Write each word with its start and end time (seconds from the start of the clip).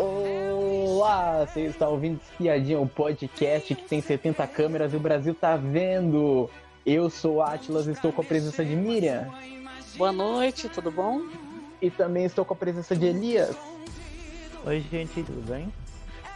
Olá, 0.00 1.44
você 1.44 1.66
está 1.66 1.86
ouvindo 1.86 2.18
Espiadinha, 2.22 2.80
o 2.80 2.88
podcast 2.88 3.74
que 3.74 3.82
tem 3.82 4.00
70 4.00 4.46
câmeras 4.46 4.94
e 4.94 4.96
o 4.96 5.00
Brasil 5.00 5.34
tá 5.34 5.58
vendo. 5.58 6.48
Eu 6.86 7.10
sou 7.10 7.42
Atlas 7.42 7.86
e 7.86 7.90
estou 7.90 8.10
com 8.10 8.22
a 8.22 8.24
presença 8.24 8.64
de 8.64 8.74
Miriam. 8.74 9.28
Boa 9.96 10.10
noite, 10.10 10.70
tudo 10.70 10.90
bom? 10.90 11.20
E 11.82 11.90
também 11.90 12.24
estou 12.24 12.46
com 12.46 12.54
a 12.54 12.56
presença 12.56 12.96
de 12.96 13.04
Elias. 13.04 13.54
Oi, 14.64 14.80
gente, 14.90 15.22
tudo 15.22 15.46
bem? 15.46 15.70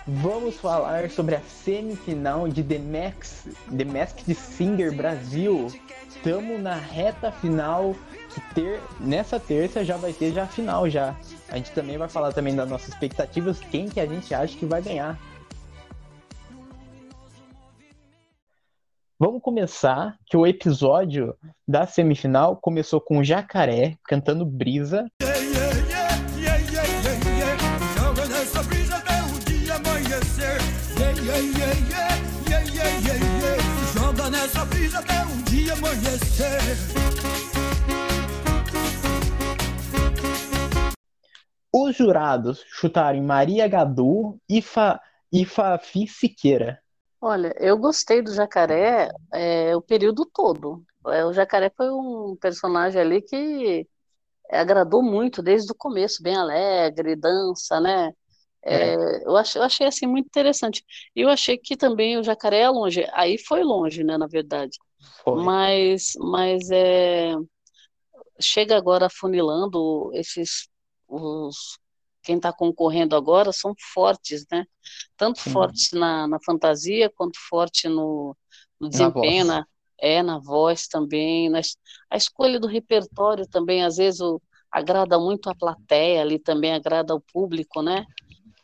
Vamos 0.07 0.57
falar 0.57 1.09
sobre 1.09 1.34
a 1.34 1.41
semifinal 1.41 2.46
de 2.46 2.62
The 2.62 2.79
Max, 2.79 3.48
The 3.75 3.86
Masked 3.86 4.34
Singer 4.34 4.95
Brasil. 4.95 5.68
Estamos 6.07 6.61
na 6.61 6.75
reta 6.75 7.32
final 7.32 7.96
que 8.29 8.54
ter 8.54 8.82
nessa 9.00 9.40
terça 9.40 9.82
já 9.82 9.96
vai 9.96 10.12
ter 10.12 10.30
já 10.32 10.43
a 10.43 10.46
final 10.46 10.90
já. 10.90 11.17
A 11.48 11.57
gente 11.57 11.72
também 11.72 11.96
vai 11.96 12.09
falar 12.09 12.35
também 12.35 12.54
das 12.54 12.68
nossas 12.68 12.89
expectativas, 12.89 13.59
quem 13.61 13.89
que 13.89 13.98
a 13.98 14.04
gente 14.04 14.35
acha 14.35 14.54
que 14.59 14.67
vai 14.67 14.82
ganhar. 14.82 15.18
Vamos 19.18 19.40
começar 19.40 20.18
que 20.26 20.36
o 20.36 20.46
episódio 20.46 21.34
da 21.67 21.86
semifinal 21.86 22.57
começou 22.57 23.00
com 23.00 23.18
o 23.18 23.25
Jacaré 23.25 23.96
cantando 24.04 24.45
Brisa. 24.45 25.07
Joga 33.92 34.30
nessa 34.30 34.64
brisa 34.66 35.00
até 35.00 35.25
o 35.25 35.42
dia 35.50 35.72
amanhecer. 35.72 36.61
Os 41.72 41.97
jurados 41.97 42.64
chutarem 42.69 43.20
Maria 43.20 43.66
Gadu 43.66 44.39
e, 44.48 44.62
Fa, 44.62 45.00
e 45.33 45.44
Fafi 45.44 46.06
Siqueira. 46.06 46.80
Olha, 47.20 47.53
eu 47.59 47.77
gostei 47.77 48.22
do 48.22 48.33
Jacaré 48.33 49.11
é, 49.33 49.75
o 49.75 49.83
período 49.83 50.25
todo. 50.25 50.84
É, 51.09 51.25
o 51.25 51.33
Jacaré 51.33 51.72
foi 51.77 51.91
um 51.91 52.37
personagem 52.41 53.00
ali 53.00 53.20
que 53.20 53.89
agradou 54.48 55.03
muito 55.03 55.42
desde 55.42 55.72
o 55.72 55.75
começo, 55.75 56.22
bem 56.22 56.37
alegre, 56.37 57.16
dança, 57.16 57.81
né? 57.81 58.12
É, 58.65 58.95
é. 58.95 59.25
eu, 59.25 59.37
achei, 59.37 59.61
eu 59.61 59.65
achei 59.65 59.87
assim 59.87 60.07
muito 60.07 60.27
interessante. 60.27 60.84
E 61.15 61.20
eu 61.20 61.29
achei 61.29 61.59
que 61.59 61.77
também 61.77 62.17
o 62.17 62.23
Jacaré 62.23 62.61
é 62.61 62.71
longe. 62.71 63.06
Aí 63.12 63.39
foi 63.39 63.62
longe, 63.62 64.03
né, 64.03 64.17
na 64.17 64.27
verdade. 64.27 64.79
Foi. 65.23 65.43
Mas, 65.43 66.12
mas 66.19 66.71
é, 66.71 67.34
chega 68.41 68.77
agora 68.77 69.09
funilando 69.11 70.11
esses 70.15 70.69
os 71.06 71.79
quem 72.23 72.37
está 72.37 72.51
concorrendo 72.51 73.15
agora 73.15 73.53
são 73.53 73.75
fortes, 73.93 74.47
né? 74.51 74.65
Tanto 75.15 75.41
Sim. 75.41 75.51
fortes 75.51 75.93
na, 75.93 76.27
na 76.27 76.39
fantasia 76.43 77.12
quanto 77.15 77.39
forte 77.51 77.87
no, 77.87 78.34
no 78.81 78.89
desempenho, 78.89 79.45
na, 79.45 79.67
é 79.99 80.23
na 80.23 80.39
voz 80.39 80.89
também, 80.89 81.51
nas, 81.51 81.77
a 82.11 82.17
escolha 82.17 82.59
do 82.59 82.67
repertório 82.67 83.47
também 83.47 83.84
às 83.84 83.97
vezes 83.97 84.21
o, 84.21 84.41
agrada 84.75 85.21
muito 85.21 85.49
a 85.49 85.55
plateia 85.55 86.23
ali 86.23 86.39
também 86.39 86.73
agrada 86.73 87.15
o 87.15 87.21
público, 87.21 87.83
né? 87.83 88.06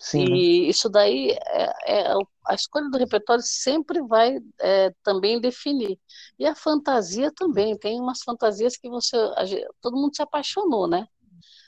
Sim. 0.01 0.33
E 0.35 0.67
isso 0.71 0.89
daí 0.89 1.31
é, 1.31 1.73
é, 1.87 2.15
a 2.47 2.55
escolha 2.55 2.89
do 2.89 2.97
repertório 2.97 3.43
sempre 3.45 4.01
vai 4.01 4.39
é, 4.59 4.91
também 5.03 5.39
definir. 5.39 6.01
E 6.39 6.47
a 6.47 6.55
fantasia 6.55 7.31
também, 7.37 7.77
tem 7.77 8.01
umas 8.01 8.23
fantasias 8.23 8.79
que 8.79 8.89
você. 8.89 9.15
Todo 9.83 9.99
mundo 9.99 10.17
se 10.17 10.23
apaixonou, 10.23 10.89
né? 10.89 11.07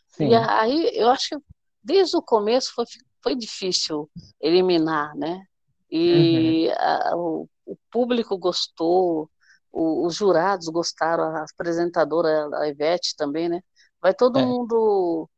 Sim. 0.08 0.28
E 0.28 0.34
aí 0.34 0.90
eu 0.94 1.10
acho 1.10 1.28
que 1.28 1.36
desde 1.84 2.16
o 2.16 2.22
começo 2.22 2.72
foi, 2.74 2.86
foi 3.22 3.36
difícil 3.36 4.10
eliminar, 4.40 5.14
né? 5.14 5.44
E 5.90 6.68
uhum. 6.68 6.74
a, 6.78 7.16
o, 7.16 7.48
o, 7.66 7.76
público 7.90 8.38
gostou, 8.38 9.30
o, 9.70 10.06
os 10.06 10.16
jurados 10.16 10.68
gostaram, 10.68 11.24
a 11.24 11.44
apresentadora, 11.52 12.48
a 12.56 12.66
Ivete 12.66 13.14
também, 13.14 13.50
né? 13.50 13.60
Vai 14.00 14.14
todo 14.14 14.38
é. 14.38 14.44
mundo 14.44 15.28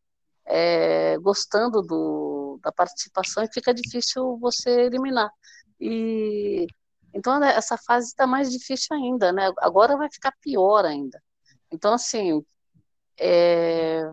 é, 0.47 1.19
gostando 1.19 1.83
do, 1.83 2.34
da 2.63 2.73
participação 2.73 3.43
e 3.45 3.53
fica 3.53 3.73
difícil 3.75 4.39
você 4.39 4.71
eliminar. 4.83 5.31
E 5.81 6.67
então 7.13 7.39
né, 7.39 7.55
essa 7.55 7.77
fase 7.79 8.09
está 8.09 8.27
mais 8.27 8.51
difícil 8.51 8.97
ainda, 8.97 9.33
né? 9.33 9.51
Agora 9.59 9.97
vai 9.97 10.09
ficar 10.11 10.33
pior 10.41 10.85
ainda. 10.85 11.23
Então 11.71 11.93
assim, 11.95 12.45
é, 13.19 14.11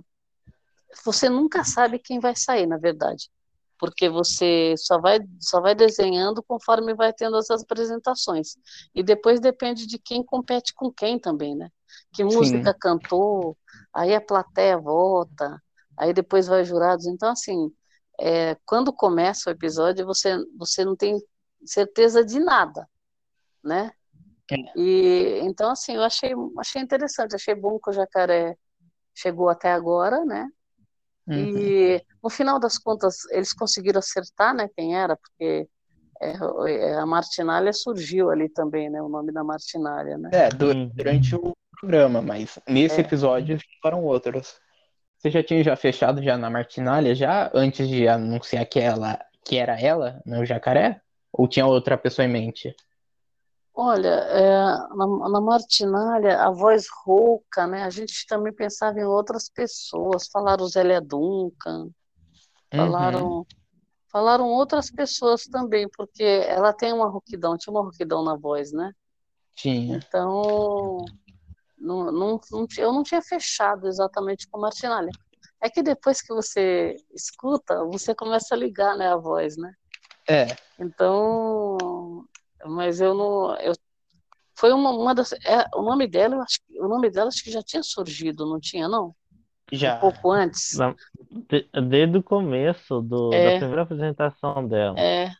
você 1.03 1.29
nunca 1.29 1.63
sabe 1.63 1.99
quem 1.99 2.19
vai 2.19 2.35
sair, 2.35 2.67
na 2.67 2.77
verdade, 2.77 3.29
porque 3.79 4.09
você 4.09 4.75
só 4.77 4.99
vai 4.99 5.19
só 5.39 5.59
vai 5.59 5.73
desenhando 5.73 6.43
conforme 6.43 6.93
vai 6.93 7.11
tendo 7.13 7.35
as 7.37 7.49
apresentações 7.49 8.55
e 8.93 9.01
depois 9.01 9.39
depende 9.39 9.87
de 9.87 9.97
quem 9.97 10.23
compete 10.23 10.73
com 10.73 10.91
quem 10.91 11.17
também, 11.19 11.55
né? 11.55 11.69
Que 12.13 12.23
música 12.23 12.71
Sim. 12.73 12.79
cantou, 12.79 13.57
aí 13.93 14.13
a 14.13 14.21
plateia 14.21 14.77
vota, 14.77 15.61
aí 15.97 16.13
depois 16.13 16.47
vai 16.47 16.63
jurados. 16.63 17.07
Então 17.07 17.31
assim, 17.31 17.73
é, 18.19 18.55
quando 18.65 18.93
começa 18.93 19.49
o 19.49 19.53
episódio 19.53 20.05
você 20.05 20.37
você 20.57 20.85
não 20.85 20.95
tem 20.95 21.21
certeza 21.65 22.25
de 22.25 22.39
nada, 22.39 22.87
né? 23.63 23.91
É. 24.51 24.55
E 24.75 25.39
então 25.43 25.71
assim 25.71 25.95
eu 25.95 26.03
achei 26.03 26.33
achei 26.57 26.81
interessante, 26.81 27.35
achei 27.35 27.55
bom 27.55 27.79
que 27.79 27.89
o 27.89 27.93
jacaré 27.93 28.55
chegou 29.15 29.49
até 29.49 29.71
agora, 29.71 30.25
né? 30.25 30.47
Uhum. 31.27 31.57
E 31.57 32.05
no 32.21 32.29
final 32.29 32.59
das 32.59 32.77
contas 32.77 33.25
eles 33.31 33.53
conseguiram 33.53 33.99
acertar, 33.99 34.53
né, 34.53 34.69
quem 34.75 34.95
era, 34.97 35.15
porque 35.15 35.67
é, 36.21 36.33
é, 36.67 36.95
a 36.95 37.05
Martinália 37.05 37.71
surgiu 37.73 38.29
ali 38.29 38.49
também, 38.49 38.89
né, 38.89 39.01
o 39.01 39.09
nome 39.09 39.31
da 39.31 39.43
Martinália, 39.43 40.17
né? 40.17 40.29
É, 40.33 40.49
durante 40.49 41.35
o 41.35 41.53
programa, 41.79 42.21
mas 42.21 42.59
nesse 42.67 42.97
é. 42.97 43.01
episódio 43.01 43.57
foram 43.81 44.03
outros. 44.03 44.59
Você 45.21 45.29
já 45.29 45.43
tinha 45.43 45.63
já 45.63 45.75
fechado 45.75 46.23
já 46.23 46.35
na 46.35 46.49
Martinália 46.49 47.13
já 47.13 47.51
antes 47.53 47.87
de 47.87 48.07
anunciar 48.07 48.65
que 48.65 48.79
ela 48.79 49.23
que 49.45 49.55
era 49.55 49.79
ela 49.79 50.19
no 50.25 50.43
Jacaré? 50.43 50.99
Ou 51.31 51.47
tinha 51.47 51.67
outra 51.67 51.95
pessoa 51.95 52.25
em 52.25 52.31
mente? 52.31 52.75
Olha, 53.73 54.09
é, 54.09 54.63
na, 54.95 55.29
na 55.29 55.39
Martinália, 55.39 56.41
a 56.41 56.49
voz 56.49 56.87
rouca, 57.05 57.67
né? 57.67 57.83
A 57.83 57.89
gente 57.91 58.25
também 58.25 58.51
pensava 58.51 58.99
em 58.99 59.03
outras 59.03 59.47
pessoas. 59.47 60.27
Falaram 60.27 60.67
Zélia 60.67 60.99
Duncan, 60.99 61.89
falaram, 62.75 63.27
uhum. 63.27 63.45
falaram 64.11 64.47
outras 64.47 64.89
pessoas 64.89 65.45
também, 65.45 65.87
porque 65.95 66.23
ela 66.23 66.73
tem 66.73 66.91
uma 66.91 67.07
rouquidão, 67.07 67.57
tinha 67.57 67.71
uma 67.71 67.83
rouquidão 67.83 68.23
na 68.23 68.35
voz, 68.35 68.71
né? 68.71 68.91
Tinha. 69.55 69.97
Então, 69.97 71.05
não, 71.81 72.11
não, 72.11 72.39
não, 72.51 72.67
eu 72.77 72.93
não 72.93 73.03
tinha 73.03 73.21
fechado 73.21 73.87
exatamente 73.87 74.47
com 74.47 74.57
a 74.57 74.61
Martinália. 74.61 75.11
É 75.61 75.69
que 75.69 75.83
depois 75.83 76.21
que 76.21 76.33
você 76.33 76.95
escuta, 77.13 77.83
você 77.85 78.15
começa 78.15 78.53
a 78.55 78.57
ligar, 78.57 78.95
né, 78.95 79.07
a 79.07 79.17
voz, 79.17 79.57
né? 79.57 79.73
É. 80.27 80.47
Então, 80.79 81.77
mas 82.65 83.01
eu 83.01 83.13
não. 83.13 83.55
Eu, 83.57 83.73
foi 84.55 84.71
uma, 84.71 84.91
uma 84.91 85.15
das. 85.15 85.33
É, 85.33 85.65
o 85.75 85.81
nome 85.81 86.07
dela, 86.07 86.35
eu 86.35 86.41
acho, 86.41 86.59
o 86.69 86.87
nome 86.87 87.09
dela 87.09 87.27
acho 87.27 87.43
que 87.43 87.51
já 87.51 87.61
tinha 87.61 87.83
surgido, 87.83 88.45
não 88.45 88.59
tinha, 88.59 88.87
não? 88.87 89.15
Já. 89.71 89.97
Um 89.97 89.99
pouco 89.99 90.31
antes. 90.31 90.77
De, 91.49 91.67
desde 91.89 92.17
o 92.17 92.23
começo 92.23 93.01
do, 93.01 93.33
é, 93.33 93.53
da 93.53 93.57
primeira 93.59 93.81
apresentação 93.83 94.67
dela. 94.67 94.99
É. 94.99 95.31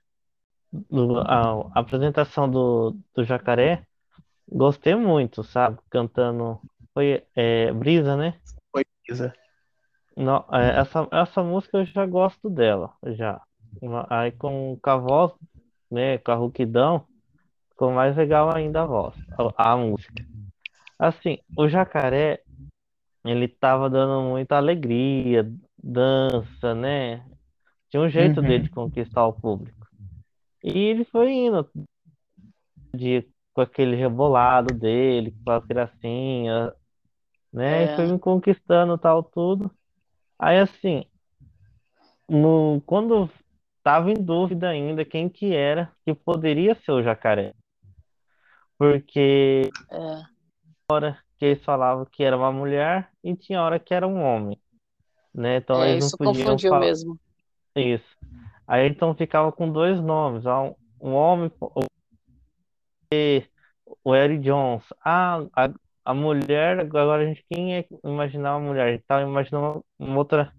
Do, 0.72 1.20
a, 1.20 1.70
a, 1.74 1.80
apresentação 1.80 2.50
do, 2.50 2.98
do 3.14 3.24
Jacaré, 3.24 3.86
gostei 4.52 4.96
muito, 4.96 5.44
sabe? 5.44 5.80
Cantando. 5.90 6.60
Foi 6.94 7.24
é, 7.36 7.72
Brisa, 7.72 8.18
né? 8.18 8.40
Foi 8.72 8.84
Brisa. 9.08 9.34
Não, 10.16 10.46
é, 10.52 10.80
essa, 10.80 11.08
essa 11.12 11.42
música 11.42 11.78
eu 11.78 11.86
já 11.86 12.06
gosto 12.06 12.50
dela, 12.50 12.94
já. 13.08 13.42
Aí 14.10 14.32
com, 14.34 14.78
com 14.82 14.90
a 14.90 14.98
voz, 14.98 15.32
né, 15.90 16.18
com 16.18 16.32
a 16.32 16.36
rouquidão, 16.36 17.06
ficou 17.70 17.92
mais 17.92 18.16
legal 18.18 18.54
ainda 18.54 18.82
a 18.82 18.86
voz, 18.86 19.16
a, 19.58 19.72
a 19.72 19.78
música. 19.78 20.26
Assim, 21.00 21.40
o 21.58 21.68
jacaré, 21.68 22.44
ele 23.26 23.48
tava 23.48 23.90
dando 23.90 24.30
muita 24.30 24.58
alegria, 24.58 25.50
dança, 25.82 26.76
né? 26.76 27.26
Tinha 27.90 28.04
um 28.04 28.10
jeito 28.10 28.42
uhum. 28.42 28.48
dele 28.48 28.64
de 28.64 28.70
conquistar 28.70 29.26
o 29.26 29.34
público. 29.34 29.88
E 30.64 30.78
ele 30.78 31.06
foi 31.06 31.32
indo 31.32 31.68
de, 32.94 33.28
com 33.54 33.62
aquele 33.62 33.96
rebolado 33.96 34.74
dele, 34.74 35.36
com 35.44 35.52
as 35.52 35.66
gracinhas, 35.66 36.74
né? 37.52 37.84
É. 37.84 37.94
E 37.94 37.96
foi 37.96 38.08
me 38.08 38.20
conquistando 38.20 38.98
tal 38.98 39.24
tudo. 39.24 39.72
Aí 40.40 40.58
assim, 40.58 41.06
no, 42.30 42.82
quando 42.86 43.30
tava 43.84 44.12
em 44.12 44.16
dúvida 44.16 44.70
ainda 44.70 45.04
quem 45.04 45.28
que 45.28 45.54
era 45.54 45.92
que 46.06 46.14
poderia 46.14 46.76
ser 46.76 46.92
o 46.92 47.04
jacaré. 47.04 47.54
Porque 48.78 49.70
é. 49.92 50.22
hora 50.92 51.20
que 51.38 51.46
eles 51.46 51.64
falavam 51.64 52.06
que 52.06 52.24
era 52.24 52.38
uma 52.38 52.52
mulher 52.52 53.10
e 53.24 53.36
tinha 53.36 53.62
hora 53.62 53.80
que 53.80 53.94
era 53.94 54.08
um 54.08 54.24
homem. 54.24 54.60
Né? 55.34 55.58
Então 55.58 55.84
é, 55.84 55.92
eles 55.92 56.06
isso 56.06 56.18
não 56.20 56.32
podiam 56.32 56.58
falar... 56.58 56.80
mesmo. 56.80 57.20
Isso. 57.76 58.18
Aí 58.68 58.88
então 58.88 59.14
ficava 59.14 59.52
com 59.52 59.72
dois 59.72 60.00
nomes, 60.00 60.46
um, 60.46 60.74
um 61.02 61.14
homem, 61.14 61.52
o 64.04 64.16
Eric 64.16 64.44
Jones. 64.44 64.84
Ah, 65.04 65.46
a, 65.56 65.70
a 66.06 66.14
mulher, 66.14 66.80
agora 66.80 67.24
a 67.24 67.26
gente, 67.26 67.44
quem 67.50 67.76
é 67.76 67.86
imaginar 68.04 68.58
uma 68.58 68.68
mulher? 68.70 68.88
A 68.88 68.92
gente 68.92 69.04
tava 69.08 69.24
imaginando 69.24 69.84
uma 70.00 70.18
outra, 70.18 70.54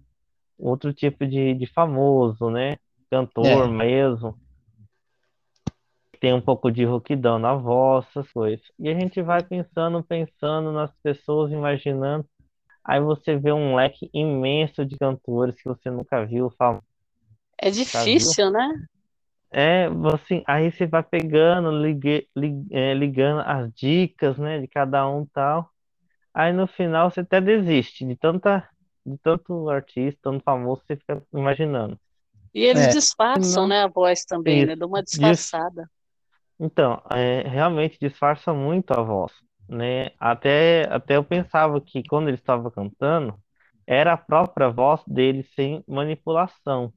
outro 0.57 0.93
tipo 0.93 1.25
de, 1.25 1.53
de 1.53 1.65
famoso, 1.67 2.49
né? 2.49 2.77
Cantor 3.09 3.67
É. 3.67 3.67
mesmo. 3.67 4.37
Tem 6.19 6.33
um 6.33 6.41
pouco 6.41 6.71
de 6.71 6.85
rouquidão 6.85 7.37
na 7.37 7.53
voz, 7.53 8.05
essas 8.09 8.31
coisas. 8.31 8.65
E 8.79 8.87
a 8.87 8.93
gente 8.93 9.21
vai 9.21 9.43
pensando, 9.43 10.01
pensando 10.03 10.71
nas 10.71 10.91
pessoas, 11.01 11.51
imaginando. 11.51 12.25
Aí 12.85 12.99
você 13.01 13.35
vê 13.35 13.51
um 13.51 13.75
leque 13.75 14.09
imenso 14.13 14.85
de 14.85 14.97
cantores 14.97 15.55
que 15.55 15.65
você 15.65 15.89
nunca 15.89 16.25
viu, 16.25 16.49
famosos. 16.51 16.87
É 17.57 17.69
difícil, 17.69 18.51
né? 18.51 18.69
É, 19.53 19.87
assim, 20.13 20.43
aí 20.47 20.71
você 20.71 20.87
vai 20.87 21.03
pegando, 21.03 21.71
ligue, 21.71 22.27
li- 22.35 22.65
é, 22.71 22.93
ligando 22.93 23.41
as 23.41 23.71
dicas, 23.73 24.37
né, 24.37 24.59
de 24.59 24.67
cada 24.67 25.07
um 25.07 25.23
e 25.23 25.27
tal. 25.27 25.69
Aí 26.33 26.53
no 26.53 26.67
final 26.67 27.11
você 27.11 27.21
até 27.21 27.41
desiste 27.41 28.05
de 28.05 28.15
tanta, 28.15 28.67
de 29.05 29.17
tanto 29.19 29.69
artista, 29.69 30.19
tanto 30.23 30.43
famoso, 30.43 30.83
você 30.87 30.95
fica 30.97 31.23
imaginando. 31.33 31.99
E 32.53 32.61
eles 32.63 32.87
É. 32.87 32.93
disfarçam, 32.93 33.63
Não. 33.63 33.67
né, 33.67 33.83
a 33.83 33.87
voz 33.87 34.25
também, 34.25 34.63
Isso. 34.63 34.67
né? 34.67 34.75
Dá 34.75 34.85
uma 34.87 35.03
Dis- 35.11 35.47
disfarçada. 35.47 35.89
Então, 36.59 37.01
é, 37.11 37.41
realmente 37.47 37.97
disfarça 37.99 38.53
muito 38.53 38.91
a 38.91 39.01
voz, 39.01 39.33
né? 39.67 40.11
Até, 40.19 40.83
até 40.93 41.17
eu 41.17 41.23
pensava 41.23 41.81
que 41.81 42.03
quando 42.03 42.27
ele 42.29 42.37
estava 42.37 42.71
cantando, 42.71 43.35
era 43.87 44.13
a 44.13 44.17
própria 44.17 44.69
voz 44.69 45.01
dele 45.07 45.43
sem 45.55 45.83
manipulação. 45.87 46.93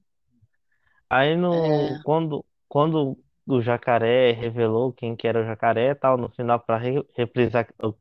Aí 1.11 1.37
no, 1.37 1.99
É. 1.99 2.03
quando, 2.03 2.45
quando 2.69 3.19
o 3.47 3.61
Jacaré 3.63 4.33
revelou 4.33 4.93
quem 4.93 5.17
que 5.17 5.27
era 5.29 5.41
o 5.43 5.45
Jacaré 5.47 5.91
e 5.91 5.95
tal, 5.95 6.17
no 6.19 6.31
final 6.31 6.61
para 6.61 6.79
reprisar 7.17 7.69
a 7.81 7.93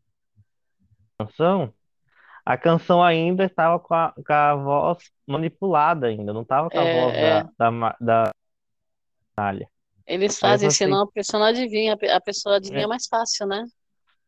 canção, 1.17 1.73
a 2.45 2.57
canção 2.57 3.03
ainda 3.03 3.45
estava 3.45 3.79
com 3.79 3.93
a, 3.93 4.13
com 4.13 4.33
a 4.33 4.55
voz 4.55 5.11
manipulada 5.27 6.07
ainda, 6.07 6.33
não 6.33 6.43
estava 6.43 6.71
com 6.71 6.81
a 6.81 6.85
É, 6.85 6.87
voz 6.87 7.17
é. 7.39 7.43
da, 7.43 7.49
da, 7.57 7.71
Ma- 7.71 7.97
da 8.01 8.31
Natália. 9.37 9.69
Eles 10.07 10.39
Aí 10.41 10.57
fazem, 10.57 10.67
você, 10.67 10.69
senão 10.69 11.01
a 11.03 11.11
pessoa 11.11 11.39
não 11.41 11.47
adivinha, 11.47 11.93
a 11.93 11.97
pe- 11.97 12.09
a 12.09 12.19
pessoa 12.21 12.55
adivinha 12.57 12.87
é, 12.87 12.89
mais 12.89 13.05
fácil, 13.07 13.45
né? 13.47 13.63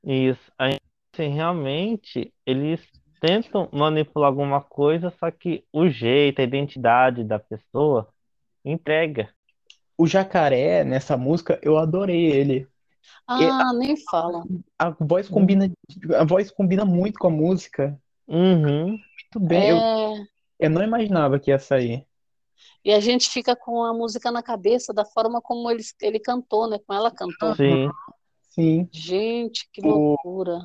isso, 0.04 0.52
aí 0.58 0.78
assim, 1.14 1.30
realmente 1.30 2.34
eles 2.46 2.82
tentam 3.20 3.70
manipular 3.74 4.28
alguma 4.30 4.62
coisa, 4.62 5.12
só 5.20 5.30
que 5.32 5.66
o 5.74 5.90
jeito, 5.90 6.40
a 6.40 6.44
identidade 6.44 7.24
da 7.24 7.40
pessoa 7.40 8.08
entrega. 8.72 9.30
O 9.98 10.06
Jacaré, 10.08 10.84
nessa 10.84 11.18
música, 11.18 11.60
eu 11.64 11.78
adorei 11.78 12.26
ele. 12.32 12.68
E 13.30 13.44
a, 13.46 13.70
Ah, 13.70 13.74
nem 13.74 13.96
fala. 13.98 14.44
a 14.78 14.90
voz 15.00 15.28
combina, 15.30 15.72
a 16.16 16.24
voz 16.26 16.52
combina 16.52 16.86
muito 16.86 17.18
com 17.20 17.28
a 17.28 17.32
música. 17.32 18.00
Uhum, 18.28 18.90
Muito 18.90 19.40
bem. 19.40 19.70
Eu, 19.70 19.78
É, 19.78 20.26
eu 20.60 20.70
não 20.70 20.84
imaginava 20.84 21.40
que 21.40 21.50
ia 21.52 21.58
sair. 21.60 22.06
e 22.84 22.92
a 22.94 23.00
gente 23.00 23.30
fica 23.30 23.56
com 23.56 23.84
a 23.84 23.94
música 23.94 24.32
na 24.32 24.44
cabeça 24.44 24.94
da 24.94 25.06
forma 25.06 25.42
como 25.42 25.70
ele, 25.72 25.84
ele 26.02 26.20
cantou, 26.20 26.70
né? 26.70 26.78
Como 26.86 26.98
ela 27.00 27.12
cantou. 27.12 27.56
sim. 27.56 27.90
Sim. 28.50 28.90
Gente, 28.92 29.70
que 29.72 29.82
O, 29.86 29.88
loucura. 29.90 30.60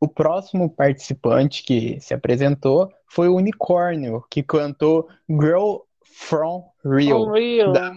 o 0.00 0.08
próximo 0.08 0.68
participante 0.70 1.62
que 1.62 2.00
se 2.00 2.14
apresentou 2.14 2.90
foi 3.06 3.28
o 3.28 3.36
Unicórnio, 3.36 4.24
que 4.30 4.42
cantou 4.42 5.08
Girl 5.28 5.80
from 6.14 6.62
Rio, 6.84 7.24
Unreal. 7.24 7.72
da 7.72 7.92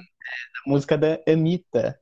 música 0.65 0.97
da 0.97 1.19
Anitta. 1.27 1.99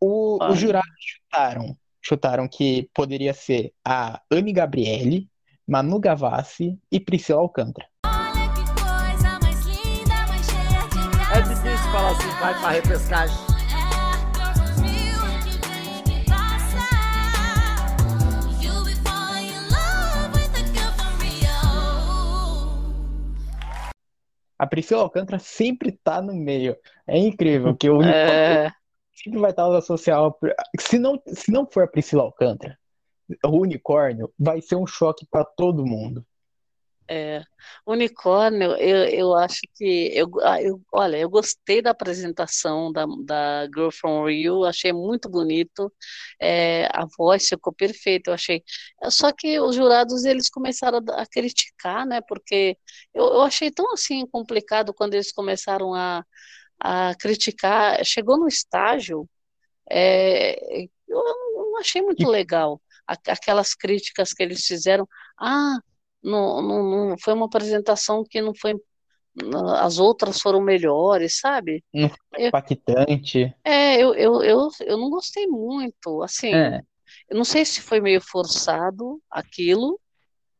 O, 0.00 0.38
os 0.44 0.58
jurados 0.58 0.88
chutaram, 0.98 1.76
chutaram 2.02 2.48
que 2.48 2.88
poderia 2.94 3.32
ser 3.34 3.72
a 3.84 4.20
Anne 4.30 4.52
Gabriele, 4.52 5.28
Manu 5.66 5.98
Gavassi 5.98 6.78
e 6.90 7.00
Priscila 7.00 7.40
Alcântara. 7.40 7.86
Olha 8.04 8.48
que 8.54 8.64
coisa 8.80 9.38
mais 9.42 9.64
linda, 9.66 10.14
mais 10.28 10.46
cheia 10.46 10.88
de 10.88 10.98
É 10.98 11.40
graça. 11.42 11.54
difícil 11.54 11.92
falar 11.92 12.10
assim, 12.10 12.28
vai 12.40 12.60
pra 12.60 12.70
repescagem. 12.70 13.55
A 24.58 24.66
Priscila 24.66 25.02
Alcântara 25.02 25.38
sempre 25.38 25.92
tá 25.92 26.22
no 26.22 26.34
meio. 26.34 26.76
É 27.06 27.18
incrível 27.18 27.76
que 27.76 27.90
o 27.90 27.98
Unicórnio 27.98 28.14
é, 28.14 28.72
sempre 29.12 29.38
vai 29.38 29.50
estar 29.50 29.74
associado. 29.76 30.34
Se 30.80 30.98
não, 30.98 31.20
se 31.26 31.50
não 31.50 31.66
for 31.66 31.84
a 31.84 31.88
Priscila 31.88 32.22
Alcântara, 32.22 32.78
o 33.44 33.60
Unicórnio 33.60 34.32
vai 34.38 34.60
ser 34.60 34.76
um 34.76 34.86
choque 34.86 35.26
para 35.30 35.44
todo 35.44 35.86
mundo. 35.86 36.24
É. 37.08 37.42
Unicórnio, 37.86 38.72
eu, 38.76 39.04
eu 39.08 39.34
acho 39.36 39.60
que 39.74 40.10
eu, 40.14 40.28
ah, 40.42 40.60
eu, 40.60 40.80
olha, 40.92 41.16
eu 41.18 41.30
gostei 41.30 41.80
da 41.80 41.90
apresentação 41.90 42.92
da, 42.92 43.04
da 43.24 43.66
Girl 43.66 43.90
from 43.90 44.26
Rio, 44.26 44.64
achei 44.64 44.92
muito 44.92 45.28
bonito, 45.28 45.92
é, 46.40 46.86
a 46.86 47.06
voz 47.16 47.48
ficou 47.48 47.72
perfeita, 47.72 48.30
eu 48.30 48.34
achei. 48.34 48.62
Só 49.10 49.32
que 49.32 49.58
os 49.60 49.74
jurados 49.76 50.24
eles 50.24 50.48
começaram 50.50 50.98
a, 51.10 51.22
a 51.22 51.26
criticar, 51.26 52.06
né? 52.06 52.20
Porque 52.22 52.76
eu, 53.14 53.24
eu 53.24 53.42
achei 53.42 53.70
tão 53.70 53.92
assim 53.92 54.26
complicado 54.26 54.92
quando 54.94 55.14
eles 55.14 55.32
começaram 55.32 55.94
a, 55.94 56.24
a 56.80 57.14
criticar. 57.16 58.04
Chegou 58.04 58.38
no 58.38 58.48
estágio, 58.48 59.28
é, 59.90 60.84
eu 61.08 61.22
não 61.54 61.78
achei 61.78 62.02
muito 62.02 62.28
legal 62.28 62.80
aquelas 63.06 63.74
críticas 63.74 64.32
que 64.32 64.42
eles 64.42 64.64
fizeram. 64.66 65.08
Ah, 65.38 65.78
não, 66.26 66.60
não, 66.62 67.08
não 67.10 67.16
foi 67.18 67.32
uma 67.34 67.46
apresentação 67.46 68.24
que 68.28 68.40
não 68.42 68.52
foi. 68.54 68.74
As 69.80 69.98
outras 69.98 70.40
foram 70.40 70.60
melhores, 70.62 71.38
sabe? 71.38 71.84
não 71.92 72.08
foi 72.08 72.44
Eu, 72.44 72.48
impactante. 72.48 73.54
é, 73.62 74.02
eu, 74.02 74.14
eu, 74.14 74.42
eu, 74.42 74.68
eu 74.80 74.96
não 74.96 75.10
gostei 75.10 75.46
muito. 75.46 76.22
Assim, 76.22 76.54
É, 76.54 76.80
eu 77.28 77.36
não 77.36 77.44
sei 77.44 77.64
se 77.64 77.80
foi 77.80 78.00
meio 78.00 78.20
forçado 78.20 79.20
aquilo, 79.30 80.00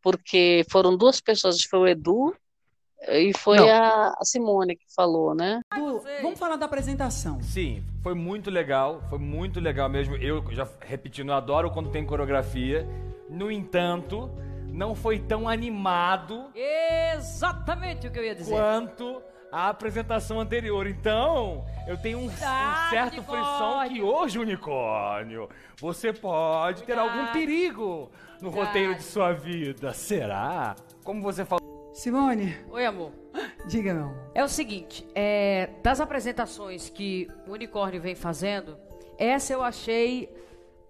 porque 0.02 0.64
foram 0.70 0.96
duas 0.96 1.20
pessoas, 1.20 1.62
foi 1.62 1.78
o 1.78 1.88
Edu 1.88 2.36
e 3.08 3.32
foi 3.38 3.58
a, 3.58 4.08
a 4.08 4.24
Simone 4.24 4.76
que 4.76 4.86
falou, 4.94 5.34
né? 5.34 5.60
Du, 5.74 6.02
vamos 6.22 6.38
falar 6.38 6.56
da 6.56 6.66
apresentação. 6.66 7.40
Sim, 7.42 7.82
foi 8.02 8.14
muito 8.14 8.50
legal, 8.50 9.02
foi 9.08 9.18
muito 9.18 9.58
legal 9.58 9.88
mesmo. 9.88 10.16
Eu 10.16 10.44
já 10.52 10.68
repetindo, 10.80 11.30
eu 11.30 11.34
adoro 11.34 11.70
quando 11.70 11.90
tem 11.90 12.04
coreografia. 12.04 12.86
No 13.28 13.50
entanto, 13.50 14.30
não 14.76 14.94
foi 14.94 15.18
tão 15.18 15.48
animado 15.48 16.50
Exatamente 16.54 18.06
o 18.06 18.10
que 18.10 18.18
eu 18.18 18.24
ia 18.24 18.34
dizer. 18.34 18.50
quanto 18.54 19.22
a 19.50 19.68
apresentação 19.70 20.38
anterior. 20.40 20.86
Então, 20.86 21.64
eu 21.88 21.96
tenho 21.96 22.18
um, 22.18 22.26
um 22.26 22.30
Ah, 22.42 22.88
certo 22.90 23.22
frisson 23.22 23.88
que 23.88 24.02
hoje, 24.02 24.38
unicórnio, 24.38 25.48
você 25.80 26.12
pode 26.12 26.82
ter 26.82 26.98
algum 26.98 27.12
Cuidado. 27.14 27.32
perigo 27.32 28.10
no 28.40 28.50
roteiro 28.50 28.94
de 28.94 29.02
sua 29.02 29.32
vida. 29.32 29.92
Será? 29.94 30.76
Como 31.02 31.22
você 31.22 31.44
falou. 31.44 31.64
Simone, 31.94 32.54
Oi, 32.70 32.84
amor. 32.84 33.12
diga 33.66 33.94
não. 33.94 34.14
É 34.34 34.44
o 34.44 34.48
seguinte, 34.48 35.06
é, 35.14 35.70
das 35.82 35.98
apresentações 35.98 36.90
que 36.90 37.26
o 37.46 37.52
Unicórnio 37.52 38.02
vem 38.02 38.14
fazendo, 38.14 38.76
essa 39.18 39.54
eu 39.54 39.62
achei 39.62 40.28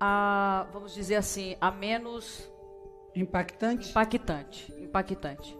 a, 0.00 0.66
vamos 0.72 0.92
dizer 0.92 1.14
assim, 1.16 1.56
a 1.60 1.70
menos 1.70 2.50
Impactante? 3.16 3.90
impactante. 3.90 4.72
Impactante. 4.78 5.58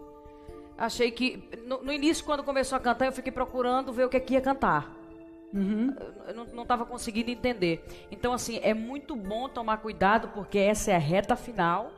Achei 0.77 1.11
que 1.11 1.49
no, 1.67 1.83
no 1.83 1.93
início, 1.93 2.25
quando 2.25 2.45
começou 2.45 2.77
a 2.77 2.81
cantar, 2.81 3.07
eu 3.07 3.13
fiquei 3.13 3.33
procurando 3.33 3.93
ver 3.93 4.05
o 4.05 4.09
que, 4.09 4.17
é 4.19 4.21
que 4.21 4.35
ia 4.35 4.41
cantar. 4.41 4.95
Uhum. 5.55 5.95
Eu 6.29 6.35
não, 6.35 6.45
não 6.47 6.67
tava 6.67 6.85
conseguindo 6.85 7.31
entender. 7.31 7.83
Então, 8.11 8.33
assim, 8.33 8.61
é 8.63 8.75
muito 8.75 9.17
bom 9.17 9.49
tomar 9.49 9.79
cuidado, 9.79 10.29
porque 10.29 10.59
essa 10.59 10.91
é 10.91 10.95
a 10.95 10.99
reta 10.99 11.35
final. 11.35 11.91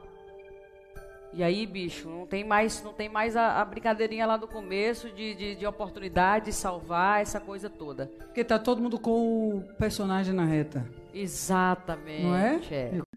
E 1.32 1.42
aí, 1.42 1.66
bicho, 1.66 2.08
não 2.08 2.26
tem 2.26 2.44
mais, 2.44 2.82
não 2.82 2.92
tem 2.92 3.08
mais 3.08 3.36
a, 3.36 3.60
a 3.60 3.64
brincadeirinha 3.64 4.26
lá 4.26 4.36
do 4.36 4.46
começo 4.46 5.10
de, 5.10 5.34
de, 5.34 5.54
de 5.56 5.66
oportunidade 5.66 6.46
de 6.46 6.52
salvar 6.52 7.20
essa 7.20 7.40
coisa 7.40 7.68
toda. 7.68 8.10
Porque 8.18 8.44
tá 8.44 8.58
todo 8.58 8.80
mundo 8.80 8.98
com 8.98 9.56
o 9.56 9.62
personagem 9.76 10.32
na 10.32 10.44
reta, 10.44 10.88
Exatamente. 11.12 12.22
não 12.22 12.34
é? 12.34 12.60
é. 12.70 13.07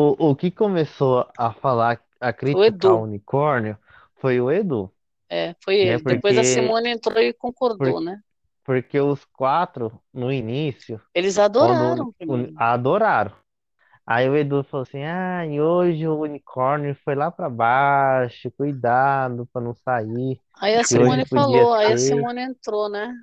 O, 0.00 0.30
o 0.30 0.36
que 0.36 0.50
começou 0.50 1.28
a 1.36 1.52
falar, 1.52 2.02
a 2.20 2.32
criticar 2.32 2.94
o 2.96 3.02
unicórnio 3.04 3.78
foi 4.20 4.40
o 4.40 4.50
Edu, 4.50 4.92
É, 5.30 5.54
foi 5.62 5.76
né? 5.82 5.98
ele. 5.98 6.04
Depois 6.06 6.36
a 6.38 6.44
Simone 6.44 6.90
entrou 6.90 7.18
e 7.22 7.32
concordou, 7.32 8.00
por- 8.00 8.00
né? 8.00 8.20
porque 8.64 9.00
os 9.00 9.24
quatro, 9.26 10.00
no 10.12 10.32
início, 10.32 11.00
Eles 11.14 11.38
adoraram 11.38 12.14
adoraram. 12.56 13.32
Aí 14.06 14.28
o 14.28 14.36
Edu 14.36 14.64
falou 14.64 14.82
assim: 14.84 15.02
ah, 15.04 15.46
e 15.46 15.60
hoje 15.60 16.06
o 16.08 16.20
unicórnio 16.22 16.96
foi 17.04 17.14
lá 17.14 17.30
pra 17.30 17.50
baixo, 17.50 18.50
cuidado 18.52 19.46
pra 19.52 19.62
não 19.62 19.74
sair, 19.74 20.40
Aí 20.60 20.74
a 20.76 20.84
Simone 20.84 21.24
falou, 21.26 21.72
aí 21.74 21.92
a. 21.92 21.98
Simone 21.98 22.42
entrou, 22.42 22.88
né? 22.90 23.14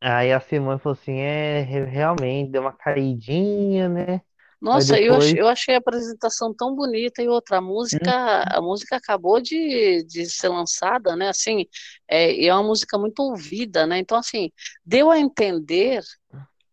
Aí 0.00 0.32
a 0.32 0.40
Simone 0.40 0.78
falou 0.80 0.92
assim, 1.00 1.14
é, 1.18 1.60
re- 1.62 1.84
realmente, 1.86 2.50
deu 2.52 2.62
uma 2.62 2.72
caidinha, 2.72 3.88
né? 3.88 4.20
Nossa, 4.64 4.98
eu, 4.98 5.14
ach- 5.16 5.34
depois, 5.34 5.36
eu 5.36 5.46
achei 5.48 5.74
a 5.74 5.78
apresentação 5.78 6.54
tão 6.54 6.74
bonita 6.74 7.22
e 7.22 7.28
outra, 7.28 7.58
a 7.58 7.60
música, 7.60 8.44
a 8.50 8.62
música 8.62 8.96
acabou 8.96 9.40
de, 9.40 10.04
de 10.04 10.26
ser 10.26 10.48
lançada, 10.48 11.14
né? 11.16 11.28
Assim, 11.28 11.66
é, 12.08 12.32
e 12.34 12.48
é 12.48 12.54
uma 12.54 12.62
música 12.64 12.98
muito 12.98 13.20
ouvida, 13.22 13.86
né? 13.86 13.98
Então, 13.98 14.16
assim, 14.18 14.50
deu 14.84 15.10
a 15.10 15.18
entender 15.18 16.02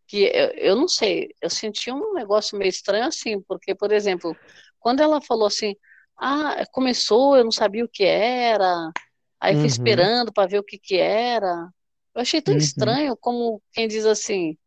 que 0.07 0.23
eu, 0.33 0.49
eu 0.57 0.75
não 0.75 0.87
sei, 0.87 1.29
eu 1.41 1.49
senti 1.49 1.91
um 1.91 2.13
negócio 2.13 2.57
meio 2.57 2.69
estranho 2.69 3.05
assim, 3.07 3.41
porque, 3.43 3.75
por 3.75 3.91
exemplo, 3.91 4.37
quando 4.79 5.01
ela 5.01 5.21
falou 5.21 5.47
assim, 5.47 5.75
ah, 6.17 6.63
começou, 6.71 7.37
eu 7.37 7.43
não 7.45 7.51
sabia 7.51 7.85
o 7.85 7.89
que 7.89 8.03
era, 8.05 8.91
aí 9.39 9.55
fui 9.55 9.67
uhum, 9.67 9.69
esperando 9.69 10.33
para 10.33 10.47
ver 10.49 10.59
o 10.59 10.63
que 10.63 10.77
que 10.79 10.97
era. 10.97 11.69
Eu 12.15 12.21
achei 12.21 12.41
tão 12.41 12.53
Uhum. 12.53 12.57
estranho 12.57 13.15
como 13.17 13.61
quem 13.73 13.87
diz 13.87 14.05
assim, 14.05 14.57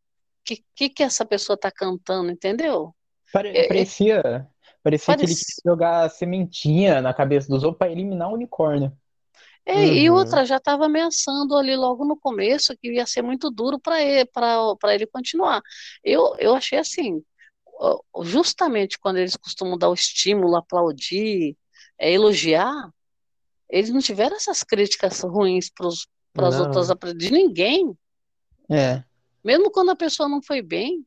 que 0.45 0.65
que 0.77 0.89
que 0.91 1.03
essa 1.03 1.25
pessoa 1.27 1.59
tá 1.59 1.71
cantando, 1.73 2.31
entendeu? 2.31 2.95
Pare- 3.35 3.51
É, 3.53 3.83
é, 3.83 3.85
Parecia, 3.85 4.49
parecia 4.83 5.17
que 5.17 5.27
ele 5.27 5.35
queria 5.35 5.63
jogar 5.67 6.09
sementinha 6.11 7.01
na 7.03 7.13
cabeça 7.13 7.49
dos 7.49 7.65
outros 7.65 7.79
para 7.79 7.91
eliminar 7.93 8.31
o 8.31 8.35
unicórnio. 8.35 8.97
É, 9.67 9.95
e 9.99 10.11
uhum, 10.11 10.19
outra 10.19 10.45
já 10.45 10.59
estava 10.59 10.87
ameaçando 10.87 11.57
ali 11.57 11.75
logo 11.77 12.05
no 12.05 12.17
começo 12.19 12.77
que 12.77 12.93
ia 12.93 13.07
ser 13.07 13.23
muito 13.23 13.51
duro 13.51 13.79
para 13.81 14.01
ele, 14.03 14.27
para 14.27 14.77
para 14.77 14.95
ele 14.95 15.07
continuar. 15.07 15.63
Eu, 16.03 16.35
eu 16.39 16.55
achei 16.55 16.79
assim, 16.79 17.23
justamente 18.23 18.99
quando 18.99 19.19
eles 19.19 19.37
costumam 19.37 19.79
dar 19.79 19.89
o 19.91 19.95
estímulo, 19.95 20.57
aplaudir, 20.57 21.57
é, 21.99 22.13
elogiar, 22.13 22.91
eles 23.71 23.91
não 23.91 24.01
tiveram 24.01 24.37
essas 24.37 24.63
críticas 24.65 25.21
ruins 25.23 25.71
para 25.71 26.49
as 26.49 26.61
outras 26.61 26.89
de 27.17 27.31
ninguém, 27.33 27.97
É. 28.71 29.05
mesmo 29.45 29.71
quando 29.71 29.91
a 29.91 29.97
pessoa 29.97 30.29
não 30.29 30.43
foi 30.43 30.61
bem. 30.63 31.07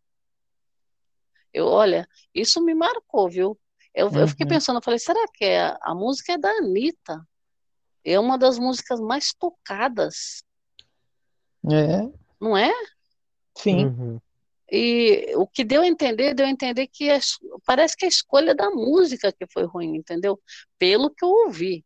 Eu, 1.58 1.68
olha, 1.68 2.08
isso 2.34 2.62
me 2.64 2.74
marcou, 2.76 3.30
viu? 3.30 3.60
Eu, 3.94 4.10
eu 4.12 4.28
fiquei 4.28 4.46
Uhum. 4.46 4.50
pensando, 4.50 4.78
eu 4.78 4.84
falei, 4.84 5.00
será 5.00 5.20
que 5.34 5.44
é, 5.44 5.76
a 5.82 5.96
música 5.96 6.34
é 6.34 6.38
da 6.38 6.50
Anitta? 6.52 7.26
É 8.06 8.20
uma 8.20 8.38
das 8.38 8.58
músicas 8.60 9.00
mais 9.00 9.34
tocadas, 9.34 10.44
É. 11.66 12.08
não 12.40 12.56
é? 12.56 12.72
Sim. 13.58 13.86
uhum, 13.88 14.20
E 14.72 15.34
o 15.36 15.48
que 15.48 15.64
deu 15.64 15.82
a 15.82 15.88
entender, 15.88 16.34
deu 16.34 16.46
a 16.46 16.50
entender 16.50 16.88
que 16.88 17.08
parece 17.66 17.96
que 17.98 18.06
a 18.06 18.08
escolha 18.10 18.54
da 18.54 18.70
música 18.70 19.32
que 19.32 19.46
foi 19.52 19.64
ruim, 19.66 19.96
entendeu? 19.96 20.40
Pelo 20.78 21.10
que 21.10 21.26
eu 21.26 21.30
ouvi. 21.30 21.84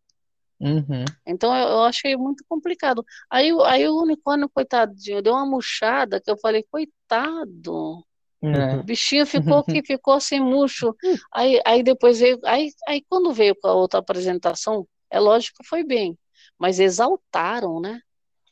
Uhum. 0.60 1.06
Então 1.26 1.56
eu, 1.56 1.68
eu 1.70 1.84
achei 1.84 2.16
muito 2.18 2.44
complicado. 2.48 3.04
Aí, 3.30 3.52
o- 3.54 3.64
aí 3.64 3.88
o 3.88 4.02
unicórnio, 4.02 4.50
coitadinho, 4.50 5.22
deu 5.22 5.34
uma 5.34 5.46
murchada 5.46 6.20
que 6.20 6.30
eu 6.30 6.38
falei, 6.38 6.64
coitado. 6.70 8.04
O 8.42 8.48
É. 8.48 8.84
bichinho 8.84 9.26
ficou 9.26 9.64
que 9.64 9.84
ficou 9.84 10.16
assim 10.16 10.40
murcho. 10.40 10.96
Aí, 11.32 11.62
aí 11.66 11.84
depois 11.84 12.20
veio, 12.20 12.40
aí, 12.44 12.72
aí 12.88 13.04
quando 13.08 13.32
veio 13.32 13.56
com 13.56 13.68
a 13.68 13.74
outra 13.74 14.00
apresentação, 14.00 14.88
é 15.12 15.20
lógico 15.20 15.58
que 15.62 15.68
foi 15.70 15.84
bem, 15.84 16.18
mas 16.58 16.80
exaltaram, 16.80 17.80
né? 17.80 18.02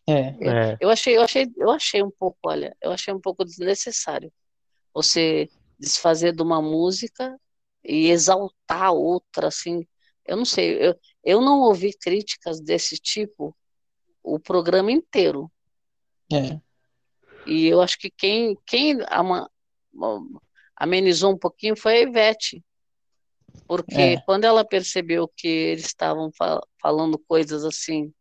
É. 0.08 0.36
Eu, 0.40 0.52
é, 0.52 0.78
eu 0.80 0.90
achei, 0.90 1.18
eu 1.18 1.22
achei, 1.24 1.52
eu 1.58 1.72
achei 1.72 2.04
um 2.04 2.12
pouco, 2.12 2.38
olha, 2.46 2.76
eu 2.82 2.92
achei 2.92 3.14
um 3.14 3.20
pouco 3.20 3.44
desnecessário 3.44 4.32
você 4.94 5.50
desfazer 5.80 6.34
de 6.34 6.42
uma 6.42 6.62
música 6.62 7.40
e 7.84 8.10
exaltar 8.10 8.92
outra, 8.94 9.48
assim. 9.48 9.88
Eu 10.26 10.38
não 10.38 10.46
sei, 10.46 10.78
eu, 10.88 10.96
eu 11.24 11.42
não 11.42 11.62
ouvi 11.62 11.94
críticas 11.98 12.60
desse 12.62 12.98
tipo 12.98 13.56
o 14.22 14.40
programa 14.40 14.92
inteiro. 14.92 15.52
É. 16.32 16.60
E 17.48 17.66
eu 17.68 17.82
acho 17.82 17.98
que 17.98 18.10
quem, 18.12 18.58
quem 18.66 18.98
ama- 19.10 19.50
amenizou 20.76 21.34
um 21.34 21.38
pouquinho 21.38 21.76
foi 21.76 21.98
a 21.98 22.02
Ivete, 22.02 22.64
porque 23.68 23.94
É. 24.18 24.22
quando 24.22 24.46
ela 24.46 24.66
percebeu 24.66 25.28
que 25.36 25.48
eles 25.48 25.86
estavam 25.86 26.32
fa- 26.38 26.62
falando 26.82 27.18
coisas 27.20 27.64
assim, 27.66 28.14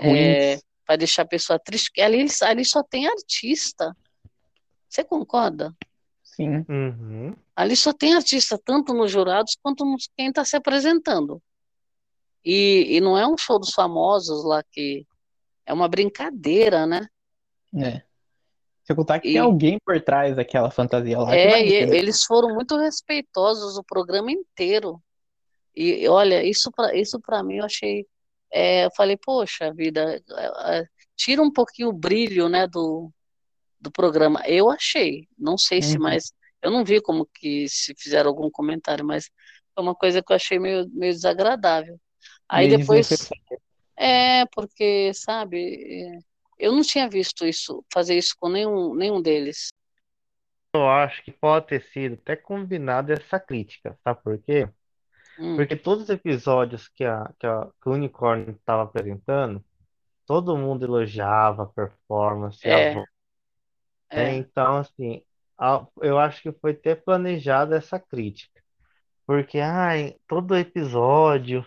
Ruins. 0.00 0.62
para 0.86 0.96
deixar 0.96 1.22
a 1.22 1.26
pessoa 1.28 1.58
triste, 1.58 1.90
que 1.92 2.00
ali, 2.00 2.26
ali 2.42 2.64
só 2.64 2.82
tem 2.82 3.06
artista. 3.06 3.96
Você 4.88 5.04
concorda? 5.04 5.74
Sim. 6.22 6.64
uhum, 6.68 7.34
Ali 7.56 7.74
só 7.74 7.92
tem 7.92 8.14
artista, 8.14 8.56
tanto 8.64 8.94
nos 8.94 9.10
jurados 9.10 9.56
quanto 9.60 9.84
nos 9.84 10.08
quem 10.16 10.28
está 10.28 10.44
se 10.44 10.54
apresentando. 10.56 11.42
E, 12.44 12.86
e 12.96 13.00
não 13.00 13.18
é 13.18 13.26
um 13.26 13.36
show 13.36 13.58
dos 13.58 13.72
famosos 13.74 14.44
lá 14.44 14.62
que 14.70 15.04
é 15.66 15.72
uma 15.72 15.88
brincadeira, 15.88 16.86
né? 16.86 17.08
É. 17.74 18.02
Se 18.88 18.94
contar 18.94 19.18
que 19.20 19.28
tem 19.28 19.34
E 19.34 19.38
alguém 19.38 19.78
por 19.84 20.00
trás 20.00 20.34
daquela 20.34 20.70
fantasia 20.70 21.18
lá 21.18 21.36
é, 21.36 21.62
e 21.62 21.74
entender. 21.74 21.98
eles 21.98 22.24
foram 22.24 22.54
muito 22.54 22.74
respeitosos 22.78 23.76
o 23.76 23.84
programa 23.84 24.32
inteiro. 24.32 24.98
E 25.76 26.08
olha, 26.08 26.42
isso 26.42 26.70
para 26.72 26.96
isso 26.96 27.20
para 27.20 27.42
mim 27.42 27.56
eu 27.56 27.66
achei, 27.66 28.06
é, 28.50 28.86
eu 28.86 28.90
falei, 28.96 29.18
poxa 29.18 29.74
vida, 29.74 30.18
é, 30.30 30.78
é, 30.78 30.86
tira 31.14 31.42
um 31.42 31.52
pouquinho 31.52 31.90
o 31.90 31.92
brilho, 31.92 32.48
né, 32.48 32.66
do, 32.66 33.12
do 33.78 33.90
programa. 33.92 34.40
Eu 34.46 34.70
achei, 34.70 35.28
não 35.38 35.58
sei 35.58 35.82
se 35.82 35.98
Uhum. 35.98 36.04
mais, 36.04 36.32
eu 36.62 36.70
não 36.70 36.82
vi 36.82 36.98
como 37.02 37.28
que 37.34 37.68
se 37.68 37.94
fizeram 37.94 38.30
algum 38.30 38.50
comentário, 38.50 39.04
mas 39.04 39.26
foi 39.74 39.84
uma 39.84 39.94
coisa 39.94 40.22
que 40.22 40.32
eu 40.32 40.36
achei 40.36 40.58
meio, 40.58 40.88
meio 40.94 41.12
desagradável. 41.12 42.00
Aí 42.48 42.70
depois, 42.74 43.28
é, 43.98 44.46
porque, 44.46 45.12
sabe, 45.12 46.24
eu 46.58 46.72
não 46.72 46.82
tinha 46.82 47.08
visto 47.08 47.46
isso, 47.46 47.84
fazer 47.92 48.16
isso 48.18 48.34
com 48.38 48.48
nenhum, 48.48 48.94
nenhum 48.94 49.20
deles. 49.22 49.68
eu 50.74 50.88
acho 50.88 51.22
que 51.24 51.32
pode 51.32 51.66
ter 51.68 51.82
sido 51.82 52.14
até 52.14 52.36
combinado 52.36 53.12
essa 53.12 53.38
crítica, 53.40 53.98
sabe 54.04 54.22
por 54.22 54.38
quê? 54.42 54.68
Hum, 55.36 55.56
Porque 55.56 55.76
todos 55.76 56.04
os 56.04 56.10
episódios 56.10 56.88
que, 56.88 57.04
a, 57.04 57.32
que, 57.40 57.46
a, 57.46 57.66
que 57.82 57.88
o 57.88 57.92
Unicórnio 57.94 58.52
estava 58.52 58.84
apresentando, 58.84 59.64
todo 60.26 60.56
mundo 60.58 60.84
elogiava 60.84 61.64
a 61.64 61.66
performance, 61.66 62.68
a 62.70 62.78
é, 62.78 63.02
voz, 63.02 63.08
né? 64.14 64.34
é, 64.34 64.38
Então, 64.38 64.76
assim, 64.78 65.22
a- 65.58 65.86
eu 66.02 66.18
acho 66.18 66.42
que 66.42 66.52
foi 66.52 66.72
até 66.72 66.94
planejada 66.94 67.76
essa 67.76 67.98
crítica. 67.98 68.62
Porque, 69.26 69.60
ai, 69.60 70.16
todo 70.28 70.56
episódio 70.56 71.64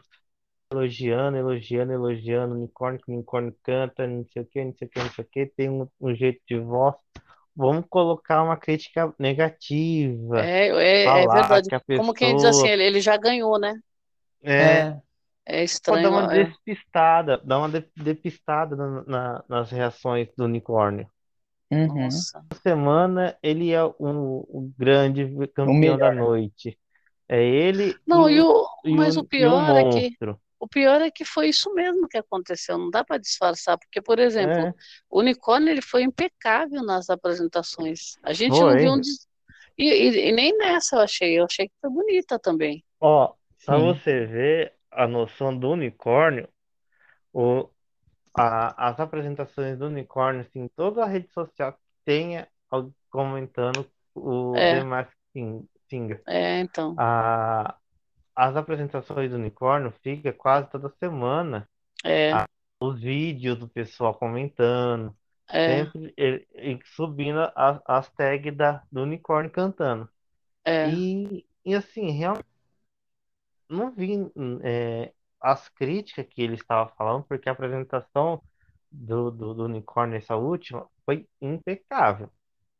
elogiando, 0.72 1.38
elogiando, 1.38 1.94
elogiando, 1.94 2.56
unicórnio 2.56 3.00
que 3.01 3.12
o 3.12 3.16
unicórnio 3.16 3.56
canta, 3.63 4.08
não 4.08 4.25
sei 4.32 4.42
o 4.44 4.46
que, 4.46 4.63
não 4.66 4.74
sei 4.75 4.88
o 4.88 4.92
que, 4.92 5.00
não 5.00 5.10
sei 5.12 5.24
o 5.25 5.28
que, 5.32 5.46
tem 5.48 5.70
um, 5.70 5.88
um 6.00 6.16
jeito 6.16 6.42
de 6.48 6.60
voz. 6.60 6.96
Vamos 7.56 7.86
colocar 7.90 8.44
uma 8.44 8.58
crítica 8.58 9.13
negativa, 9.20 10.40
é, 10.40 10.68
é, 10.70 11.24
é 11.24 11.28
falar 11.28 11.28
verdade. 11.28 11.70
que 11.70 11.75
a 11.75 11.80
Como 11.94 12.13
quem 12.13 12.36
diz 12.36 12.46
assim, 12.46 12.68
pessoa 12.68 12.68
ele, 12.68 12.84
ele 12.84 13.01
já 13.01 13.18
ganhou, 13.18 13.60
né? 13.60 13.74
é, 14.44 14.88
É. 14.88 15.01
É 15.46 15.63
pode 15.86 16.01
dar 16.04 16.10
estranho, 16.10 16.12
uma 16.12 16.34
é. 16.34 16.46
despistada, 16.46 17.38
dar 17.40 17.60
uma 17.60 17.70
de- 17.70 17.90
depistada 17.96 18.75
na- 18.75 19.04
na- 19.06 19.46
nas 19.50 19.72
reações 19.72 20.30
do 20.38 20.46
unicórnio. 20.46 21.10
Uhum. 21.72 21.96
Nossa. 22.04 22.44
Semana 22.63 23.38
ele 23.44 23.72
é 23.72 23.84
o, 23.84 23.96
o 24.00 24.74
grande 24.78 25.24
O 25.25 25.48
campeão 25.48 25.98
da 25.98 26.12
melhor. 26.12 26.16
noite. 26.16 26.80
É 27.30 27.44
ele 27.44 27.96
Não, 28.06 28.30
e 28.30 28.42
o, 28.42 28.63
o, 28.63 28.68
e 28.86 28.92
mas 28.96 29.16
o, 29.18 29.22
o 29.22 29.22
e 29.22 29.25
o 29.25 29.28
pior 29.28 29.70
é 29.78 29.84
que. 29.86 30.18
O 30.62 30.68
pior 30.68 31.01
é 31.01 31.12
que 31.12 31.25
foi 31.25 31.50
isso 31.50 31.74
mesmo 31.74 32.08
que 32.08 32.18
aconteceu. 32.18 32.77
Não 32.77 32.89
dá 32.89 33.03
para 33.03 33.18
disfarçar, 33.20 33.77
porque, 33.80 34.01
por 34.01 34.20
exemplo, 34.20 34.70
É, 34.70 34.74
o 35.10 35.20
Unicórnio 35.20 35.70
ele 35.72 35.82
foi 35.82 36.03
impecável 36.03 36.84
nas 36.84 37.10
apresentações. 37.10 38.18
A 38.24 38.34
gente 38.34 38.63
não 38.63 38.77
viu 38.77 38.94
um 38.94 39.00
foi. 39.00 39.01
des... 39.01 39.27
e, 39.77 39.86
e- 39.89 40.30
e 40.30 40.32
nem 40.32 40.58
nessa 40.58 40.98
eu 40.98 41.01
achei. 41.01 41.39
Eu 41.39 41.46
achei 41.46 41.68
que 41.68 41.75
foi 41.82 41.89
bonita 41.91 42.39
também. 42.39 42.84
Ó, 43.00 43.36
pra 43.65 43.77
Sim. 43.77 43.80
você 43.80 44.25
ver 44.25 44.75
a 44.91 45.08
noção 45.08 45.58
do 45.58 45.72
unicórnio, 45.72 46.48
o, 47.34 47.70
a- 48.36 48.89
as 48.89 49.00
apresentações 49.01 49.80
do 49.80 49.88
unicórnio, 49.88 50.41
assim, 50.44 50.70
toda 50.75 51.03
a 51.03 51.08
rede 51.08 51.30
social 51.34 51.74
que 51.74 51.80
tenha 52.06 52.50
comentando 53.10 53.91
o 54.15 54.65
The 54.68 54.82
É, 54.82 54.86
Sing- 55.34 55.68
Singer. 55.89 56.25
é, 56.27 56.60
então. 56.62 57.00
A, 57.00 57.77
as 58.35 58.55
apresentações 58.55 59.29
do 59.31 59.38
unicórnio 59.38 59.91
fica 60.03 60.33
quase 60.33 60.69
toda 60.69 60.89
semana. 61.00 61.69
É, 62.03 62.41
a- 62.41 62.47
os 62.81 63.01
vídeos 63.01 63.57
do 63.59 63.69
pessoal 63.69 64.15
comentando, 64.15 65.15
é, 65.50 65.91
sempre 65.91 66.13
ele- 66.17 66.47
ele 66.53 66.81
subindo 66.85 67.39
as, 67.55 67.81
as 67.88 68.09
tags 68.13 68.55
da, 68.57 68.83
do 68.91 69.03
unicórnio 69.03 69.51
cantando. 69.51 70.09
é. 70.65 71.01
E, 71.01 71.45
e 71.65 71.75
assim, 71.75 72.11
realmente 72.11 72.45
não 73.69 73.91
vi 73.91 74.13
é, 74.63 75.13
as 75.39 75.67
críticas 75.69 76.25
que 76.29 76.41
ele 76.41 76.55
estava 76.55 76.89
falando, 76.95 77.23
porque 77.25 77.50
a 77.50 77.51
apresentação 77.53 78.41
do, 78.91 79.31
do, 79.31 79.53
do 79.53 79.63
unicórnio, 79.65 80.17
essa 80.17 80.35
última, 80.35 80.88
foi 81.05 81.27
impecável. 81.41 82.29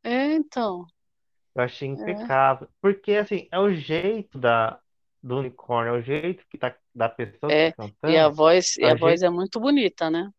É, 0.04 0.34
então. 0.34 0.86
Eu 1.54 1.62
achei 1.62 1.88
É, 1.94 2.26
impecável. 2.28 2.68
Porque, 2.80 3.12
assim, 3.12 3.48
é 3.50 3.58
o 3.58 3.72
jeito 3.74 4.38
da, 4.38 4.80
do 5.22 5.38
unicórnio, 5.38 5.94
é 5.96 5.98
o 5.98 6.02
jeito 6.02 6.46
que 6.48 6.58
tá, 6.58 6.76
da 6.94 7.08
pessoa 7.08 7.52
que 7.54 7.60
é. 7.60 7.72
tá 7.72 7.72
E 8.04 8.16
a 8.18 8.28
cantando, 8.28 8.36
voz, 8.38 8.76
e 8.76 8.86
é 8.86 8.90
a 8.90 8.94
o 8.94 8.96
voz 8.96 9.22
jeito 9.22 9.22
é 9.22 9.30
muito 9.30 9.60
bonita, 9.60 10.10
né? 10.10 10.30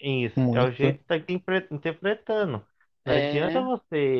Isso, 0.00 0.48
é 0.52 0.62
o 0.62 0.70
Muito. 0.70 0.72
jeito 0.72 0.98
que 1.00 1.04
tá 1.04 1.16
interpre- 1.16 1.68
interpretando. 1.70 2.64
Não 3.04 3.14
É. 3.14 3.16
adianta 3.16 3.62
você, 3.62 4.18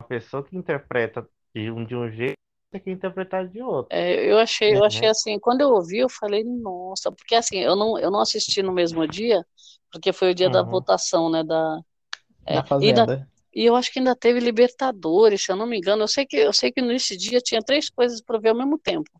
uma 0.00 0.08
pessoa 0.08 0.42
que 0.44 0.56
interpreta 0.56 1.28
de 1.54 1.70
um, 1.70 1.84
de 1.84 1.94
um 1.94 2.10
jeito, 2.10 2.36
você 2.72 2.80
quer 2.80 2.90
interpretar 2.92 3.46
de 3.48 3.60
outro. 3.62 3.92
É, 3.92 4.30
eu 4.30 4.38
achei, 4.38 4.74
eu 4.76 4.84
É. 4.84 4.84
achei 4.84 5.08
assim, 5.08 5.38
quando 5.38 5.60
eu 5.60 5.70
ouvi, 5.70 5.98
eu 5.98 6.08
falei, 6.08 6.42
nossa, 6.44 7.10
porque 7.12 7.34
assim, 7.36 7.58
eu 7.58 7.76
não, 7.76 7.96
eu 7.98 8.10
não 8.10 8.20
assisti 8.20 8.60
no 8.62 8.72
mesmo 8.72 9.06
dia, 9.06 9.46
porque 9.92 10.12
foi 10.12 10.32
o 10.32 10.34
dia 10.34 10.50
da 10.50 10.62
Uhum. 10.62 10.64
votação, 10.64 11.30
né, 11.30 11.44
da, 11.44 11.80
é, 12.46 12.62
e, 12.80 12.92
da- 12.94 13.08
Fazenda. 13.08 13.28
E 13.56 13.64
eu 13.64 13.74
acho 13.74 13.90
que 13.90 13.98
ainda 13.98 14.14
teve 14.14 14.38
Libertadores, 14.38 15.42
se 15.44 15.50
eu 15.50 15.56
não 15.56 15.66
me 15.66 15.78
engano, 15.78 16.02
eu 16.02 16.08
sei 16.08 16.26
que, 16.26 16.36
eu 16.36 16.52
sei 16.52 16.70
que 16.70 16.82
nesse 16.82 17.16
dia 17.16 17.40
tinha 17.40 17.62
três 17.62 17.88
coisas 17.88 18.20
para 18.20 18.38
ver 18.38 18.50
ao 18.50 18.54
mesmo 18.56 18.78
tempo. 18.78 19.10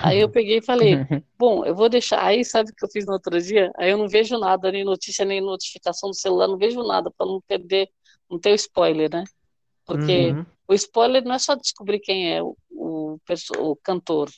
Aí 0.00 0.20
eu 0.20 0.30
peguei 0.30 0.58
e 0.58 0.62
falei, 0.64 0.96
bom, 1.36 1.64
eu 1.64 1.74
vou 1.74 1.88
deixar, 1.88 2.24
aí 2.24 2.44
sabe 2.44 2.70
o 2.70 2.74
que 2.74 2.84
eu 2.84 2.88
fiz 2.88 3.04
no 3.04 3.14
outro 3.14 3.36
dia? 3.42 3.72
Aí 3.76 3.90
eu 3.90 3.98
não 3.98 4.08
vejo 4.08 4.38
nada, 4.38 4.70
nem 4.70 4.84
notícia, 4.84 5.24
nem 5.24 5.40
notificação 5.40 6.08
do 6.10 6.14
celular, 6.16 6.46
não 6.46 6.56
vejo 6.56 6.84
nada, 6.84 7.10
para 7.18 7.26
não 7.26 7.40
perder, 7.48 7.90
não 8.30 8.38
ter 8.38 8.52
o 8.52 8.54
spoiler, 8.54 9.10
né? 9.12 9.24
Porque 9.84 10.30
Uhum. 10.30 10.46
o 10.68 10.74
spoiler 10.74 11.24
não 11.24 11.34
é 11.34 11.38
só 11.40 11.56
descobrir 11.56 11.98
quem 11.98 12.32
é 12.32 12.40
o, 12.40 12.56
o, 12.70 13.18
o 13.58 13.76
cantor, 13.82 14.30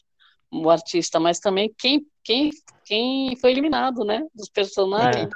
o 0.50 0.70
artista, 0.70 1.20
mas 1.20 1.40
também 1.40 1.74
quem, 1.78 2.06
quem, 2.24 2.50
quem 2.86 3.36
foi 3.36 3.50
eliminado, 3.50 4.02
né? 4.02 4.22
Dos 4.34 4.48
personagens. 4.48 5.28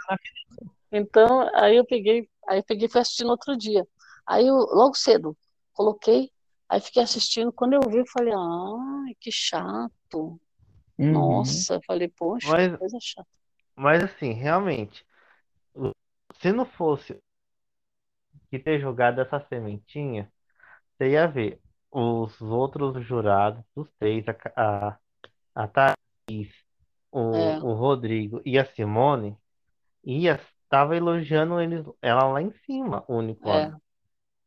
Então, 0.90 1.49
aí 1.54 1.76
eu 1.76 1.85
peguei, 1.85 2.28
aí 2.50 2.62
peguei 2.62 2.87
e 2.87 2.90
fui 2.90 3.00
assistir 3.00 3.25
no 3.25 3.30
outro 3.30 3.57
dia. 3.57 3.87
Aí 4.26 4.47
eu, 4.47 4.54
logo 4.57 4.95
cedo, 4.95 5.37
coloquei, 5.73 6.30
aí 6.69 6.80
fiquei 6.80 7.02
assistindo. 7.02 7.52
Quando 7.52 7.75
eu 7.75 7.80
vi, 7.88 7.99
eu 7.99 8.07
falei, 8.07 8.33
ai, 8.35 9.14
que 9.21 9.30
chato. 9.33 10.40
Uhum. 10.99 11.12
Nossa, 11.12 11.80
falei, 11.87 12.09
poxa, 12.09 12.49
Mas- 12.50 12.78
coisa 12.78 12.99
chata. 13.00 13.28
Mas 13.76 14.04
assim, 14.04 14.33
realmente, 14.33 15.07
se 16.40 16.52
não 16.52 16.66
fosse 16.66 17.19
que 18.50 18.59
ter 18.59 18.80
jogado 18.80 19.21
essa 19.21 19.40
sementinha, 19.49 20.30
você 20.99 21.11
ia 21.11 21.26
ver 21.26 21.61
os 21.90 22.40
outros 22.42 23.04
jurados, 23.07 23.64
os 23.75 23.88
três, 23.99 24.25
a, 24.28 24.35
a, 24.57 24.99
a 25.54 25.69
Thaís, 25.69 26.52
o, 27.12 27.21
É. 27.37 27.59
o 27.61 27.75
Rodrigo 27.75 28.40
e 28.45 28.59
a 28.59 28.64
Simone, 28.64 29.37
ia, 30.04 30.40
tava 30.71 30.97
elogiando 30.97 31.61
eles, 31.61 31.85
ela 32.03 32.25
lá 32.29 32.43
em 32.43 32.53
cima, 32.67 33.05
o 33.09 33.17
unicórnio. 33.19 33.77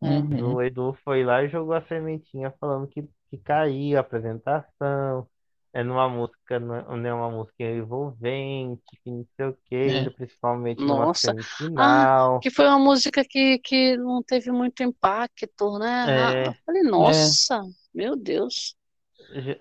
É. 0.03 0.07
Uhum. 0.07 0.57
O 0.57 0.61
Edu 0.61 0.93
foi 1.03 1.23
lá 1.23 1.43
e 1.43 1.49
jogou 1.49 1.73
a 1.75 1.81
sementinha 1.87 2.51
falando 2.59 2.87
que, 2.87 3.03
que 3.29 3.37
caiu 3.39 3.97
a 3.97 4.01
apresentação, 4.01 5.27
é 5.73 5.83
numa 5.83 6.09
música, 6.09 6.59
não 6.59 6.75
é 7.05 7.09
é 7.09 7.13
uma 7.13 7.29
música 7.31 7.63
envolvente, 7.63 8.83
que 9.03 9.11
não 9.11 9.25
sei 9.35 9.45
o 9.47 9.57
quê, 9.65 10.09
É. 10.09 10.13
principalmente 10.15 10.83
numa 10.87 11.07
Nossa. 11.07 11.13
semifinal. 11.21 12.41
Que 12.41 12.49
foi 12.51 12.65
uma 12.67 12.79
música 12.79 13.23
que, 13.25 13.59
que 13.59 13.97
não 13.97 14.21
teve 14.23 14.51
muito 14.51 14.83
impacto, 14.83 15.77
né? 15.79 15.87
É. 16.05 16.11
Ah, 16.15 16.37
eu 16.45 16.53
falei, 16.65 16.83
nossa, 16.83 17.61
meu 17.93 18.15
Deus. 18.15 18.75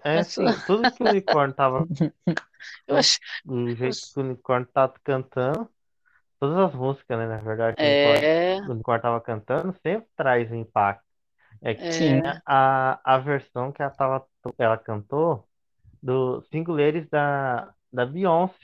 É 0.05 0.19
assim, 0.21 0.61
tudo 0.61 0.89
que 0.93 1.03
o 1.03 1.07
unicórnio 1.07 1.55
tava, 1.57 1.89
Eu 2.87 2.97
acho, 2.97 3.19
do 3.45 3.75
jeito 3.75 4.07
que 4.09 4.19
o 4.21 4.23
unicórnio 4.23 4.69
tava 4.73 4.95
cantando, 5.05 5.69
todas 6.43 6.59
as 6.59 6.75
músicas, 6.75 7.17
né, 7.17 7.27
na 7.29 7.37
verdade, 7.37 7.77
que 7.77 7.85
o 7.85 7.87
unicórnio, 7.87 8.29
é, 8.29 8.61
o 8.67 8.73
unicórnio 8.73 9.03
tava 9.03 9.21
cantando, 9.21 9.73
sempre 9.81 10.09
traz 10.17 10.51
um 10.51 10.57
impacto. 10.57 11.05
É 11.63 11.73
que 11.73 11.85
Sim. 11.93 12.19
é, 12.19 12.43
a, 12.45 13.15
a 13.15 13.19
versão 13.19 13.71
que 13.71 13.81
ela, 13.81 13.93
tava, 13.93 14.27
ela 14.59 14.77
cantou 14.77 15.47
do 16.03 16.43
Singuleres 16.51 17.09
da, 17.09 17.73
da 17.93 18.05
Beyoncé, 18.05 18.57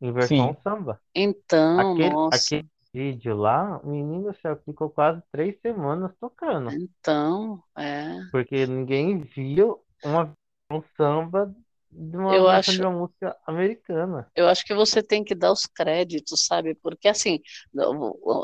em 0.00 0.10
versão 0.10 0.48
Sim. 0.48 0.56
samba. 0.64 1.00
então, 1.14 1.78
Aquele, 1.78 2.10
nossa, 2.10 2.36
aquele 2.36 2.68
vídeo 2.92 3.36
lá, 3.36 3.78
o 3.78 3.90
menino 3.90 4.32
do 4.32 4.38
céu 4.40 4.60
ficou 4.64 4.90
quase 4.90 5.22
três 5.30 5.56
semanas 5.60 6.10
tocando, 6.18 6.72
então, 6.72 7.62
é. 7.78 8.18
porque 8.32 8.66
ninguém 8.66 9.20
viu 9.20 9.80
uma, 10.04 10.32
um 10.68 10.82
samba 10.96 11.54
de 11.94 12.16
uma 12.16 12.36
Eu 12.36 12.48
acho- 12.48 12.72
de 12.72 12.80
uma 12.82 12.90
música 12.90 13.36
americana. 13.46 14.30
Eu 14.34 14.48
acho 14.48 14.64
que 14.64 14.74
você 14.74 15.02
tem 15.02 15.22
que 15.22 15.34
dar 15.34 15.52
os 15.52 15.64
créditos, 15.66 16.44
sabe? 16.46 16.74
Porque 16.76 17.08
assim, 17.08 17.40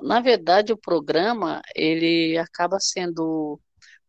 na 0.03 0.21
verdade, 0.21 0.73
o 0.73 0.77
programa 0.79 1.61
ele 1.75 2.39
acaba 2.39 2.79
sendo 2.81 3.61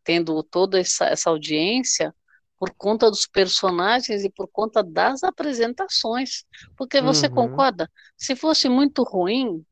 tendo 0.04 0.42
toda 0.44 0.80
essa, 0.80 1.06
essa 1.06 1.30
audiência 1.30 2.14
por 2.60 2.72
conta 2.76 3.10
dos 3.10 3.28
personagens 3.28 4.24
e 4.24 4.30
por 4.32 4.48
conta 4.48 4.84
das 4.84 5.24
apresentações. 5.24 6.44
Porque 6.76 7.02
você 7.02 7.28
Uhum. 7.28 7.36
concorda? 7.36 7.90
Se 8.18 8.36
fosse 8.36 8.68
muito 8.70 9.04
ruim, 9.04 9.64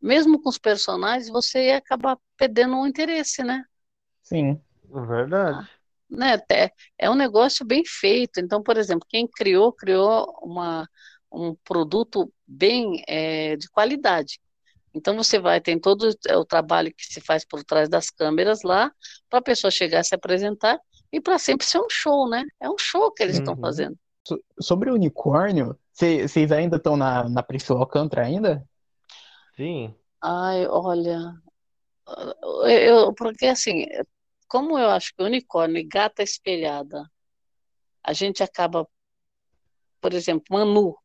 mesmo 0.00 0.40
com 0.40 0.48
os 0.48 0.58
personagens, 0.58 1.28
você 1.28 1.68
ia 1.68 1.78
acabar 1.78 2.18
perdendo 2.36 2.76
o 2.78 2.86
interesse, 2.86 3.42
né? 3.42 3.64
Sim. 4.22 4.60
Verdade. 4.90 5.68
Né, 6.10 6.38
é, 6.50 6.70
é 6.98 7.10
um 7.10 7.14
negócio 7.14 7.64
bem 7.66 7.82
feito. 7.86 8.40
Então, 8.40 8.62
por 8.62 8.76
exemplo, 8.76 9.06
quem 9.08 9.26
criou, 9.28 9.72
criou 9.72 10.34
uma, 10.42 10.88
um 11.32 11.54
produto 11.64 12.32
bem 12.46 13.02
é, 13.08 13.56
de 13.56 13.68
qualidade. 13.70 14.40
Então, 14.94 15.16
você 15.16 15.38
vai, 15.38 15.60
tem 15.60 15.78
todo 15.78 16.08
o 16.36 16.44
trabalho 16.44 16.92
que 16.96 17.04
se 17.06 17.20
faz 17.20 17.44
por 17.44 17.64
trás 17.64 17.88
das 17.88 18.10
câmeras 18.10 18.62
lá, 18.62 18.92
para 19.28 19.40
a 19.40 19.42
pessoa 19.42 19.70
chegar 19.70 20.04
se 20.04 20.14
apresentar 20.14 20.78
e 21.12 21.20
para 21.20 21.38
sempre 21.38 21.66
ser 21.66 21.78
um 21.80 21.90
show, 21.90 22.28
né? 22.28 22.44
É 22.60 22.70
um 22.70 22.78
show 22.78 23.12
que 23.12 23.22
eles 23.22 23.36
estão 23.36 23.54
Uhum. 23.54 23.60
fazendo. 23.60 23.96
Sobre 24.60 24.90
o 24.90 24.94
unicórnio, 24.94 25.78
vocês 25.92 26.50
ainda 26.52 26.76
estão 26.76 26.96
na, 26.96 27.28
na 27.28 27.42
Priscila 27.42 27.80
Alcântara 27.80 28.24
ainda? 28.26 28.66
Sim. 29.56 29.94
Ai, 30.20 30.66
olha, 30.66 31.18
eu- 32.66 33.14
porque 33.14 33.46
assim, 33.46 33.86
como 34.54 34.78
eu 34.78 34.88
acho 34.88 35.12
que 35.16 35.20
unicórnio 35.24 35.78
e 35.78 35.82
gata 35.84 36.22
espelhada, 36.22 37.10
a 38.04 38.12
gente 38.12 38.40
acaba, 38.40 38.88
por 40.00 40.12
exemplo, 40.14 40.44
Manu, 40.48 40.96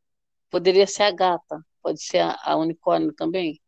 poderia 0.52 0.86
ser 0.86 1.02
a 1.02 1.12
gata, 1.12 1.66
pode 1.82 2.00
ser 2.04 2.20
a, 2.20 2.38
a 2.44 2.56
unicórnio 2.58 3.12
também. 3.12 3.60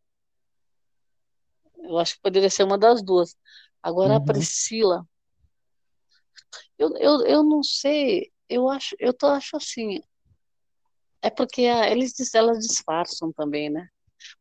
Eu 1.80 1.98
acho 1.98 2.14
que 2.14 2.22
poderia 2.22 2.52
ser 2.52 2.64
uma 2.64 2.78
das 2.78 3.02
duas. 3.04 3.36
Agora 3.82 4.18
a 4.18 4.20
Uhum. 4.20 4.26
Priscila, 4.26 5.04
eu, 6.78 6.96
eu, 6.98 7.26
eu 7.26 7.44
não 7.44 7.64
sei, 7.64 8.32
eu 8.48 8.70
acho, 8.70 8.96
eu 9.00 9.12
tô, 9.12 9.26
acho 9.26 9.58
assim, 9.58 10.00
é 11.24 11.32
porque 11.32 11.66
a- 11.66 11.90
eles, 11.90 12.14
elas 12.36 12.60
disfarçam 12.68 13.34
também, 13.34 13.68
né? 13.72 13.88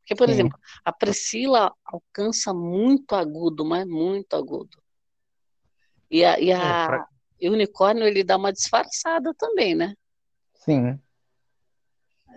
Porque, 0.01 0.15
por 0.15 0.29
Sim. 0.29 0.33
exemplo, 0.35 0.59
a 0.85 0.93
Priscila 0.93 1.75
alcança 1.87 2.53
muito 2.53 3.15
agudo, 3.15 3.65
mas 3.65 3.87
muito 3.87 4.35
agudo. 4.37 4.77
E, 6.11 6.25
a, 6.25 6.39
e, 6.41 6.53
a, 6.53 6.59
É, 6.59 6.87
pra- 6.87 7.09
e 7.41 7.49
o 7.49 7.53
unicórnio, 7.53 8.05
ele 8.05 8.25
dá 8.25 8.37
uma 8.37 8.53
disfarçada 8.53 9.33
também, 9.35 9.75
né? 9.75 9.95
Sim. 10.55 11.01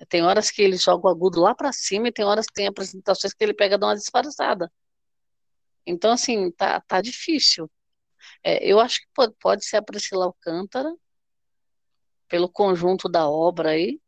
Tem 0.10 0.24
horas 0.24 0.52
que 0.52 0.62
ele 0.62 0.76
joga 0.78 1.08
o 1.08 1.10
agudo 1.10 1.40
lá 1.40 1.56
pra 1.56 1.72
cima 1.72 2.08
e 2.08 2.12
tem 2.12 2.26
horas 2.26 2.46
que 2.46 2.54
tem 2.54 2.68
apresentações 2.68 3.34
que 3.34 3.44
ele 3.44 3.54
pega 3.54 3.76
e 3.76 3.78
dá 3.78 3.88
uma 3.88 3.96
disfarçada. 3.96 4.72
Então, 5.86 6.12
assim, 6.12 6.52
tá, 6.52 6.82
tá 6.82 7.02
difícil. 7.02 7.70
É, 8.44 8.66
eu 8.66 8.80
acho 8.80 9.00
que 9.02 9.08
pode, 9.14 9.34
pode 9.40 9.66
ser 9.66 9.78
a 9.78 9.82
Priscila 9.82 10.26
Alcântara, 10.26 10.94
pelo 12.28 12.50
conjunto 12.50 13.08
da 13.10 13.30
obra 13.30 13.70
aí. 13.72 14.00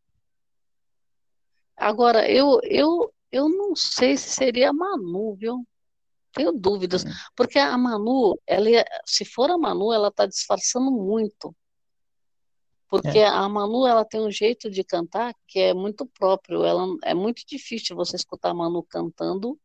Agora, 1.77 2.29
eu, 2.29 2.59
eu, 2.63 3.13
eu 3.31 3.49
não 3.49 3.75
sei 3.75 4.17
se 4.17 4.29
seria 4.29 4.69
a 4.69 4.73
Manu, 4.73 5.35
viu? 5.35 5.65
Tenho 6.35 6.51
dúvidas, 6.51 7.05
porque 7.35 7.57
a 7.57 7.77
Manu, 7.77 8.37
ela, 8.45 8.69
se 9.05 9.23
for 9.23 9.49
a 9.49 9.57
Manu, 9.57 9.93
ela 9.93 10.11
tá 10.11 10.25
disfarçando 10.25 10.91
muito. 10.91 11.55
Porque 12.89 13.19
a 13.19 13.47
Manu, 13.49 13.87
ela 13.87 14.05
tem 14.05 14.21
um 14.21 14.29
jeito 14.29 14.69
de 14.69 14.83
cantar 14.83 15.33
que 15.47 15.59
é 15.59 15.73
muito 15.73 16.05
próprio. 16.05 16.63
Ela, 16.63 16.85
é 17.03 17.13
muito 17.13 17.43
difícil 17.47 17.95
você 17.95 18.15
escutar 18.15 18.49
a 18.49 18.53
Manu 18.53 18.83
cantando 18.83 19.57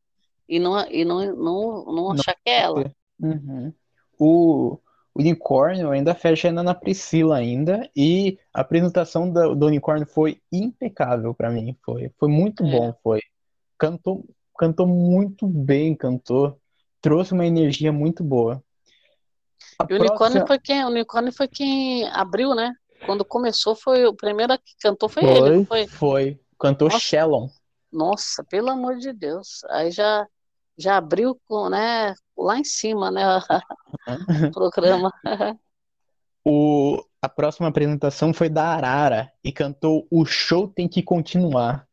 e 0.48 0.58
não, 0.58 0.80
e 0.90 1.04
não, 1.04 1.18
não, 1.36 1.84
não 1.84 1.94
Não 1.94 2.12
achar 2.12 2.34
que 2.34 2.50
é 2.50 2.60
ela. 2.60 2.92
Uhum. 3.20 3.72
O 4.18 4.78
unicórnio 5.14 5.90
ainda 5.90 6.14
fecha 6.14 6.50
na 6.52 6.74
Priscila 6.74 7.36
ainda 7.36 7.88
e 7.94 8.38
a 8.54 8.60
apresentação 8.60 9.30
do, 9.30 9.54
do 9.54 9.66
unicórnio 9.66 10.06
foi 10.06 10.40
impecável 10.52 11.34
pra 11.34 11.50
mim, 11.50 11.76
foi, 11.84 12.10
foi 12.18 12.28
muito 12.28 12.64
É. 12.64 12.70
bom, 12.70 12.94
foi. 13.02 13.20
Cantou, 13.78 14.24
cantou 14.58 14.86
muito 14.86 15.46
bem, 15.46 15.94
cantou, 15.94 16.59
trouxe 17.00 17.32
uma 17.32 17.46
energia 17.46 17.92
muito 17.92 18.22
boa. 18.22 18.62
A 19.78 19.86
E 19.88 19.94
o 19.94 19.96
unicórnio 19.96 20.16
próxima- 20.18 20.46
foi 20.46 20.58
quem, 20.58 20.84
o 20.84 20.88
unicórnio 20.88 21.32
foi 21.32 21.48
quem 21.48 22.08
abriu, 22.10 22.54
né? 22.54 22.72
Quando 23.06 23.24
começou, 23.24 23.74
foi 23.74 24.04
o 24.06 24.14
primeiro 24.14 24.56
que 24.58 24.74
cantou 24.82 25.08
foi 25.08 25.24
ele, 25.24 25.40
foi, 25.40 25.56
não 25.56 25.64
foi? 25.64 25.86
foi, 25.86 26.40
cantou 26.58 26.88
Nossa. 26.88 27.00
Shellon. 27.00 27.48
Nossa, 27.92 28.44
pelo 28.44 28.70
amor 28.70 28.96
de 28.98 29.12
Deus. 29.12 29.64
Aí 29.70 29.90
já, 29.90 30.26
já 30.76 30.96
abriu 30.96 31.40
com, 31.48 31.68
né, 31.70 32.14
lá 32.36 32.58
em 32.58 32.64
cima, 32.64 33.10
né, 33.10 33.22
o 34.48 34.50
programa. 34.52 35.10
O, 36.44 37.02
a 37.20 37.28
próxima 37.28 37.68
apresentação 37.68 38.32
foi 38.32 38.48
da 38.48 38.64
Arara 38.68 39.30
e 39.42 39.50
cantou 39.52 40.06
O 40.10 40.24
Show 40.24 40.68
Tem 40.68 40.88
Que 40.88 41.02
Continuar. 41.02 41.86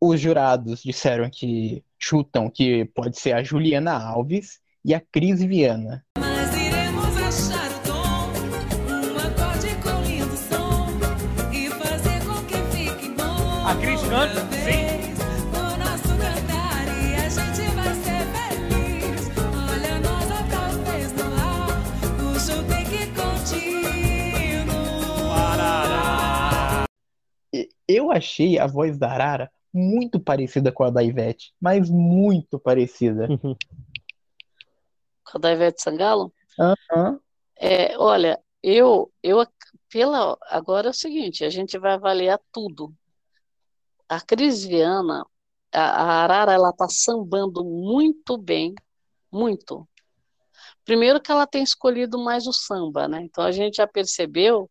Os 0.00 0.20
jurados 0.20 0.82
disseram 0.82 1.28
que 1.30 1.82
chutam 1.98 2.48
que 2.50 2.84
pode 2.86 3.18
ser 3.18 3.32
a 3.32 3.42
Juliana 3.42 3.92
Alves 3.92 4.60
e 4.84 4.94
a 4.94 5.00
Cris 5.00 5.42
Viana. 5.42 6.04
Mas 6.18 6.54
iremos 6.54 7.16
achar 7.16 7.68
o 7.70 7.80
tom, 7.82 8.30
um 8.92 9.18
acorde 9.18 9.74
com 9.82 10.00
lindo 10.06 10.36
som 10.36 10.86
e 11.52 11.68
fazer 11.70 12.20
com 12.24 12.44
que 12.46 12.56
fique 12.76 13.08
bom. 13.10 13.66
A 13.66 13.74
Cris 13.76 14.00
canta? 14.02 14.40
Sim. 14.40 14.64
vez. 14.64 15.18
O 15.52 15.76
nosso 15.78 16.08
cantar 16.16 16.86
e 17.02 17.14
a 17.16 17.28
gente 17.28 17.62
vai 17.74 17.94
ser 17.94 18.24
feliz. 18.36 19.28
Olha 19.72 19.98
nós 19.98 20.30
outra 20.30 20.68
vez 20.92 21.12
no 21.14 21.26
ar, 21.34 21.68
o 22.22 22.38
show 22.38 22.62
tem 22.64 22.84
que 22.84 23.06
continuar. 25.98 26.86
E- 27.52 27.68
Eu 27.88 28.10
achei 28.12 28.58
a 28.58 28.66
voz 28.66 28.96
da 28.98 29.10
Arara 29.10 29.50
muito 29.78 30.18
parecida 30.18 30.72
com 30.72 30.84
a 30.84 30.90
da 30.90 31.02
Ivete, 31.02 31.54
mas 31.60 31.88
muito 31.88 32.58
parecida. 32.58 33.28
Com 35.24 35.38
a 35.38 35.38
da 35.38 35.52
Ivete 35.52 35.80
Sangalo? 35.80 36.32
Aham. 36.58 37.20
É, 37.56 37.96
olha, 37.98 38.40
eu, 38.62 39.12
eu, 39.22 39.46
pela, 39.90 40.36
agora 40.42 40.88
é 40.88 40.90
o 40.90 40.94
seguinte, 40.94 41.44
a 41.44 41.50
gente 41.50 41.78
vai 41.78 41.92
avaliar 41.92 42.40
tudo. 42.52 42.94
A 44.08 44.20
Cris 44.20 44.64
Viana, 44.64 45.26
a, 45.72 45.80
a 45.80 46.24
Arara, 46.24 46.52
ela 46.52 46.72
tá 46.72 46.88
sambando 46.88 47.64
muito 47.64 48.36
bem, 48.38 48.74
muito. 49.30 49.88
Primeiro 50.84 51.20
que 51.20 51.30
ela 51.30 51.46
tem 51.46 51.62
escolhido 51.62 52.18
mais 52.18 52.46
o 52.46 52.52
samba, 52.52 53.06
né? 53.06 53.20
Então 53.22 53.44
a 53.44 53.52
gente 53.52 53.76
já 53.76 53.86
percebeu 53.86 54.70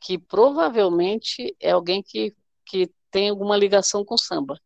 que 0.00 0.18
provavelmente 0.18 1.56
é 1.60 1.70
alguém 1.70 2.02
que, 2.02 2.34
que 2.66 2.90
tem 3.10 3.30
alguma 3.30 3.56
ligação 3.56 4.04
com 4.04 4.14
o 4.14 4.18
samba. 4.18 4.60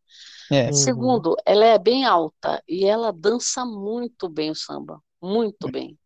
É. 0.51 0.71
Segundo, 0.71 1.35
ela 1.45 1.65
é 1.65 1.79
bem 1.79 2.05
alta 2.05 2.61
e 2.67 2.85
ela 2.85 3.11
dança 3.11 3.65
muito 3.65 4.29
bem 4.29 4.51
o 4.51 4.55
samba, 4.55 5.01
muito 5.21 5.69
bem. 5.71 5.97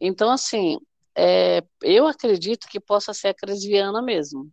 Então, 0.00 0.30
assim, 0.30 0.78
é, 1.14 1.62
eu 1.82 2.06
acredito 2.06 2.66
que 2.68 2.80
possa 2.80 3.12
ser 3.12 3.28
a 3.28 3.34
Cris 3.34 3.62
Viana 3.62 4.00
mesmo, 4.00 4.50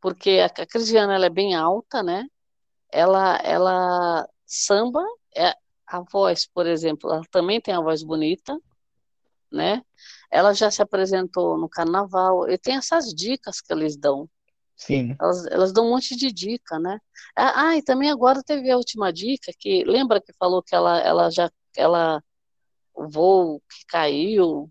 porque 0.00 0.40
a, 0.40 0.46
a 0.46 1.14
ela 1.14 1.26
é 1.26 1.30
bem 1.30 1.54
alta, 1.54 2.02
né? 2.02 2.26
Ela, 2.90 3.36
ela 3.38 4.28
samba, 4.46 5.02
é, 5.36 5.54
a 5.86 6.00
voz, 6.00 6.46
por 6.46 6.66
exemplo, 6.66 7.10
ela 7.12 7.22
também 7.30 7.60
tem 7.60 7.74
a 7.74 7.80
voz 7.80 8.02
bonita, 8.02 8.58
né? 9.50 9.82
Ela 10.30 10.52
já 10.54 10.70
se 10.70 10.80
apresentou 10.80 11.58
no 11.58 11.68
carnaval, 11.68 12.48
e 12.48 12.56
tem 12.56 12.76
essas 12.76 13.12
dicas 13.12 13.60
que 13.60 13.72
eles 13.72 13.96
dão. 13.96 14.28
Sim. 14.80 15.20
Elas, 15.20 15.46
elas 15.46 15.72
dão 15.72 15.86
um 15.86 15.90
monte 15.90 16.16
de 16.16 16.32
dica, 16.32 16.78
né? 16.78 16.98
Ah, 17.36 17.68
ah, 17.70 17.76
e 17.76 17.82
também 17.82 18.10
agora 18.10 18.42
teve 18.42 18.70
a 18.70 18.76
última 18.76 19.12
dica 19.12 19.52
que 19.58 19.84
lembra 19.84 20.20
que 20.20 20.32
falou 20.38 20.62
que 20.62 20.74
ela, 20.74 20.98
ela 21.00 21.30
já 21.30 21.50
ela 21.76 22.22
o 22.94 23.08
voo 23.08 23.60
que 23.62 23.86
caiu, 23.88 24.70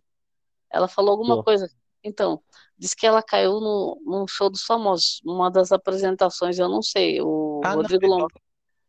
ela 0.72 0.88
falou 0.88 1.12
alguma 1.14 1.38
Pô. 1.38 1.40
coisa. 1.40 1.70
Então, 2.04 2.44
diz 2.78 2.94
que 2.96 3.08
ela 3.08 3.24
caiu 3.24 3.60
no, 3.62 4.02
num 4.06 4.28
show 4.28 4.50
dos 4.50 4.64
famosos, 4.64 5.22
numa 5.26 5.52
das 5.52 5.72
apresentações, 5.72 6.60
eu 6.60 6.70
não 6.70 6.82
sei, 6.84 7.22
o 7.22 7.64
Ah, 7.64 7.76
não, 7.78 7.88
Rodrigo 7.88 8.08
Lom... 8.08 8.28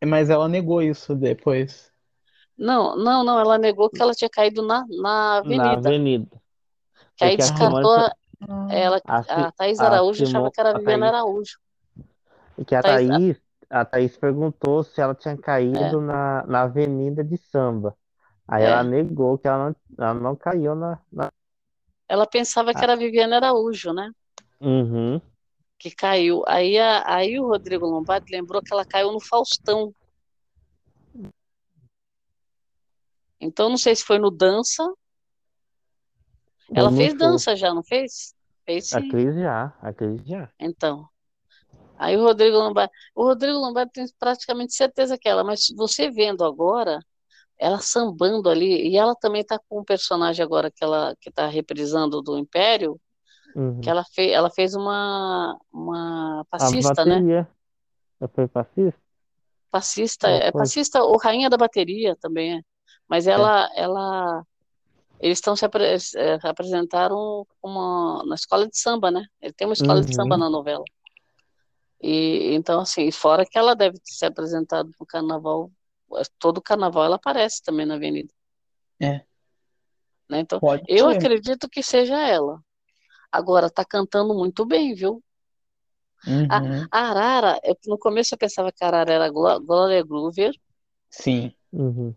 Mas 0.04 0.28
ela 0.30 0.46
negou 0.48 0.83
isso 0.83 1.14
depois. 1.16 1.90
Não, 2.56 2.94
não, 2.96 3.24
não, 3.24 3.38
ela 3.40 3.59
negou 3.59 3.90
que 3.90 4.00
ela 4.02 4.14
tinha 4.14 4.28
caído 4.30 4.62
na, 4.62 4.85
na 5.02 5.38
Na 5.42 5.72
avenida. 5.72 5.74
avenida. 5.74 6.40
Que 7.16 7.24
aí 7.24 7.37
É 7.37 7.37
descartou 7.37 7.92
a- 7.92 8.12
ela, 8.70 9.00
a, 9.07 9.46
a 9.46 9.53
Thaís 9.53 9.81
a 9.81 9.87
Araújo 9.87 10.22
achava 10.22 10.50
Simone- 10.50 10.50
que 10.50 10.61
era 10.61 10.70
a 10.70 10.72
a 10.74 10.79
Viviana 10.79 11.07
Thaís- 11.07 11.14
Araújo. 11.14 11.59
que 12.66 12.74
a 12.74 12.83
Thaís- 12.83 13.09
Thaís, 13.09 13.37
a 13.70 13.85
Thaís 13.85 14.16
perguntou 14.16 14.83
se 14.83 15.00
ela 15.00 15.14
tinha 15.14 15.35
É. 15.35 15.38
caído 15.38 16.00
na, 16.00 16.44
na 16.46 16.62
avenida 16.62 17.22
de 17.24 17.37
samba. 17.37 17.96
Aí 18.48 18.62
É. 18.62 18.66
ela 18.66 18.83
negou 18.83 19.38
que 19.38 19.46
ela 19.46 19.68
não, 19.70 19.76
ela 19.98 20.14
não 20.14 20.37
caiu 20.37 20.74
na, 20.74 20.98
na... 21.12 21.31
Ela 22.09 22.26
pensava 22.26 22.72
que 22.74 22.83
era 22.83 22.94
a 22.94 22.96
Viviana 22.96 23.37
Araújo, 23.37 23.92
né? 23.92 24.11
Uhum. 24.61 25.20
que 25.79 25.90
caiu. 25.90 26.42
Aí, 26.46 26.79
a- 26.79 27.03
aí 27.07 27.40
o 27.40 27.46
Rodrigo 27.46 27.87
Lombardi 27.87 28.31
lembrou 28.33 28.61
que 28.62 28.72
ela 28.72 28.85
caiu 28.85 29.12
no 29.12 29.20
Faustão. 29.20 29.94
Então, 33.40 33.70
não 33.70 33.79
sei 33.79 33.96
se 33.96 34.05
foi 34.05 34.18
no 34.18 34.31
dança. 34.31 34.85
Ela 36.74 36.90
fez 36.90 37.11
show. 37.11 37.18
dança 37.18 37.56
já, 37.56 37.74
não 37.74 37.83
fez? 37.83 38.35
Fez 38.64 38.92
A 38.92 39.00
sim. 39.00 39.09
Cris 39.09 39.35
já, 39.35 39.72
a 39.83 39.92
Cris 39.92 40.20
já. 40.26 40.48
Então. 40.59 41.09
Aí 41.98 42.16
o 42.16 42.22
Rodrigo 42.22 42.56
Lombardi. 42.56 42.92
O 43.14 43.24
Rodrigo 43.24 43.59
Lombardi 43.59 43.92
tem 43.92 44.06
praticamente 44.18 44.74
certeza 44.74 45.18
que 45.18 45.28
é 45.28 45.33
ela, 45.33 45.44
mas 45.44 45.66
você 45.76 46.11
vendo 46.11 46.44
agora, 46.44 47.00
ela 47.59 47.78
sambando 47.80 48.48
ali, 48.48 48.88
e 48.88 48.96
ela 48.96 49.14
também 49.14 49.44
tá 49.44 49.59
com 49.68 49.80
um 49.80 49.85
personagem 49.85 50.42
agora 50.44 50.70
que 50.70 50.83
ela 50.83 51.14
que 51.20 51.30
tá 51.30 51.46
reprisando 51.46 52.22
do 52.22 52.38
Império, 52.38 52.98
Uhum. 53.54 53.80
que 53.80 53.90
ela 53.90 54.04
fez, 54.14 54.33
ela 54.33 54.50
fez 54.50 54.74
uma, 54.74 55.59
uma 55.72 56.40
A 56.42 56.44
passista, 56.44 57.04
né? 57.04 57.46
Ela 58.20 58.28
foi 58.28 58.46
passista? 58.46 59.00
Passista, 59.70 60.28
É, 60.28 60.46
é 60.48 60.52
passista 60.52 61.02
ou 61.02 61.16
rainha 61.18 61.50
da 61.50 61.56
bateria 61.56 62.16
também 62.16 62.59
é. 62.59 62.61
Mas 63.09 63.26
ela, 63.26 63.68
ela, 63.74 64.44
eles 65.20 65.38
estão 65.38 65.54
se 65.54 65.64
apre- 65.64 65.96
eh, 66.16 66.38
apresentaram 66.42 67.46
uma, 67.62 68.24
na 68.26 68.35
escola 68.35 68.66
de 68.68 68.78
samba, 68.78 69.11
né? 69.11 69.24
Ele 69.40 69.52
tem 69.52 69.66
uma 69.66 69.74
escola 69.74 70.00
de 70.00 70.09
Uhum. 70.09 70.14
samba 70.14 70.37
na 70.37 70.48
novela. 70.50 70.85
E 72.02 72.54
então 72.54 72.80
assim, 72.80 73.11
fora 73.11 73.44
que 73.44 73.59
ela 73.59 73.74
deve 73.76 73.98
ter 73.98 74.12
se 74.12 74.24
apresentado 74.24 74.90
no 74.98 75.06
carnaval, 75.06 75.70
eh, 76.16 76.22
todo 76.38 76.62
carnaval 76.62 77.04
ela 77.04 77.16
aparece 77.16 77.62
também 77.62 77.85
na 77.87 77.94
Avenida. 77.96 78.33
É. 78.98 79.24
Né? 80.28 80.40
Então, 80.40 80.59
Pode 80.61 80.85
eu 80.88 81.09
ser. 81.11 81.16
acredito 81.16 81.68
que 81.68 81.83
seja 81.83 82.16
ela. 82.18 82.61
Agora 83.30 83.70
tá 83.70 83.85
cantando 83.85 84.35
muito 84.35 84.64
bem, 84.64 84.94
viu? 84.94 85.22
Uhum. 86.26 86.87
A 86.90 86.98
Arara, 87.09 87.61
eu, 87.64 87.76
no 87.87 87.98
começo 87.98 88.35
eu 88.35 88.38
pensava 88.38 88.70
que 88.72 88.85
a 88.85 88.88
Arara 88.88 89.12
era 89.12 89.30
Gló- 89.30 89.59
Glória 89.61 90.02
Groover. 90.04 90.52
Sim. 91.11 91.54
Uhum. 91.72 92.14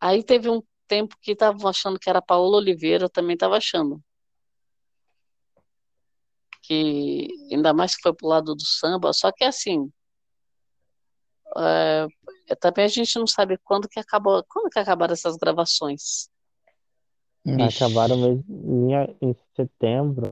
Aí 0.00 0.22
teve 0.24 0.48
um 0.50 0.62
tempo 0.92 1.16
que 1.22 1.32
estavam 1.32 1.66
achando 1.70 1.98
que 1.98 2.10
era 2.10 2.20
Paola 2.20 2.58
Oliveira, 2.58 3.06
eu 3.06 3.08
também 3.08 3.32
estava 3.32 3.56
achando. 3.56 3.98
Que 6.60 7.28
ainda 7.50 7.72
mais 7.72 7.96
que 7.96 8.02
foi 8.02 8.12
pro 8.12 8.28
lado 8.28 8.54
do 8.54 8.62
samba, 8.62 9.10
só 9.14 9.32
que 9.32 9.42
assim, 9.42 9.90
é, 11.56 12.06
também 12.60 12.84
a 12.84 12.88
gente 12.88 13.18
não 13.18 13.26
sabe 13.26 13.56
quando 13.64 13.88
que 13.88 13.98
acabou, 13.98 14.44
quando 14.46 14.68
que 14.68 14.78
acabaram 14.78 15.14
essas 15.14 15.34
gravações. 15.38 16.28
Acabaram 17.46 18.18
mesmo 18.18 18.92
em, 18.92 19.30
em 19.30 19.36
setembro, 19.56 20.28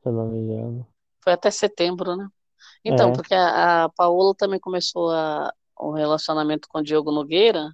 se 0.00 0.08
eu 0.08 0.12
não 0.12 0.28
me 0.28 0.38
engano. 0.38 0.86
Foi 1.24 1.32
até 1.32 1.50
setembro, 1.50 2.14
né? 2.14 2.28
Então, 2.84 3.08
É. 3.08 3.12
porque 3.12 3.34
a, 3.34 3.84
a 3.84 3.88
Paola 3.88 4.32
também 4.36 4.60
começou 4.60 5.10
a, 5.10 5.52
o 5.76 5.90
relacionamento 5.90 6.68
com 6.68 6.78
o 6.78 6.82
Diogo 6.82 7.10
Nogueira. 7.10 7.72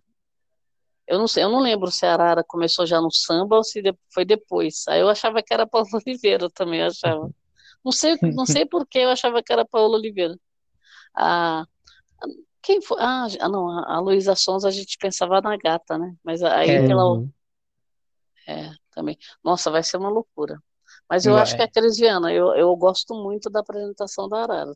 Eu 1.11 1.18
não 1.18 1.27
sei, 1.27 1.42
eu 1.42 1.51
não 1.51 1.59
lembro 1.59 1.90
se 1.90 2.07
a 2.07 2.12
Arara 2.12 2.44
começou 2.46 2.87
já 2.87 3.01
no 3.01 3.11
samba 3.11 3.57
ou 3.57 3.64
se 3.64 3.83
foi 4.14 4.25
depois. 4.25 4.85
Aí 4.88 5.01
eu 5.01 5.09
achava 5.09 5.42
que 5.42 5.53
era 5.53 5.66
Paola 5.66 5.88
Oliveira 6.07 6.49
também, 6.49 6.81
eu 6.81 6.87
achava. 6.87 7.29
Não 7.85 7.90
sei, 7.90 8.16
não 8.23 8.46
sei 8.46 8.64
por 8.64 8.87
que 8.87 8.99
eu 9.01 9.11
achava 9.11 9.42
que 9.42 9.53
era 9.53 9.64
Paola 9.64 9.96
Oliveira. 9.96 10.38
A, 11.12 11.64
quem 12.62 12.81
foi? 12.81 12.96
Ah, 13.01 13.27
ah, 13.40 13.49
não, 13.49 13.68
a, 13.68 13.99
Luísa 13.99 14.37
Sonza 14.37 14.68
a 14.68 14.70
gente 14.70 14.96
pensava 14.99 15.40
na 15.40 15.57
gata, 15.57 15.99
né? 15.99 16.14
Mas 16.23 16.44
aí 16.44 16.70
É. 16.70 16.87
pela, 16.87 17.20
é, 18.46 18.70
também. 18.94 19.18
Nossa, 19.42 19.68
vai 19.68 19.83
ser 19.83 19.96
uma 19.96 20.11
loucura. 20.11 20.62
Mas 21.09 21.27
eu 21.27 21.37
acho 21.37 21.53
que 21.57 21.59
Vai. 21.59 21.66
a 21.66 21.70
Cris 21.70 21.96
Viana, 21.96 22.33
eu, 22.33 22.55
eu 22.55 22.77
gosto 22.77 23.14
muito 23.14 23.51
da 23.51 23.61
apresentação 23.61 24.29
da 24.29 24.42
Arara. 24.42 24.73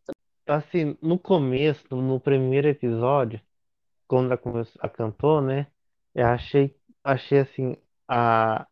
Assim, 0.47 0.97
no 1.01 1.17
começo, 1.17 1.95
no 1.95 2.19
primeiro 2.19 2.67
episódio, 2.67 3.41
quando 4.09 4.27
ela 4.27 4.37
começou, 4.37 4.81
a 4.83 4.89
cantou, 4.89 5.41
né? 5.41 5.69
Eu 6.15 6.27
achei, 6.27 6.77
achei 7.03 7.41
assim, 7.41 7.77
a 8.09 8.67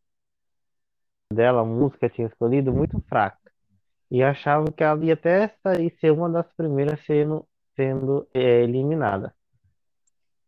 dela, 1.32 1.62
a 1.62 1.64
música 1.64 2.08
que 2.08 2.16
tinha 2.16 2.28
escolhido, 2.28 2.72
muito 2.72 3.00
fraca. 3.08 3.38
E 4.10 4.22
achava 4.22 4.70
que 4.70 4.84
ela 4.84 5.02
ia 5.04 5.14
até 5.14 5.48
sair, 5.62 5.90
ser 5.98 6.12
uma 6.12 6.28
das 6.28 6.46
primeiras 6.52 7.00
sendo, 7.06 7.46
sendo 7.74 8.28
é, 8.34 8.62
eliminada. 8.62 9.34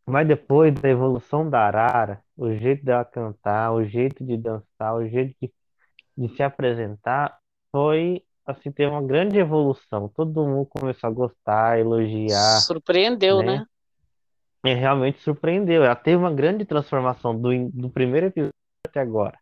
Mas 0.06 0.28
depois 0.28 0.74
da 0.74 0.88
evolução 0.88 1.48
da 1.48 1.60
Arara, 1.60 2.22
o 2.36 2.52
jeito 2.52 2.84
dela 2.84 3.04
cantar, 3.04 3.72
o 3.72 3.84
jeito 3.84 4.22
de 4.22 4.36
dançar, 4.36 4.94
o 4.94 5.08
jeito 5.08 5.34
de, 5.40 5.50
de 6.16 6.36
se 6.36 6.42
apresentar, 6.42 7.38
foi 7.72 8.22
assim, 8.44 8.70
ter 8.70 8.86
uma 8.86 9.02
grande 9.02 9.38
evolução. 9.38 10.08
Todo 10.08 10.44
mundo 10.44 10.66
começou 10.66 11.08
a 11.08 11.12
gostar, 11.12 11.78
elogiar, 11.78 12.60
Surpreendeu, 12.60 13.38
né? 13.38 13.60
né? 13.60 13.66
E 14.64 14.74
realmente 14.74 15.20
surpreendeu. 15.20 15.84
Ela 15.84 15.94
teve 15.94 16.16
uma 16.16 16.32
grande 16.32 16.64
transformação 16.64 17.38
do, 17.38 17.50
do 17.70 17.90
primeiro 17.90 18.26
episódio 18.26 18.54
até 18.86 19.00
agora, 19.00 19.38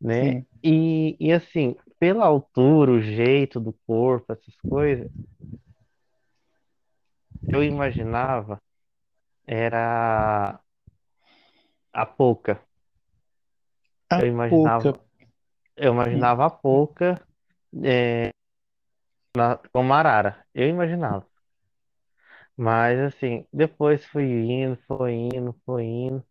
né? 0.00 0.32
Sim. 0.32 0.46
E, 0.62 1.16
e 1.20 1.32
assim, 1.32 1.76
pela 1.98 2.24
altura, 2.24 2.92
o 2.92 3.00
jeito 3.00 3.60
do 3.60 3.74
corpo, 3.86 4.32
essas 4.32 4.56
coisas, 4.68 5.10
eu 7.48 7.62
imaginava 7.62 8.60
era 9.46 10.60
a 11.92 12.06
Poca. 12.06 12.62
A 14.08 14.20
Eu 14.20 14.28
imaginava, 14.28 14.82
Pouca. 14.82 15.00
eu 15.76 15.92
imaginava 15.92 16.46
a 16.46 16.50
Poca 16.50 17.20
é, 17.82 18.30
na, 19.36 19.58
como 19.72 19.92
Arara. 19.92 20.44
Eu 20.54 20.68
imaginava. 20.68 21.29
Mas 22.60 22.98
assim, 23.00 23.46
depois 23.52 24.04
foi 24.06 24.24
indo, 24.24 24.78
foi 24.86 25.12
indo, 25.14 25.54
foi 25.66 25.84
indo. 25.84 26.24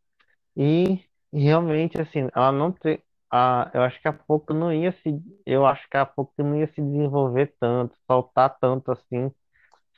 E 0.57 1.05
realmente, 1.33 2.01
assim, 2.01 2.29
ela 2.35 2.51
não 2.51 2.71
tem. 2.71 3.01
A, 3.31 3.71
eu 3.73 3.83
acho 3.83 4.01
que 4.01 4.07
a 4.07 4.13
Poca 4.13 4.53
não 4.53 4.73
ia 4.73 4.91
se. 4.93 5.09
Eu 5.45 5.65
acho 5.65 5.89
que 5.89 5.97
a 5.97 6.05
Poca 6.05 6.43
não 6.43 6.57
ia 6.57 6.67
se 6.67 6.81
desenvolver 6.81 7.55
tanto, 7.59 7.95
soltar 8.07 8.57
tanto 8.59 8.91
assim, 8.91 9.31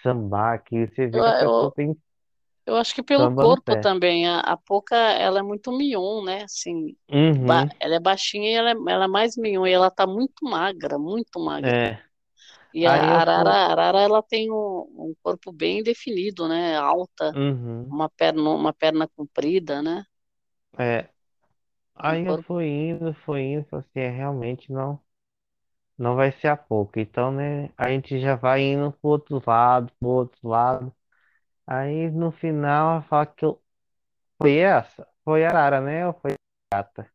sambar, 0.04 0.64
que 0.64 0.88
você 0.88 1.08
vê 1.08 1.24
que 1.24 1.30
a 1.30 1.34
pessoa 1.34 1.72
eu, 1.72 1.76
tem 1.76 1.96
eu 2.68 2.78
acho 2.78 2.96
que 2.96 3.04
pelo 3.04 3.30
samba 3.30 3.46
no 3.46 3.58
corpo 3.58 3.76
pé. 3.76 3.78
também. 3.78 4.28
A, 4.28 4.40
a 4.42 4.58
Poca, 4.58 4.96
ela 4.96 5.40
é 5.40 5.44
muito 5.44 5.72
mignon, 5.72 6.24
né? 6.26 6.44
Assim, 6.46 6.98
ba- 7.40 7.66
Uhum, 7.66 7.72
ela 7.80 7.96
é 7.96 8.00
baixinha 8.02 8.50
e 8.52 8.54
ela 8.56 8.72
é, 8.72 8.74
ela 8.94 9.06
é 9.06 9.08
mais 9.08 9.38
mignon. 9.38 9.68
E 9.68 9.72
ela 9.74 9.92
tá 9.92 10.08
muito 10.08 10.46
magra, 10.46 10.98
muito 11.00 11.40
magra. 11.40 11.74
é. 11.74 12.02
E 12.74 12.88
a 12.88 12.94
Aí 12.94 13.22
Arara, 13.22 13.52
Arara 13.52 14.00
ela 14.02 14.24
tem 14.24 14.52
um, 14.52 14.56
um 14.56 15.16
corpo 15.24 15.52
bem 15.52 15.84
definido, 15.84 16.48
né? 16.48 16.78
Alta, 16.78 17.36
Uhum, 17.36 17.94
uma 17.94 18.10
perna, 18.10 18.50
uma 18.52 18.74
perna 18.74 19.08
comprida, 19.10 19.82
né? 19.82 20.06
é. 20.80 21.10
Um 22.08 22.16
Aí 22.16 22.26
eu 22.28 22.38
corpo. 22.38 22.48
fui 22.48 22.68
indo, 22.68 23.14
fui 23.26 23.42
indo, 23.42 23.66
falei 23.68 23.86
assim, 23.92 24.00
é, 24.02 24.10
realmente 24.10 24.72
não, 24.74 25.00
não 25.98 26.16
vai 26.16 26.32
ser 26.34 26.48
a 26.50 26.58
pouco. 26.58 27.00
Então, 27.00 27.32
né, 27.32 27.72
a 27.78 27.90
gente 27.90 28.20
já 28.22 28.36
vai 28.36 28.62
indo 28.64 28.92
pro 28.94 29.12
outro 29.12 29.42
lado, 29.46 29.92
pro 30.00 30.10
outro 30.10 30.48
lado. 30.50 30.94
Aí 31.68 32.12
no 32.12 32.32
final, 32.32 32.94
ela 32.96 33.02
fala 33.04 33.26
que 33.28 33.46
eu, 33.46 33.62
foi 34.38 34.58
essa? 34.60 35.08
Foi 35.26 35.46
a 35.46 35.50
Arara, 35.50 35.82
né? 35.82 36.08
Ou 36.08 36.14
foi 36.16 36.34
a 36.34 36.78
gata? 36.78 37.12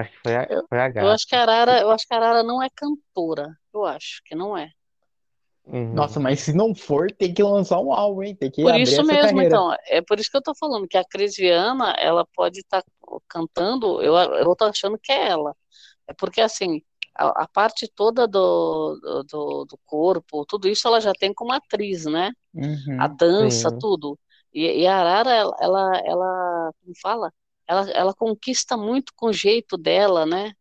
Acho 0.00 0.10
que 0.12 0.18
foi 0.22 0.36
a, 0.36 0.42
Eu, 0.48 0.68
foi 0.68 0.78
a 0.80 0.88
eu 0.98 1.08
acho 1.08 1.26
que 1.26 1.34
a. 1.36 1.42
Arara, 1.42 1.80
eu 1.80 1.90
acho 1.90 2.06
que 2.06 2.14
a 2.14 2.16
Arara 2.18 2.42
não 2.42 2.62
é 2.62 2.68
cantora. 2.70 3.56
Eu 3.72 3.84
acho 3.86 4.22
que 4.24 4.34
não 4.34 4.56
é. 4.56 4.70
Nossa, 5.92 6.18
Uhum, 6.18 6.22
mas 6.22 6.40
se 6.40 6.52
não 6.52 6.74
for, 6.74 7.10
tem 7.12 7.32
que 7.34 7.42
lançar 7.42 7.80
um 7.80 7.92
álbum, 7.92 8.22
hein? 8.22 8.34
Tem 8.34 8.50
que 8.50 8.62
Por 8.62 8.70
abrir 8.70 8.82
isso 8.82 9.00
essa 9.00 9.16
mesmo, 9.16 9.40
carreira. 9.40 9.56
então, 9.56 9.74
é 9.86 10.02
por 10.02 10.18
isso 10.20 10.30
que 10.30 10.36
eu 10.36 10.42
tô 10.42 10.54
falando 10.54 10.86
que 10.86 10.96
a 10.98 11.04
Cris 11.04 11.36
Viana, 11.36 11.92
ela 11.98 12.26
pode 12.34 12.60
estar 12.60 12.82
cantando, 13.28 14.02
eu, 14.02 14.14
eu 14.16 14.54
tô 14.56 14.64
achando 14.66 14.98
que 14.98 15.10
é 15.12 15.28
ela. 15.28 15.56
É 16.08 16.14
porque, 16.14 16.40
assim, 16.42 16.82
a, 17.16 17.44
a 17.44 17.48
parte 17.48 17.88
toda 17.94 18.26
do, 18.28 19.24
do, 19.30 19.64
do 19.66 19.78
corpo, 19.86 20.44
tudo 20.46 20.68
isso 20.68 20.88
ela 20.88 21.00
já 21.00 21.12
tem 21.14 21.32
como 21.34 21.52
atriz, 21.52 22.04
né? 22.06 22.32
A 22.98 23.08
Uhum. 23.08 23.08
dança, 23.08 23.70
sim. 23.70 23.78
tudo. 23.78 24.18
E, 24.54 24.82
e 24.82 24.86
a 24.86 24.98
Arara, 24.98 25.30
ela, 25.32 25.56
ela, 25.60 25.98
ela, 26.06 26.72
como 26.82 26.94
fala? 27.02 27.32
Ela, 27.70 27.90
ela 27.92 28.14
conquista 28.14 28.76
muito 28.76 29.12
com 29.16 29.28
o 29.28 29.34
jeito 29.34 29.78
dela, 29.78 30.26
né? 30.26 30.52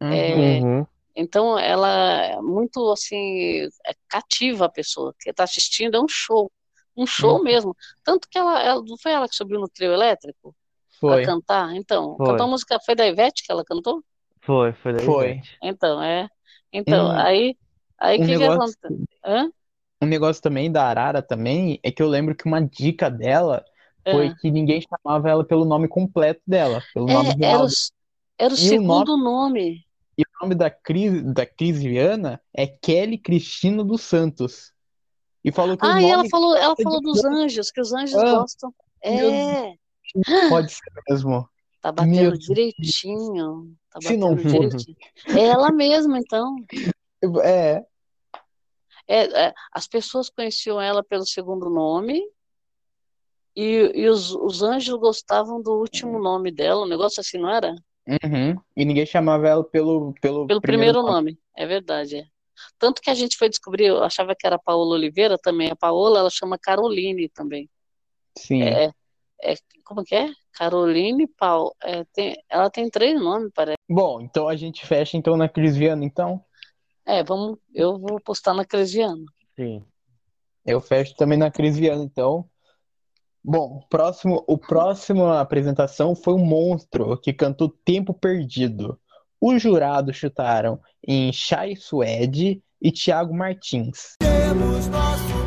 Uhum. 0.00 0.24
É, 0.58 0.62
Uhum, 0.62 0.86
então, 1.16 1.58
ela 1.58 1.88
é 2.24 2.40
muito, 2.42 2.90
assim, 2.92 3.64
é, 3.86 3.94
cativa 4.08 4.66
a 4.66 4.70
pessoa 4.70 5.14
que 5.20 5.30
está 5.30 5.44
assistindo, 5.44 5.96
é 5.96 6.00
um 6.00 6.08
show. 6.08 6.52
Um 6.96 7.06
show 7.06 7.42
Uhum. 7.42 7.44
mesmo. 7.44 7.76
Tanto 8.04 8.28
que 8.30 8.38
ela, 8.38 8.62
ela- 8.62 8.82
não 8.84 8.98
foi 8.98 9.12
ela 9.12 9.28
que 9.28 9.36
subiu 9.36 9.60
no 9.60 9.68
trio 9.68 9.92
elétrico 9.92 10.54
para 11.06 11.18
Foi. 11.18 11.22
cantar? 11.22 11.74
Então, 11.76 12.20
cantou 12.22 12.46
a 12.46 12.48
foi, 12.48 12.50
música, 12.50 12.78
foi 12.86 12.94
da 12.96 13.06
Ivete 13.06 13.44
que 13.44 13.52
ela 13.52 13.64
cantou? 13.64 14.02
foi, 14.42 14.72
foi 14.74 14.92
da 14.92 15.02
Foi. 15.04 15.42
Ivete. 15.42 15.60
Então, 15.62 16.02
é. 16.02 16.28
Então, 16.72 17.10
Um, 17.10 17.16
aí, 17.16 17.56
aí 17.98 18.18
um 18.18 18.24
que 18.24 18.36
que 18.36 18.44
negócio, 18.44 18.78
acontece? 18.84 18.96
Hã? 19.24 19.50
um 20.02 20.06
negócio 20.06 20.42
também 20.42 20.70
da 20.70 20.84
Arara 20.86 21.22
também 21.22 21.78
é 21.82 21.90
que 21.90 22.02
eu 22.02 22.08
lembro 22.08 22.34
que 22.34 22.46
uma 22.46 22.60
dica 22.60 23.10
dela 23.10 23.64
foi 24.10 24.30
Hã? 24.30 24.34
que 24.34 24.50
ninguém 24.50 24.80
chamava 24.82 25.28
ela 25.30 25.44
pelo 25.46 25.64
nome 25.64 25.88
completo 25.88 26.42
dela, 26.46 26.86
pelo 26.94 27.08
nome 27.08 27.32
É, 27.32 27.48
era 27.50 27.62
real 27.62 27.64
o, 27.64 27.66
dela. 27.66 27.68
s- 27.68 27.92
era 28.38 28.52
o 28.54 28.56
E 28.56 28.70
o 28.72 28.80
nome, 28.82 29.10
segundo 29.10 29.16
nome. 29.16 29.86
e 30.18 30.22
o 30.22 30.26
nome 30.42 30.54
da 30.54 30.70
Cris, 30.70 31.22
da 31.32 31.46
Cris 31.46 31.78
Viana 31.82 32.40
é 32.52 32.66
Kelly 32.66 33.18
Cristina 33.18 33.84
dos 33.84 34.02
Santos. 34.02 34.72
E 35.44 35.52
falou 35.52 35.78
que 35.78 35.86
o 35.86 35.92
Ah, 35.92 36.02
e 36.02 36.10
ela 36.10 36.24
nome 36.24 36.28
falou, 36.30 36.56
ela 36.56 36.76
é 36.78 36.82
falou 36.82 37.00
dos 37.00 37.24
anjos, 37.24 37.70
que 37.70 37.80
os 37.80 37.92
anjos 37.92 38.22
Ah, 38.22 38.22
gostam. 38.24 38.74
meu 39.10 39.32
Deus, 39.32 39.58
É, 39.68 39.74
pode 40.48 40.72
ser 40.72 40.82
mesmo. 41.08 41.48
tá 41.80 41.92
Meu 41.98 42.32
batendo 42.32 42.38
Deus, 42.38 42.38
direitinho. 42.38 43.76
Tá 43.90 44.00
se 44.00 44.16
não 44.18 44.36
batendo 44.36 44.36
for, 44.36 44.68
direitinho. 44.74 44.96
É 45.34 45.42
ela 45.48 45.70
mesma, 45.72 46.18
então. 46.18 46.56
é, 47.44 47.84
É, 49.08 49.48
é, 49.48 49.54
as 49.72 49.86
pessoas 49.86 50.30
conheciam 50.30 50.80
ela 50.80 51.02
pelo 51.04 51.26
segundo 51.26 51.68
nome 51.70 52.22
e, 53.56 53.92
e 53.94 54.08
os, 54.08 54.34
os 54.34 54.62
anjos 54.62 54.94
gostavam 54.98 55.60
do 55.62 55.72
último 55.72 56.18
nome 56.18 56.50
dela, 56.50 56.84
um 56.84 56.88
negócio 56.88 57.20
assim, 57.20 57.38
não 57.38 57.50
era? 57.50 57.74
uhum. 58.08 58.56
E 58.76 58.84
ninguém 58.84 59.06
chamava 59.06 59.46
ela 59.48 59.64
pelo, 59.64 60.12
pelo 60.20 60.46
Pelo 60.46 60.60
primeiro 60.60 60.92
primeiro 60.92 61.02
nome. 61.02 61.32
nome, 61.32 61.38
é 61.56 61.66
verdade. 61.66 62.16
é. 62.16 62.24
Tanto 62.78 63.00
que 63.02 63.10
a 63.10 63.14
gente 63.14 63.36
foi 63.36 63.48
descobrir, 63.48 63.86
eu 63.86 64.02
achava 64.02 64.34
que 64.34 64.46
era 64.46 64.58
Paola 64.58 64.94
Oliveira 64.94 65.36
também. 65.38 65.70
A 65.70 65.76
Paola, 65.76 66.20
ela 66.20 66.30
chama 66.30 66.58
Caroline 66.58 67.28
também. 67.28 67.68
Sim. 68.38 68.62
É, 68.62 68.92
é, 69.42 69.54
como 69.84 70.04
que 70.04 70.14
é? 70.14 70.30
Caroline 70.52 71.26
Paul. 71.26 71.74
É, 71.82 72.04
tem, 72.12 72.36
ela 72.48 72.70
tem 72.70 72.88
três 72.88 73.20
nomes, 73.20 73.50
parece. 73.54 73.76
Bom, 73.88 74.20
então 74.20 74.48
a 74.48 74.56
gente 74.56 74.86
fecha 74.86 75.16
então 75.16 75.36
na 75.36 75.48
Cris 75.48 75.76
Viana, 75.76 76.04
então. 76.04 76.44
É, 77.04 77.22
vamos, 77.24 77.58
eu 77.74 77.98
vou 77.98 78.20
postar 78.20 78.54
na 78.54 78.64
Crisiana. 78.64 79.24
Sim. 79.56 79.84
Eu 80.64 80.80
fecho 80.80 81.16
também 81.16 81.36
na 81.36 81.50
Cris 81.50 81.76
Viana, 81.76 82.04
então. 82.04 82.48
Bom, 83.44 83.80
próximo, 83.90 84.44
o 84.46 84.56
próximo 84.56 85.26
apresentação 85.26 86.14
foi 86.14 86.34
um 86.34 86.44
monstro 86.44 87.18
que 87.18 87.32
cantou 87.32 87.68
Tempo 87.84 88.14
Perdido. 88.14 88.98
Os 89.40 89.60
jurados 89.60 90.16
chutaram 90.16 90.78
em 91.04 91.32
Chay 91.32 91.74
Suede 91.74 92.62
e 92.80 92.92
Thiago 92.92 93.34
Martins. 93.34 94.14
Temos 94.20 94.86
nosso 94.86 95.41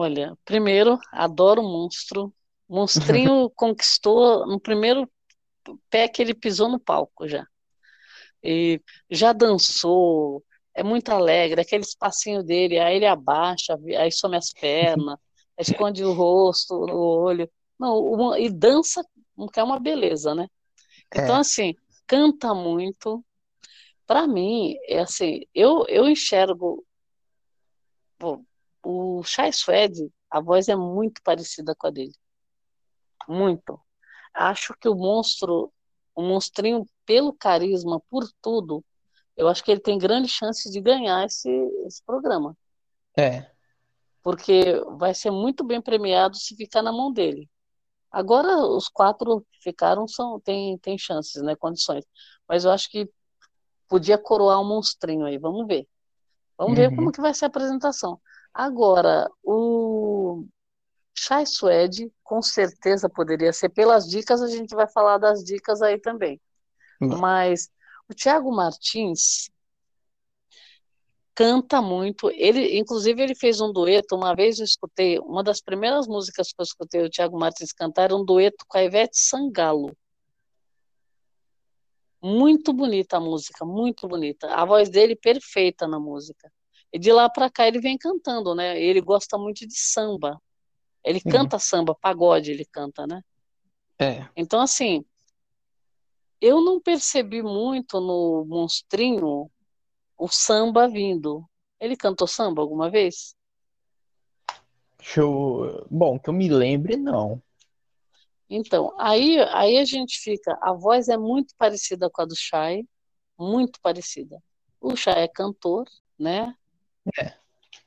Olha, 0.00 0.36
primeiro, 0.44 0.98
adoro 1.12 1.62
monstro. 1.62 2.32
Monstrinho 2.68 3.50
conquistou 3.56 4.46
no 4.46 4.60
primeiro 4.60 5.10
pé 5.90 6.08
que 6.08 6.22
ele 6.22 6.34
pisou 6.34 6.68
no 6.70 6.80
palco 6.80 7.28
já. 7.28 7.46
E 8.42 8.80
já 9.10 9.32
dançou, 9.32 10.44
é 10.74 10.82
muito 10.82 11.10
alegre, 11.10 11.60
aquele 11.60 11.82
espacinho 11.84 12.42
dele, 12.42 12.78
aí 12.78 12.96
ele 12.96 13.06
abaixa, 13.06 13.78
aí 13.98 14.10
some 14.12 14.36
as 14.36 14.52
pernas, 14.52 15.18
esconde 15.58 16.04
o 16.04 16.12
rosto, 16.12 16.74
o 16.74 17.22
olho. 17.24 17.50
Não, 17.78 17.94
o- 17.96 18.36
e 18.36 18.50
dança, 18.50 19.02
que 19.52 19.60
é 19.60 19.64
uma 19.64 19.80
beleza, 19.80 20.34
né? 20.34 20.48
Então, 21.14 21.36
É. 21.36 21.40
assim, 21.40 21.74
canta 22.06 22.54
muito. 22.54 23.24
Para 24.06 24.26
mim, 24.28 24.76
é 24.88 25.00
assim, 25.00 25.42
eu, 25.54 25.86
eu 25.88 26.08
enxergo 26.08 26.84
pô, 28.18 28.44
o 28.82 29.22
Chai 29.24 29.52
Suede, 29.52 30.10
a 30.30 30.40
voz 30.40 30.68
é 30.68 30.76
muito 30.76 31.22
parecida 31.22 31.74
com 31.74 31.86
a 31.86 31.90
dele. 31.90 32.14
Muito. 33.28 33.80
Acho 34.34 34.74
que 34.80 34.88
o 34.88 34.94
monstro, 34.94 35.72
o 36.14 36.22
monstrinho, 36.22 36.86
pelo 37.04 37.32
carisma, 37.32 38.00
por 38.08 38.24
tudo, 38.40 38.84
eu 39.36 39.48
acho 39.48 39.62
que 39.64 39.70
ele 39.70 39.80
tem 39.80 39.98
grande 39.98 40.28
chance 40.28 40.70
de 40.70 40.80
ganhar 40.80 41.24
esse, 41.26 41.48
esse 41.86 42.02
programa. 42.04 42.56
É. 43.16 43.50
Porque 44.22 44.74
vai 44.98 45.14
ser 45.14 45.30
muito 45.30 45.64
bem 45.64 45.80
premiado 45.80 46.36
se 46.36 46.54
ficar 46.54 46.82
na 46.82 46.92
mão 46.92 47.12
dele. 47.12 47.48
Agora, 48.10 48.56
os 48.58 48.88
quatro 48.88 49.40
que 49.52 49.62
ficaram 49.62 50.06
são, 50.06 50.40
tem, 50.40 50.76
tem 50.78 50.98
chances, 50.98 51.42
né? 51.42 51.54
Condições. 51.56 52.04
Mas 52.48 52.64
eu 52.64 52.70
acho 52.70 52.90
que 52.90 53.08
podia 53.88 54.18
coroar 54.18 54.60
um 54.60 54.64
monstrinho 54.64 55.26
aí. 55.26 55.38
Vamos 55.38 55.66
ver. 55.66 55.88
Vamos 56.58 56.76
ver 56.76 56.90
Uhum. 56.90 56.96
como 56.96 57.12
que 57.12 57.20
vai 57.20 57.32
ser 57.32 57.46
a 57.46 57.48
apresentação. 57.48 58.20
Agora, 58.52 59.30
o 59.42 60.44
Chai 61.14 61.46
Suede, 61.46 62.12
com 62.22 62.42
certeza 62.42 63.08
poderia 63.08 63.52
ser. 63.52 63.68
Pelas 63.68 64.08
dicas, 64.08 64.42
a 64.42 64.48
gente 64.48 64.74
vai 64.74 64.88
falar 64.88 65.18
das 65.18 65.44
dicas 65.44 65.82
aí 65.82 65.98
também. 65.98 66.40
Vai. 67.00 67.18
Mas 67.18 67.70
o 68.08 68.14
Thiago 68.14 68.50
Martins 68.50 69.50
canta 71.34 71.80
muito. 71.80 72.30
Ele, 72.30 72.78
inclusive, 72.78 73.22
ele 73.22 73.34
fez 73.34 73.60
um 73.60 73.72
dueto. 73.72 74.16
Uma 74.16 74.34
vez 74.34 74.58
eu 74.58 74.64
escutei, 74.64 75.18
uma 75.20 75.42
das 75.42 75.60
primeiras 75.60 76.06
músicas 76.06 76.52
que 76.52 76.60
eu 76.60 76.64
escutei 76.64 77.02
o 77.02 77.10
Thiago 77.10 77.38
Martins 77.38 77.72
cantar 77.72 78.04
era 78.04 78.16
um 78.16 78.24
dueto 78.24 78.64
com 78.68 78.78
a 78.78 78.84
Ivete 78.84 79.18
Sangalo. 79.18 79.96
Muito 82.22 82.72
bonita 82.74 83.16
a 83.16 83.20
música, 83.20 83.64
muito 83.64 84.06
bonita. 84.06 84.54
A 84.54 84.64
voz 84.66 84.90
dele 84.90 85.16
perfeita 85.16 85.88
na 85.88 85.98
música. 85.98 86.52
E 86.92 86.98
de 86.98 87.12
lá 87.12 87.28
para 87.28 87.50
cá 87.50 87.66
ele 87.66 87.80
vem 87.80 87.96
cantando, 87.96 88.54
né? 88.54 88.80
Ele 88.80 89.00
gosta 89.00 89.38
muito 89.38 89.66
de 89.66 89.78
samba. 89.78 90.40
Ele 91.04 91.20
Sim. 91.20 91.30
canta 91.30 91.58
samba, 91.58 91.94
pagode 91.94 92.50
ele 92.50 92.64
canta, 92.64 93.06
né? 93.06 93.22
É. 93.98 94.26
Então, 94.36 94.60
assim, 94.60 95.04
eu 96.40 96.60
não 96.60 96.80
percebi 96.80 97.42
muito 97.42 98.00
no 98.00 98.44
Monstrinho 98.46 99.50
o 100.16 100.28
samba 100.28 100.88
vindo. 100.88 101.44
Ele 101.78 101.96
cantou 101.96 102.26
samba 102.26 102.60
alguma 102.60 102.90
vez? 102.90 103.34
Deixa 104.98 105.20
eu... 105.20 105.86
Bom, 105.90 106.18
que 106.18 106.28
eu 106.28 106.34
me 106.34 106.48
lembre, 106.48 106.96
não. 106.96 107.42
Então, 108.48 108.94
aí, 108.98 109.38
aí 109.52 109.78
a 109.78 109.84
gente 109.84 110.18
fica. 110.18 110.58
A 110.60 110.72
voz 110.72 111.08
é 111.08 111.16
muito 111.16 111.54
parecida 111.56 112.10
com 112.10 112.22
a 112.22 112.24
do 112.24 112.34
Chay, 112.36 112.84
muito 113.38 113.80
parecida. 113.80 114.42
O 114.80 114.96
Chay 114.96 115.22
é 115.22 115.28
cantor, 115.28 115.86
né? 116.18 116.54
É. 117.18 117.34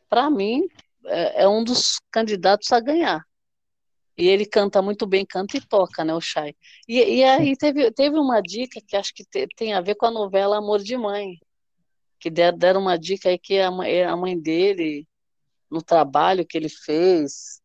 Para 0.10 0.30
mim, 0.30 0.67
é, 1.06 1.43
é 1.43 1.47
um 1.47 1.63
dos 1.63 1.99
candidatos 2.12 2.71
a 2.71 2.80
ganhar. 2.80 3.23
E 4.17 4.28
ele 4.28 4.45
canta 4.45 4.82
muito 4.82 5.08
bem, 5.08 5.26
canta 5.26 5.58
e 5.58 5.62
toca, 5.62 6.04
né, 6.04 6.13
o 6.13 6.21
Chay. 6.21 6.56
E, 6.88 6.99
e 6.99 7.23
aí 7.23 7.58
teve, 7.58 7.91
teve 7.91 8.15
uma 8.17 8.41
dica 8.41 8.80
que 8.88 8.95
acho 8.95 9.12
que 9.13 9.26
te- 9.26 9.47
tem 9.56 9.73
a 9.73 9.82
ver 9.82 9.95
com 9.95 10.06
a 10.06 10.12
novela 10.12 10.58
Amor 10.58 10.80
de 10.80 10.95
Mãe, 10.95 11.39
que 12.19 12.30
der- 12.30 12.56
deram 12.56 12.82
uma 12.82 12.97
dica 12.97 13.30
aí 13.30 13.39
que 13.39 13.60
a 13.60 13.71
mãe, 13.71 14.04
a 14.04 14.15
mãe 14.15 14.39
dele, 14.39 15.08
no 15.69 15.82
trabalho 15.82 16.45
que 16.45 16.56
ele 16.56 16.69
fez, 16.69 17.60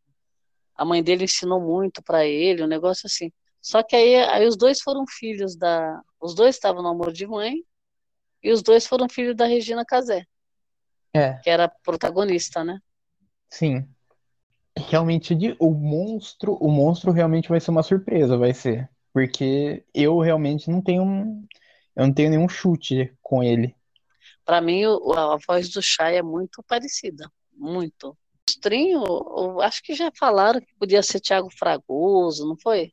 a 0.75 0.85
mãe 0.87 1.03
dele 1.03 1.25
ensinou 1.25 1.61
muito 1.61 2.03
para 2.03 2.25
ele, 2.25 2.63
um 2.63 2.67
negócio 2.67 3.07
assim. 3.07 3.31
Só 3.61 3.83
que 3.83 3.95
aí, 3.95 4.17
aí 4.17 4.47
os 4.47 4.57
dois 4.57 4.81
foram 4.81 5.05
filhos 5.07 5.55
da. 5.55 6.01
Os 6.21 6.35
dois 6.35 6.55
estavam 6.55 6.83
no 6.83 6.89
Amor 6.89 7.13
de 7.13 7.27
Mãe, 7.27 7.63
e 8.43 8.51
os 8.51 8.63
dois 8.63 8.87
foram 8.87 9.09
filhos 9.09 9.37
da 9.37 9.45
Regina 9.45 9.85
Casé, 9.85 10.25
É, 11.15 11.41
que 11.43 11.51
era 11.51 11.69
protagonista, 11.69 12.63
né? 12.65 12.79
sim. 13.51 13.87
Realmente, 14.77 15.35
o 15.61 15.71
monstro, 15.73 16.55
o 16.55 16.71
monstro 16.71 17.11
realmente 17.13 17.49
vai 17.49 17.61
ser 17.61 17.71
uma 17.71 17.83
surpresa, 17.83 18.37
vai 18.39 18.55
ser. 18.55 18.89
Porque 19.13 19.85
eu 19.95 20.19
realmente 20.21 20.71
não 20.71 20.81
tenho, 20.83 21.03
um- 21.03 21.47
eu 21.97 22.07
não 22.07 22.15
tenho 22.15 22.31
nenhum 22.31 22.49
chute 22.49 23.13
com 23.23 23.43
ele. 23.43 23.75
Para 24.45 24.61
mim, 24.61 24.83
a 24.85 25.37
voz 25.47 25.69
do 25.71 25.83
Chay 25.83 26.17
é 26.17 26.23
muito 26.23 26.63
parecida, 26.65 27.31
muito. 27.53 28.17
Monstrinho, 28.49 29.05
eu 29.05 29.61
acho 29.61 29.83
que 29.83 29.95
já 29.95 30.11
falaram 30.19 30.61
que 30.61 30.75
podia 30.79 31.03
ser 31.03 31.21
Thiago 31.21 31.49
Fragoso, 31.57 32.49
não 32.49 32.57
foi? 32.57 32.93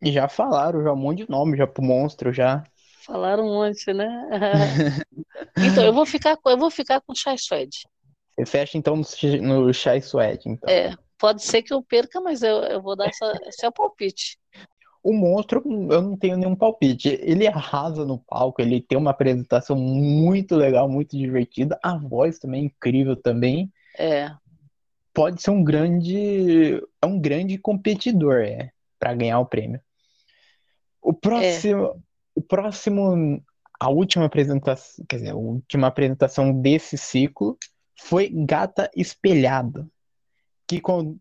E 0.00 0.12
já 0.12 0.28
falaram 0.28 0.82
já 0.84 0.92
um 0.92 0.96
monte 0.96 1.24
de 1.24 1.30
nome 1.30 1.56
já 1.56 1.66
pro 1.66 1.82
monstro 1.82 2.32
já. 2.32 2.62
Falaram 3.04 3.44
um 3.46 3.54
monte, 3.54 3.92
né? 3.92 4.06
Então, 5.58 5.84
eu 5.84 5.92
vou 5.92 6.04
ficar, 6.06 6.36
com- 6.36 6.50
eu 6.50 6.58
vou 6.58 6.70
ficar 6.70 7.00
com 7.00 7.12
o 7.12 7.16
Chay 7.16 7.38
Suede. 7.38 7.78
Você 8.34 8.46
fecha 8.46 8.76
então 8.76 8.96
no, 8.96 9.64
no 9.66 9.72
Chai 9.72 10.00
Suede, 10.00 10.48
então. 10.48 10.68
É, 10.68 10.94
pode 11.18 11.42
ser 11.42 11.62
que 11.62 11.72
eu 11.72 11.82
perca, 11.82 12.20
mas 12.20 12.42
eu, 12.42 12.56
eu 12.64 12.82
vou 12.82 12.96
dar 12.96 13.08
essa, 13.08 13.32
esse 13.46 13.64
é 13.64 13.68
o 13.68 13.72
palpite. 13.72 14.38
O 15.02 15.12
monstro, 15.12 15.62
eu 15.92 16.00
não 16.00 16.16
tenho 16.16 16.36
nenhum 16.36 16.56
palpite. 16.56 17.10
Ele 17.22 17.46
arrasa 17.46 18.04
no 18.06 18.18
palco, 18.18 18.62
ele 18.62 18.80
tem 18.80 18.96
uma 18.96 19.10
apresentação 19.10 19.76
muito 19.76 20.56
legal, 20.56 20.88
muito 20.88 21.16
divertida. 21.16 21.78
A 21.82 21.96
voz 21.96 22.38
também 22.38 22.62
é 22.62 22.64
incrível 22.64 23.14
também. 23.14 23.70
É, 23.98 24.30
Pode 25.12 25.40
ser 25.40 25.50
um 25.50 25.62
grande, 25.62 26.82
é 27.00 27.06
um 27.06 27.20
grande 27.20 27.56
competidor, 27.56 28.40
é, 28.40 28.72
para 28.98 29.14
ganhar 29.14 29.38
o 29.38 29.46
prêmio. 29.46 29.80
O 31.00 31.12
próximo, 31.12 32.02
o 32.34 32.40
próximo, 32.42 33.40
a 33.84 33.88
última 33.90 34.24
apresentação, 34.24 35.04
quer 35.06 35.16
dizer, 35.16 35.30
a 35.32 35.36
última 35.36 35.88
apresentação 35.88 36.58
desse 36.58 36.96
ciclo 36.96 37.58
foi 38.00 38.30
Gata 38.30 38.90
Espelhada, 38.96 39.86
que, 40.66 40.80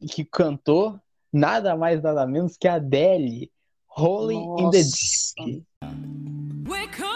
que 0.10 0.24
cantou 0.24 0.98
nada 1.32 1.76
mais 1.76 2.02
nada 2.02 2.26
menos 2.26 2.56
que 2.56 2.66
a 2.66 2.76
Adele, 2.76 3.52
Rolling 3.86 4.62
in 4.62 4.70
the 4.70 4.78
nossa. 4.78 5.34
Deep. 5.46 7.13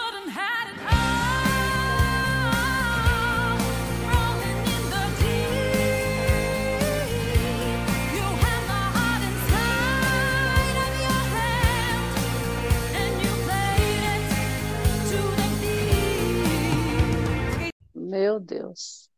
Meu 18.08 18.40
Deus. 18.40 19.10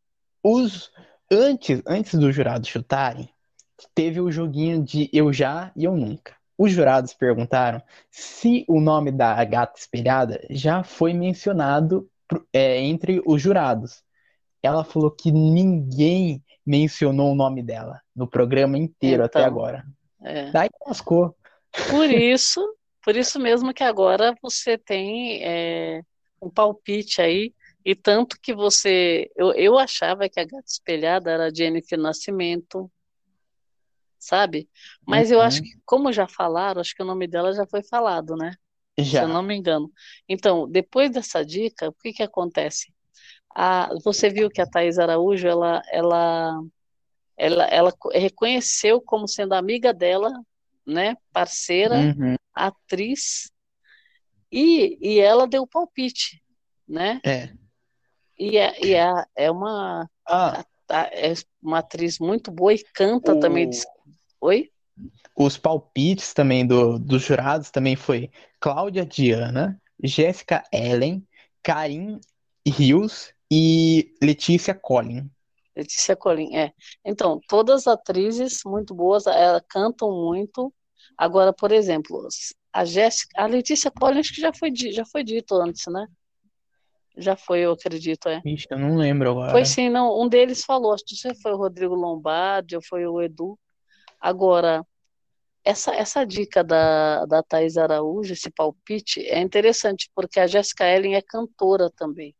Os 0.42 0.90
antes, 1.31 1.81
antes 1.87 2.18
dos 2.18 2.35
jurados 2.35 2.68
chutarem, 2.68 3.29
teve 3.94 4.20
o 4.20 4.33
joguinho 4.33 4.83
de 4.83 5.09
eu 5.12 5.33
já 5.33 5.70
e 5.76 5.85
eu 5.85 5.96
nunca. 5.96 6.35
Os 6.59 6.72
jurados 6.72 7.14
perguntaram 7.14 7.81
se 8.11 8.64
o 8.68 8.81
nome 8.81 9.12
da 9.12 9.42
gata 9.44 9.79
espelhada 9.79 10.40
já 10.50 10.83
foi 10.83 11.12
mencionado 11.14 12.11
é, 12.53 12.81
entre 12.81 13.22
os 13.24 13.40
jurados. 13.40 14.03
Ela 14.62 14.85
falou 14.85 15.11
que 15.11 15.31
ninguém 15.31 16.44
mencionou 16.66 17.31
o 17.33 17.35
nome 17.35 17.62
dela 17.62 18.00
no 18.14 18.26
programa 18.26 18.76
inteiro 18.76 19.24
até 19.24 19.38
Então. 19.38 19.50
agora. 19.50 19.85
É. 20.22 20.50
Daí 20.50 20.68
lascou. 20.87 21.35
Por 21.88 22.11
isso, 22.12 22.61
por 23.05 23.16
isso 23.16 23.38
mesmo 23.38 23.72
que 23.72 23.85
agora 23.85 24.35
você 24.42 24.76
tem 24.76 25.42
é, 25.42 26.03
um 26.42 26.50
palpite 26.50 27.22
aí, 27.22 27.55
e 27.84 27.94
tanto 27.94 28.38
que 28.40 28.54
você. 28.54 29.30
Eu, 29.36 29.52
eu 29.52 29.78
achava 29.78 30.28
que 30.28 30.38
a 30.40 30.44
gata 30.44 30.64
espelhada 30.66 31.30
era 31.30 31.46
a 31.46 31.54
Jennifer 31.54 31.98
Nascimento, 31.98 32.90
sabe? 34.18 34.68
Mas 35.06 35.30
eu 35.30 35.38
Uhum. 35.38 35.44
acho 35.44 35.62
que, 35.62 35.70
como 35.84 36.12
já 36.12 36.28
falaram, 36.28 36.80
acho 36.80 36.94
que 36.94 37.02
o 37.02 37.06
nome 37.06 37.26
dela 37.26 37.52
já 37.52 37.66
foi 37.66 37.82
falado, 37.82 38.36
né? 38.36 38.54
Se 38.98 39.04
Já. 39.04 39.22
eu 39.22 39.28
não 39.28 39.42
me 39.42 39.54
engano. 39.56 39.90
Então, 40.28 40.68
depois 40.68 41.10
dessa 41.10 41.44
dica, 41.44 41.88
o 41.88 41.92
que 41.92 42.12
que 42.12 42.22
acontece? 42.22 42.92
A, 43.54 43.88
você 44.04 44.28
viu 44.28 44.50
que 44.50 44.60
a 44.60 44.66
Thais 44.66 44.98
Araújo, 44.98 45.48
ela, 45.48 45.82
ela, 45.90 46.62
ela, 47.36 47.64
ela 47.64 47.92
co- 47.92 48.10
reconheceu 48.10 49.00
como 49.00 49.26
sendo 49.26 49.54
amiga 49.54 49.92
dela, 49.92 50.30
né? 50.86 51.16
Parceira, 51.32 51.96
Uhum. 51.96 52.36
atriz, 52.54 53.50
e, 54.52 54.98
e 55.00 55.20
ela 55.20 55.46
deu 55.46 55.66
palpite, 55.66 56.42
né? 56.86 57.20
É. 57.24 57.52
E 58.46 58.57
é, 58.59 58.68
e 58.87 58.94
é, 58.94 59.09
é 59.37 59.50
uma, 59.50 60.09
Ah, 60.26 60.64
é 60.88 61.35
uma 61.62 61.79
atriz 61.79 62.18
muito 62.18 62.50
boa 62.50 62.74
e 62.74 62.83
canta 62.94 63.37
também. 63.37 63.68
o- 63.68 63.70
diz- 63.70 63.87
Oi? 64.40 64.70
Os 65.37 65.57
palpites 65.57 66.33
também 66.35 66.66
do, 66.66 66.98
dos 66.98 67.22
jurados 67.22 67.70
também 67.70 67.96
foi 67.96 68.31
Cláudia 68.61 69.05
Diana, 69.07 69.81
Jéssica 70.03 70.62
Ellen, 70.72 71.26
Karim 71.62 72.20
Rios 72.66 73.33
e 73.50 74.14
Letícia 74.22 74.74
Collin. 74.74 75.31
Letícia 75.76 76.16
Colin, 76.16 76.57
é. 76.57 76.72
Então, 77.05 77.40
todas 77.48 77.87
atrizes 77.87 78.61
muito 78.64 78.94
boas, 78.94 79.26
elas 79.26 79.62
cantam 79.68 80.11
muito. 80.12 80.72
Agora, 81.16 81.52
por 81.52 81.73
exemplo, 81.73 82.27
a 82.73 82.85
Jéssica, 82.85 83.40
a 83.42 83.46
Letícia 83.46 83.90
Colin, 83.90 84.21
acho 84.21 84.35
que 84.35 84.40
já 84.40 84.52
foi, 84.52 84.73
já 84.75 85.04
foi 85.06 85.23
dito 85.25 85.54
antes, 85.54 85.85
né? 85.87 86.06
Já 87.21 87.37
foi, 87.37 87.60
eu 87.60 87.73
acredito, 87.73 88.29
é. 88.29 88.40
Ixi, 88.44 88.66
eu 88.71 88.79
não 88.79 88.96
lembro 88.96 89.31
agora. 89.31 89.50
Foi 89.50 89.64
sim, 89.64 89.88
não, 89.90 90.21
um 90.21 90.29
deles 90.29 90.64
falou, 90.64 90.92
acho 90.94 91.04
que 91.04 91.14
foi 91.42 91.52
o 91.52 91.56
Rodrigo 91.56 91.94
Lombardi 91.94 92.75
ou 92.77 92.83
foi 92.83 93.06
o 93.06 93.21
Edu. 93.21 93.58
Agora, 94.21 94.85
essa, 95.64 95.94
essa 95.94 96.25
dica 96.25 96.64
da, 96.64 97.27
da 97.27 97.42
Thais 97.42 97.77
Araújo, 97.77 98.33
esse 98.33 98.50
palpite, 98.50 99.21
é 99.27 99.38
interessante, 99.40 100.10
porque 100.14 100.40
a 100.40 100.46
Jéssica 100.46 100.85
Ellen 100.87 101.14
é 101.14 101.23
cantora 101.23 101.90
também. 101.90 102.35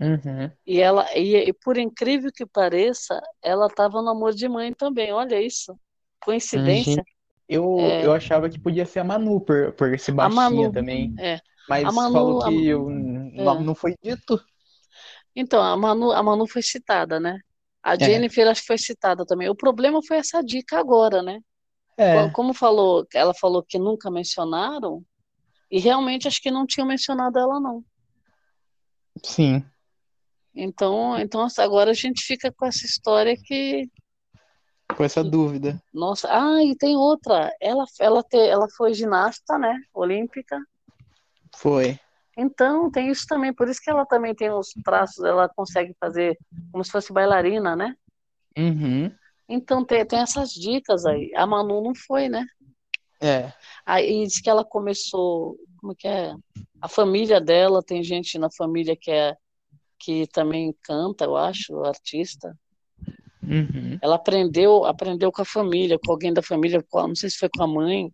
Uhum. 0.00 0.50
E 0.66 0.80
ela, 0.80 1.06
e, 1.16 1.36
e 1.36 1.52
por 1.52 1.76
incrível 1.78 2.30
que 2.34 2.44
pareça, 2.46 3.20
ela 3.42 3.66
estava 3.66 4.02
no 4.02 4.10
Amor 4.10 4.32
de 4.34 4.48
Mãe 4.48 4.72
também, 4.72 5.12
olha 5.12 5.40
isso. 5.40 5.78
Coincidência. 6.24 6.94
Gente, 6.94 7.14
Eu, 7.46 7.76
É. 7.78 8.06
eu 8.06 8.12
achava 8.14 8.48
que 8.48 8.58
podia 8.58 8.86
ser 8.86 9.00
a 9.00 9.04
Manu, 9.04 9.38
por, 9.40 9.72
por 9.72 9.98
ser 9.98 10.12
A 10.12 10.14
baixinha 10.14 10.34
Manu, 10.50 10.72
também. 10.72 11.14
é. 11.18 11.38
Mas 11.68 11.84
A 11.84 11.92
Manu- 11.92 12.12
falou 12.14 12.42
a- 12.42 12.48
que 12.48 12.66
eu- 12.66 12.88
não, 13.34 13.60
é. 13.60 13.64
não 13.64 13.74
foi 13.74 13.94
dito. 14.02 14.40
Então, 15.34 15.62
a 15.62 15.76
Manu, 15.76 16.12
a 16.12 16.22
Manu 16.22 16.46
foi 16.46 16.62
citada, 16.62 17.18
né? 17.20 17.38
A 17.82 17.96
É. 18.00 18.04
Jennifer 18.04 18.48
acho 18.48 18.62
que 18.62 18.66
foi 18.68 18.78
citada 18.78 19.26
também. 19.26 19.48
O 19.48 19.54
problema 19.56 20.00
foi 20.06 20.18
essa 20.18 20.42
dica 20.42 20.78
agora, 20.78 21.22
né? 21.22 21.40
É, 21.96 22.14
Co- 22.14 22.32
Como 22.32 22.54
falou, 22.54 23.06
ela 23.14 23.34
falou 23.34 23.62
que 23.64 23.78
nunca 23.78 24.10
mencionaram, 24.10 25.04
e 25.70 25.80
realmente 25.80 26.28
acho 26.28 26.42
que 26.42 26.50
não 26.50 26.66
tinham 26.66 26.86
mencionado 26.88 27.38
ela, 27.38 27.60
não. 27.60 27.84
sim. 29.22 29.64
Então, 30.54 31.18
então 31.18 31.46
agora 31.58 31.90
a 31.90 31.94
gente 31.94 32.22
fica 32.24 32.52
com 32.52 32.66
essa 32.66 32.84
história 32.86 33.36
que, 33.36 33.88
Com 34.96 35.04
essa 35.04 35.22
dúvida. 35.22 35.82
nossa, 35.92 36.28
ah, 36.30 36.62
e 36.62 36.76
tem 36.76 36.94
outra, 36.96 37.50
ela, 37.60 37.84
ela, 37.98 38.22
te, 38.22 38.36
ela 38.36 38.66
foi 38.76 38.92
ginasta, 38.92 39.56
né, 39.58 39.74
olímpica, 39.94 40.58
Foi. 41.56 41.98
Então 42.36 42.90
tem 42.90 43.10
isso 43.10 43.26
também, 43.26 43.52
por 43.52 43.68
isso 43.68 43.80
que 43.82 43.90
ela 43.90 44.04
também 44.04 44.34
tem 44.34 44.50
os 44.50 44.68
traços, 44.84 45.24
ela 45.24 45.48
consegue 45.48 45.94
fazer 46.00 46.38
como 46.72 46.84
se 46.84 46.90
fosse 46.90 47.12
bailarina, 47.12 47.76
né? 47.76 47.94
Uhum. 48.56 49.10
Então 49.48 49.84
tem, 49.84 50.04
tem 50.04 50.20
essas 50.20 50.50
dicas 50.50 51.04
aí. 51.04 51.30
A 51.34 51.46
Manu 51.46 51.82
não 51.82 51.94
foi, 51.94 52.28
né? 52.28 52.46
É. 53.20 53.52
Aí 53.84 54.26
diz 54.26 54.40
que 54.40 54.50
ela 54.50 54.64
começou, 54.64 55.56
como 55.78 55.94
que 55.94 56.08
é? 56.08 56.34
A 56.80 56.88
família 56.88 57.40
dela, 57.40 57.82
tem 57.82 58.02
gente 58.02 58.38
na 58.38 58.50
família 58.50 58.96
que 58.96 59.10
é 59.10 59.36
que 59.98 60.26
também 60.26 60.74
canta, 60.82 61.24
eu 61.24 61.34
acho, 61.34 61.82
artista. 61.82 62.54
Uhum. 63.42 63.98
Ela 64.02 64.16
aprendeu, 64.16 64.84
aprendeu 64.84 65.32
com 65.32 65.40
a 65.40 65.46
família, 65.46 65.98
com 65.98 66.12
alguém 66.12 66.32
da 66.32 66.42
família, 66.42 66.84
não 66.92 67.14
sei 67.14 67.30
se 67.30 67.38
foi 67.38 67.48
com 67.48 67.62
a 67.62 67.66
mãe. 67.66 68.12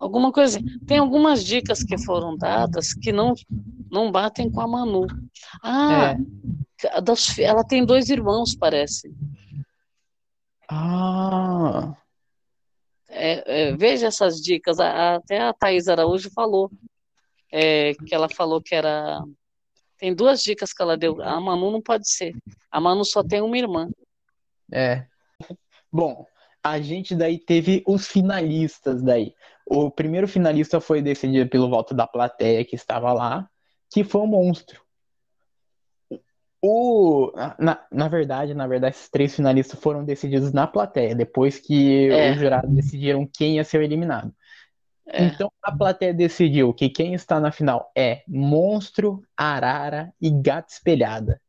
Alguma 0.00 0.32
coisa. 0.32 0.58
Tem 0.86 0.98
algumas 0.98 1.44
dicas 1.44 1.84
que 1.84 1.98
foram 1.98 2.34
dadas 2.36 2.94
que 2.94 3.12
não 3.12 3.34
não 3.90 4.10
batem 4.10 4.50
com 4.50 4.60
a 4.60 4.66
Manu. 4.66 5.06
Ah, 5.62 6.14
É. 6.82 7.00
das 7.02 7.38
ela 7.38 7.62
tem 7.62 7.84
dois 7.84 8.08
irmãos, 8.08 8.54
parece. 8.56 9.12
Ah, 10.68 11.94
É, 13.12 13.70
é, 13.70 13.76
veja 13.76 14.06
essas 14.06 14.36
dicas. 14.40 14.78
A- 14.78 14.88
a- 14.88 15.14
até 15.16 15.40
a 15.40 15.52
Thaís 15.52 15.88
Araújo 15.88 16.30
falou 16.32 16.70
é, 17.52 17.94
que 18.06 18.14
ela 18.14 18.28
falou 18.28 18.62
que 18.62 18.72
era. 18.74 19.20
Tem 19.98 20.14
duas 20.14 20.40
dicas 20.42 20.72
que 20.72 20.80
ela 20.80 20.96
deu. 20.96 21.20
A 21.20 21.40
Manu 21.40 21.72
não 21.72 21.82
pode 21.82 22.08
ser. 22.08 22.32
A 22.70 22.80
Manu 22.80 23.04
só 23.04 23.22
tem 23.24 23.42
uma 23.42 23.58
irmã. 23.58 23.90
é. 24.72 25.04
Bom, 25.92 26.24
a 26.62 26.80
gente 26.80 27.14
daí 27.14 27.38
teve 27.38 27.82
os 27.86 28.06
finalistas 28.06 29.02
daí. 29.02 29.34
O 29.66 29.90
primeiro 29.90 30.26
finalista 30.28 30.80
foi 30.80 31.00
decidido 31.00 31.48
pelo 31.48 31.70
voto 31.70 31.94
da 31.94 32.06
plateia 32.06 32.64
que 32.64 32.74
estava 32.74 33.12
lá, 33.12 33.48
que 33.90 34.04
foi 34.04 34.20
o 34.20 34.26
Monstro. 34.26 34.82
O, 36.62 37.32
na, 37.58 37.86
na 37.90 38.08
verdade, 38.08 38.52
na 38.52 38.66
verdade, 38.66 38.94
esses 38.94 39.08
três 39.08 39.34
finalistas 39.34 39.80
foram 39.80 40.04
decididos 40.04 40.52
na 40.52 40.66
plateia, 40.66 41.14
depois 41.14 41.58
que 41.58 42.10
É. 42.10 42.32
os 42.32 42.38
jurados 42.38 42.70
decidiram 42.70 43.26
quem 43.26 43.56
ia 43.56 43.64
ser 43.64 43.82
eliminado. 43.82 44.34
É. 45.06 45.24
Então 45.24 45.50
a 45.62 45.72
plateia 45.72 46.12
decidiu 46.12 46.74
que 46.74 46.88
quem 46.90 47.14
está 47.14 47.40
na 47.40 47.50
final 47.50 47.90
é 47.96 48.22
Monstro, 48.28 49.22
Arara 49.36 50.12
e 50.20 50.30
Gata 50.30 50.70
Espelhada. 50.70 51.40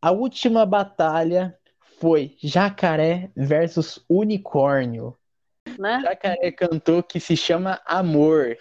A 0.00 0.12
última 0.12 0.64
batalha 0.64 1.58
foi 2.00 2.36
Jacaré 2.42 3.30
versus 3.36 4.04
Unicórnio. 4.08 5.16
Né? 5.78 6.00
Jacaré 6.02 6.50
cantou 6.52 7.02
que 7.02 7.20
se 7.20 7.36
chama 7.36 7.80
Amor. 7.86 8.56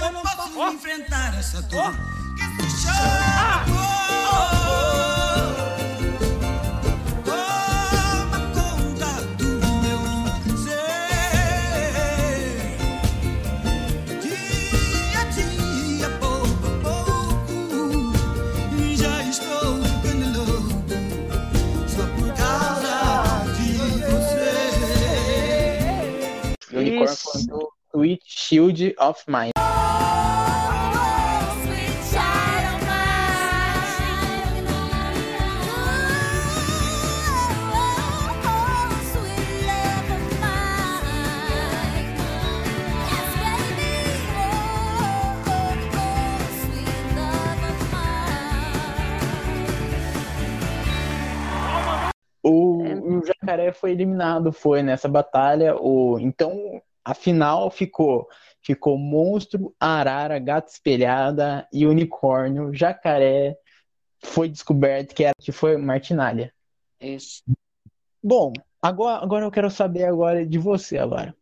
Eu 0.00 0.12
não 0.12 0.22
posso 0.22 0.74
enfrentar 0.74 1.38
essa 1.38 1.62
dor 1.62 1.92
que 2.36 2.62
se 2.62 2.86
chama 2.86 3.62
amor. 3.62 3.79
Isso. 27.04 27.72
Sweet 27.92 28.22
Shield 28.24 28.94
of 28.98 29.24
Mine. 29.26 29.50
O, 52.42 52.82
o 52.82 53.24
Jacaré 53.24 53.72
foi 53.72 53.90
eliminado, 53.90 54.52
foi 54.52 54.82
nessa 54.82 55.08
batalha. 55.08 55.76
O, 55.76 56.18
então 56.18 56.80
a 57.04 57.14
final 57.14 57.70
ficou 57.70 58.28
ficou 58.62 58.98
Monstro, 58.98 59.74
Arara, 59.80 60.38
Gata 60.38 60.70
Espelhada 60.70 61.66
e 61.72 61.86
Unicórnio. 61.86 62.74
Jacaré 62.74 63.56
foi 64.22 64.48
descoberto 64.48 65.14
que 65.14 65.24
era 65.24 65.34
que 65.38 65.52
foi 65.52 65.76
Martinalha. 65.76 66.52
Isso. 67.00 67.42
Bom, 68.22 68.52
agora, 68.82 69.22
agora 69.22 69.44
eu 69.46 69.50
quero 69.50 69.70
saber 69.70 70.04
agora 70.04 70.44
de 70.44 70.58
você 70.58 70.98
agora. 70.98 71.34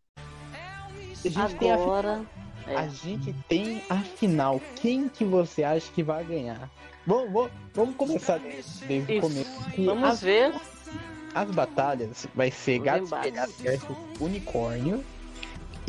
A 1.24 1.28
gente 1.28 1.56
tem 1.56 1.70
a, 1.72 1.74
Agora. 1.74 2.24
a 2.66 2.88
gente 2.88 3.34
tem 3.48 3.82
a 3.90 3.96
final. 3.96 4.60
Quem 4.76 5.08
que 5.08 5.24
você 5.24 5.64
acha 5.64 5.90
que 5.92 6.02
vai 6.02 6.24
ganhar? 6.24 6.70
Vamos, 7.04 7.32
vamos, 7.32 7.52
vamos 7.74 7.96
começar 7.96 8.38
desde, 8.38 9.18
o 9.18 9.20
começo. 9.20 9.84
Vamos 9.84 10.08
as, 10.08 10.20
ver. 10.22 10.54
as 11.34 11.50
batalhas 11.50 12.26
vai 12.34 12.50
ser 12.52 12.78
Gato. 12.78 13.04
Espelhado 13.04 13.52
versus 13.58 13.96
Unicórnio. 14.20 15.04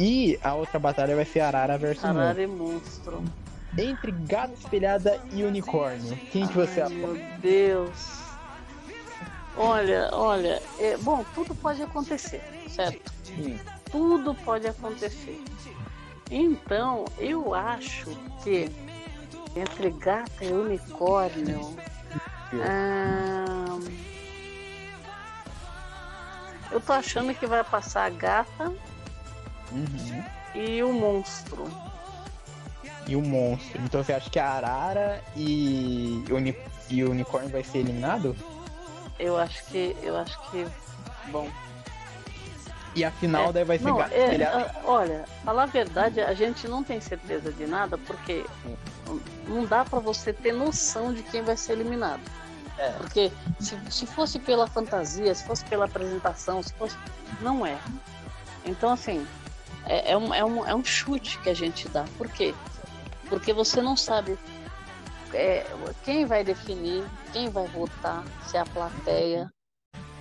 E 0.02 0.40
a 0.42 0.54
outra 0.56 0.80
batalha 0.80 1.14
vai 1.14 1.26
ser 1.26 1.42
Arara 1.42 1.78
versus 1.78 2.06
Arara 2.06 2.42
e 2.42 2.48
monstro. 2.48 3.20
Monstro. 3.20 3.50
Entre 3.78 4.14
Gato 4.14 4.54
Espelhada 4.54 5.20
e 5.34 5.44
Unicórnio, 5.44 6.16
quem 6.32 6.48
que 6.48 6.54
você 6.54 6.80
apoia? 6.80 7.00
meu 7.00 7.40
Deus. 7.40 8.22
Olha, 9.58 10.10
olha, 10.14 10.64
é, 10.80 10.96
bom, 10.98 11.26
tudo 11.36 11.54
pode 11.54 11.84
acontecer, 11.84 12.42
certo? 12.70 13.12
Sim. 13.26 13.60
Tudo 13.92 14.34
pode 14.34 14.68
acontecer. 14.68 15.44
Então, 16.32 17.04
eu 17.18 17.54
acho 17.54 18.10
que 18.42 18.72
entre 19.54 19.90
gata 19.90 20.46
e 20.46 20.54
unicórnio. 20.54 21.76
ah, 22.54 23.80
eu 26.72 26.80
tô 26.80 26.94
achando 26.94 27.36
que 27.36 27.46
vai 27.46 27.66
passar 27.66 28.06
a 28.06 28.10
gata 28.10 28.74
Uhum. 29.72 30.24
e 30.56 30.84
o 30.84 30.92
monstro. 30.94 31.68
E 33.08 33.16
o 33.16 33.22
monstro. 33.22 33.82
Então 33.84 34.04
você 34.04 34.14
acha 34.14 34.30
que 34.30 34.40
a 34.40 34.50
Arara 34.50 35.24
e, 35.36 36.24
Uni... 36.32 36.56
e 36.90 37.04
o 37.04 37.12
Unicórnio 37.12 37.50
vai 37.50 37.64
ser 37.64 37.80
eliminado? 37.80 38.36
Eu 39.18 39.38
acho 39.38 39.64
que. 39.66 39.96
Eu 40.02 40.18
acho 40.18 40.40
que. 40.52 40.66
Bom. 41.32 41.50
E 42.96 43.04
a 43.04 43.12
final 43.12 43.50
É, 43.50 43.54
daí 43.54 43.64
vai 43.64 43.78
ser 43.78 43.86
Não, 43.86 44.02
é, 44.02 44.06
Espelhado. 44.08 44.66
ah, 44.66 44.82
olha, 44.86 45.26
falar 45.46 45.64
a 45.64 45.68
verdade, 45.68 46.20
a 46.22 46.34
gente 46.34 46.68
não 46.68 46.84
tem 46.84 47.00
certeza 47.00 47.52
de 47.52 47.68
nada, 47.68 47.98
porque 48.00 48.44
não 49.48 49.64
dá 49.66 49.86
pra 49.86 50.00
você 50.00 50.34
ter 50.34 50.52
noção 50.52 51.14
de 51.14 51.22
quem 51.24 51.44
vai 51.44 51.56
ser 51.56 51.74
eliminado. 51.74 52.22
É. 52.80 52.90
Porque 52.94 53.32
se, 53.60 53.78
se 53.92 54.06
fosse 54.08 54.40
pela 54.40 54.66
fantasia, 54.66 55.34
se 55.36 55.44
fosse 55.44 55.64
pela 55.66 55.86
apresentação, 55.86 56.64
se 56.64 56.74
fosse. 56.74 56.98
Não 57.42 57.66
é. 57.66 57.78
Então, 58.66 58.92
assim, 58.92 59.26
é, 59.86 60.12
é 60.12 60.18
um, 60.18 60.34
é, 60.34 60.44
um, 60.44 60.68
é 60.68 60.76
um 60.76 60.84
chute 60.84 61.40
que 61.40 61.50
a 61.50 61.54
gente 61.54 61.88
dá. 61.90 62.06
Por 62.18 62.30
quê? 62.30 62.54
Porque 63.28 63.54
você 63.54 63.82
não 63.82 63.96
sabe 63.96 64.38
é, 65.34 65.66
quem 66.04 66.26
vai 66.26 66.44
definir, 66.44 67.06
quem 67.32 67.50
vai 67.50 67.68
votar, 67.68 68.26
se 68.48 68.58
é 68.58 68.60
a 68.60 68.66
plateia, 68.66 69.52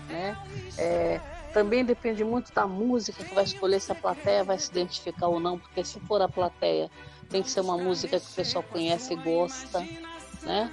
né? 0.09 0.36
É, 0.76 1.20
também 1.52 1.84
depende 1.84 2.24
muito 2.24 2.52
da 2.52 2.66
música 2.66 3.24
que 3.24 3.34
vai 3.34 3.44
escolher 3.44 3.80
se 3.80 3.90
a 3.90 3.94
plateia 3.94 4.44
vai 4.44 4.59
se 4.59 4.70
identificar 4.70 5.28
ou 5.28 5.40
não, 5.40 5.59
porque 5.59 5.84
se 5.84 5.98
for 6.00 6.20
a 6.20 6.28
plateia, 6.28 6.90
tem 7.30 7.42
que 7.42 7.50
ser 7.50 7.61
uma 7.61 7.76
música 7.76 8.20
que 8.20 8.30
o 8.30 8.34
pessoal 8.34 8.64
conhece 8.64 9.14
e 9.14 9.16
gosta, 9.16 9.86
né? 10.44 10.70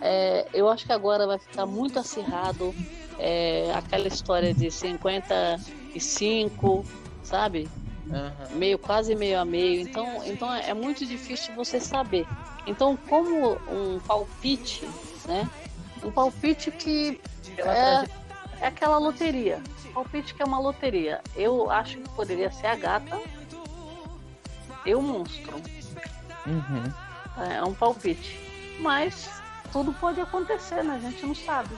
É, 0.00 0.48
eu 0.52 0.68
acho 0.68 0.86
que 0.86 0.92
agora 0.92 1.26
vai 1.26 1.38
ficar 1.38 1.66
muito 1.66 1.98
acirrado 1.98 2.74
é, 3.18 3.72
aquela 3.72 4.08
história 4.08 4.54
de 4.54 4.70
55, 4.70 6.84
sabe? 7.22 7.68
Aham. 8.12 8.32
Meio 8.56 8.78
quase 8.78 9.14
meio 9.14 9.40
a 9.40 9.44
meio. 9.44 9.80
Então, 9.80 10.22
então 10.24 10.52
é 10.52 10.74
muito 10.74 11.06
difícil 11.06 11.54
você 11.54 11.80
saber. 11.80 12.26
Então, 12.66 12.96
como 13.08 13.58
um 13.68 13.98
palpite, 14.06 14.88
né? 15.26 15.48
Um 16.02 16.10
palpite 16.10 16.70
que 16.70 17.20
é, 17.58 18.04
é 18.60 18.66
aquela 18.66 18.98
loteria. 18.98 19.60
Palpite 19.94 20.34
que 20.34 20.42
é 20.42 20.46
uma 20.46 20.58
loteria. 20.58 21.20
Eu 21.34 21.70
acho 21.70 21.98
que 21.98 22.08
poderia 22.10 22.50
ser 22.50 22.66
a 22.68 22.76
gata 22.76 23.18
e 24.84 24.94
o 24.94 25.02
monstro. 25.02 25.54
Uhum. 26.46 27.44
É 27.50 27.62
um 27.62 27.74
palpite. 27.74 28.38
Mas 28.80 29.30
tudo 29.72 29.92
pode 29.92 30.20
acontecer, 30.20 30.82
né? 30.82 30.96
A 30.96 31.10
gente 31.10 31.24
não 31.24 31.34
sabe. 31.34 31.70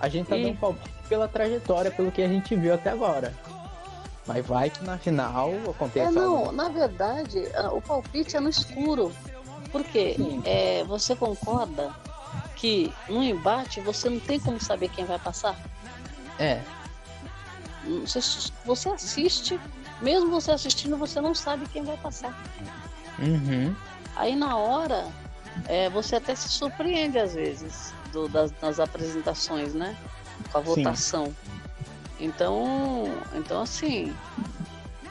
A 0.00 0.08
gente 0.08 0.26
tá 0.28 0.36
E- 0.36 0.42
dando 0.44 0.58
palpite 0.58 0.90
pela 1.08 1.28
trajetória, 1.28 1.90
pelo 1.90 2.10
que 2.10 2.22
a 2.22 2.28
gente 2.28 2.54
viu 2.56 2.74
até 2.74 2.90
agora. 2.90 3.32
Mas 4.26 4.46
vai 4.46 4.70
que 4.70 4.84
na 4.84 4.98
final 4.98 5.50
É, 5.50 5.70
aconteça 5.70 6.10
não, 6.12 6.36
algo. 6.38 6.52
na 6.52 6.68
verdade, 6.68 7.44
a- 7.56 7.72
o 7.72 7.80
palpite 7.82 8.36
é 8.36 8.40
no 8.40 8.48
escuro. 8.48 9.12
Por 9.70 9.82
quê? 9.84 10.16
É, 10.44 10.84
você 10.84 11.16
concorda 11.16 11.90
que 12.56 12.94
no 13.08 13.22
embate 13.22 13.80
você 13.80 14.08
não 14.08 14.20
tem 14.20 14.38
como 14.38 14.60
saber 14.60 14.88
quem 14.88 15.04
vai 15.04 15.18
passar? 15.18 15.56
É, 16.38 16.60
Você, 17.84 18.20
você 18.64 18.88
assiste, 18.90 19.60
mesmo 20.00 20.30
você 20.30 20.52
assistindo, 20.52 20.96
você 20.96 21.20
não 21.20 21.34
sabe 21.34 21.66
quem 21.66 21.82
vai 21.82 21.96
passar. 21.96 22.32
uhum. 23.18 23.74
Aí 24.14 24.36
na 24.36 24.56
hora, 24.56 25.08
é, 25.66 25.88
você 25.90 26.16
até 26.16 26.34
se 26.36 26.48
surpreende 26.48 27.18
às 27.18 27.34
vezes 27.34 27.92
do- 28.12 28.28
das, 28.28 28.52
nas 28.60 28.78
apresentações, 28.78 29.74
né? 29.74 29.96
Com 30.52 30.58
a 30.58 30.62
Sim. 30.62 30.84
Então, 32.22 33.20
então 33.34 33.62
assim, 33.62 34.14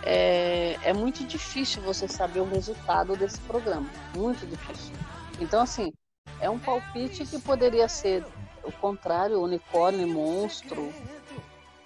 é, 0.01 0.89
é 0.89 0.93
muito 0.93 1.27
difícil 1.27 1.83
você 1.83 2.07
saber 2.07 2.39
o 2.39 2.49
resultado 2.49 3.17
desse 3.17 3.41
programa. 3.41 3.89
Muito 4.15 4.47
difícil. 4.47 4.95
Então, 5.37 5.61
assim, 5.61 5.91
é 6.39 6.49
um 6.49 6.57
palpite 6.57 7.25
que 7.25 7.37
poderia 7.39 7.87
ser 7.89 8.23
o 8.63 8.71
contrário, 8.71 9.41
unicórnio, 9.41 10.07
monstro, 10.07 10.93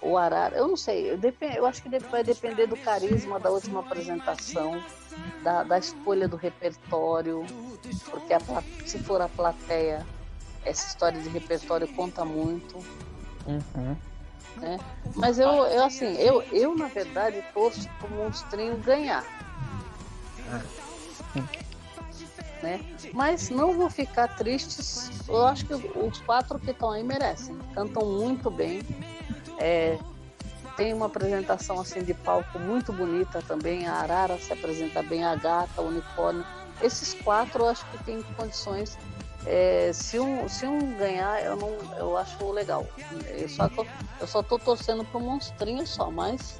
ou 0.00 0.16
arara. 0.16 0.56
Eu 0.56 0.68
não 0.68 0.76
sei. 0.76 1.10
Eu, 1.10 1.18
eu 1.56 1.66
acho 1.66 1.82
que 1.82 1.88
vai 2.08 2.22
depender 2.22 2.68
do 2.68 2.76
carisma 2.76 3.40
da 3.40 3.50
última 3.50 3.80
apresentação, 3.80 4.80
da, 5.42 5.64
da 5.64 5.78
escolha 5.78 6.28
do 6.28 6.36
repertório, 6.36 7.48
porque 8.12 8.32
a 8.32 8.40
se 8.84 8.98
for 9.00 9.20
a 9.20 9.28
plateia, 9.28 10.06
essa 10.64 10.86
história 10.86 11.20
de 11.20 11.28
repertório 11.28 11.88
conta 11.88 12.24
muito 12.24 12.80
Uhum. 13.46 13.96
Né? 14.56 14.78
Mas 15.14 15.38
eu, 15.38 15.48
eu 15.48 15.84
assim, 15.84 16.16
eu, 16.16 16.42
eu 16.52 16.74
na 16.74 16.88
verdade 16.88 17.42
torço 17.54 17.88
pro 17.98 18.10
monstrinho 18.10 18.76
ganhar. 18.78 19.24
Né? 22.62 22.80
Mas 23.12 23.50
não 23.50 23.74
vou 23.74 23.90
ficar 23.90 24.28
tristes. 24.36 25.10
Eu 25.28 25.46
acho 25.46 25.66
que 25.66 25.74
os 25.74 26.20
quatro 26.20 26.58
que 26.58 26.70
estão 26.70 26.90
aí 26.90 27.02
merecem. 27.02 27.56
Cantam 27.74 28.06
muito 28.06 28.50
bem. 28.50 28.82
É, 29.58 29.98
tem 30.76 30.92
uma 30.92 31.06
apresentação 31.06 31.80
assim 31.80 32.02
de 32.02 32.14
palco 32.14 32.58
muito 32.58 32.92
bonita 32.92 33.42
também. 33.42 33.86
A 33.86 33.94
Arara 33.94 34.38
se 34.38 34.52
apresenta 34.52 35.02
bem, 35.02 35.24
a 35.24 35.34
Gata, 35.34 35.80
o 35.80 35.88
Unicórnio. 35.88 36.44
Esses 36.82 37.14
quatro 37.14 37.64
eu 37.64 37.68
acho 37.68 37.84
que 37.86 38.04
tem 38.04 38.22
condições. 38.36 38.98
É, 39.44 39.92
se, 39.92 40.18
um, 40.18 40.48
se 40.48 40.66
um 40.66 40.96
ganhar, 40.96 41.44
eu 41.44 41.56
não 41.56 41.78
eu 41.98 42.16
acho 42.16 42.50
legal. 42.50 42.86
Eu 43.28 43.48
só 43.48 43.68
tô, 43.68 43.86
eu 44.20 44.26
só 44.26 44.42
tô 44.42 44.58
torcendo 44.58 45.04
pro 45.04 45.20
monstrinho 45.20 45.86
só, 45.86 46.10
mas 46.10 46.58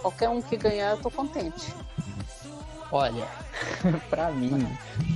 qualquer 0.00 0.28
um 0.28 0.40
que 0.40 0.56
ganhar 0.56 0.90
eu 0.92 0.98
tô 0.98 1.10
contente. 1.10 1.74
Olha, 2.92 3.28
pra 4.08 4.30
mim, 4.30 4.66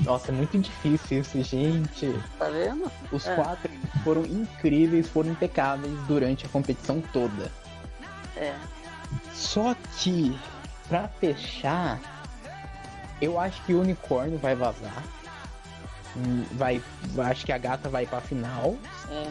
nossa, 0.02 0.32
é 0.32 0.34
muito 0.34 0.58
difícil 0.58 1.20
isso, 1.20 1.40
gente. 1.42 2.20
Tá 2.38 2.48
vendo? 2.48 2.90
Os 3.12 3.26
É. 3.26 3.34
quatro 3.36 3.70
foram 4.02 4.22
incríveis, 4.22 5.08
foram 5.08 5.30
impecáveis 5.30 5.92
durante 6.08 6.46
a 6.46 6.48
competição 6.48 7.00
toda. 7.12 7.50
É. 8.36 8.54
Só 9.32 9.74
que, 9.96 10.36
pra 10.88 11.06
fechar, 11.06 12.00
eu 13.20 13.38
acho 13.38 13.62
que 13.62 13.74
o 13.74 13.80
unicórnio 13.80 14.38
vai 14.38 14.56
vazar. 14.56 15.04
Vai, 16.52 16.82
acho 17.30 17.46
que 17.46 17.52
a 17.52 17.58
gata 17.58 17.88
vai 17.88 18.06
pra 18.06 18.20
final. 18.20 18.76
É. 19.10 19.26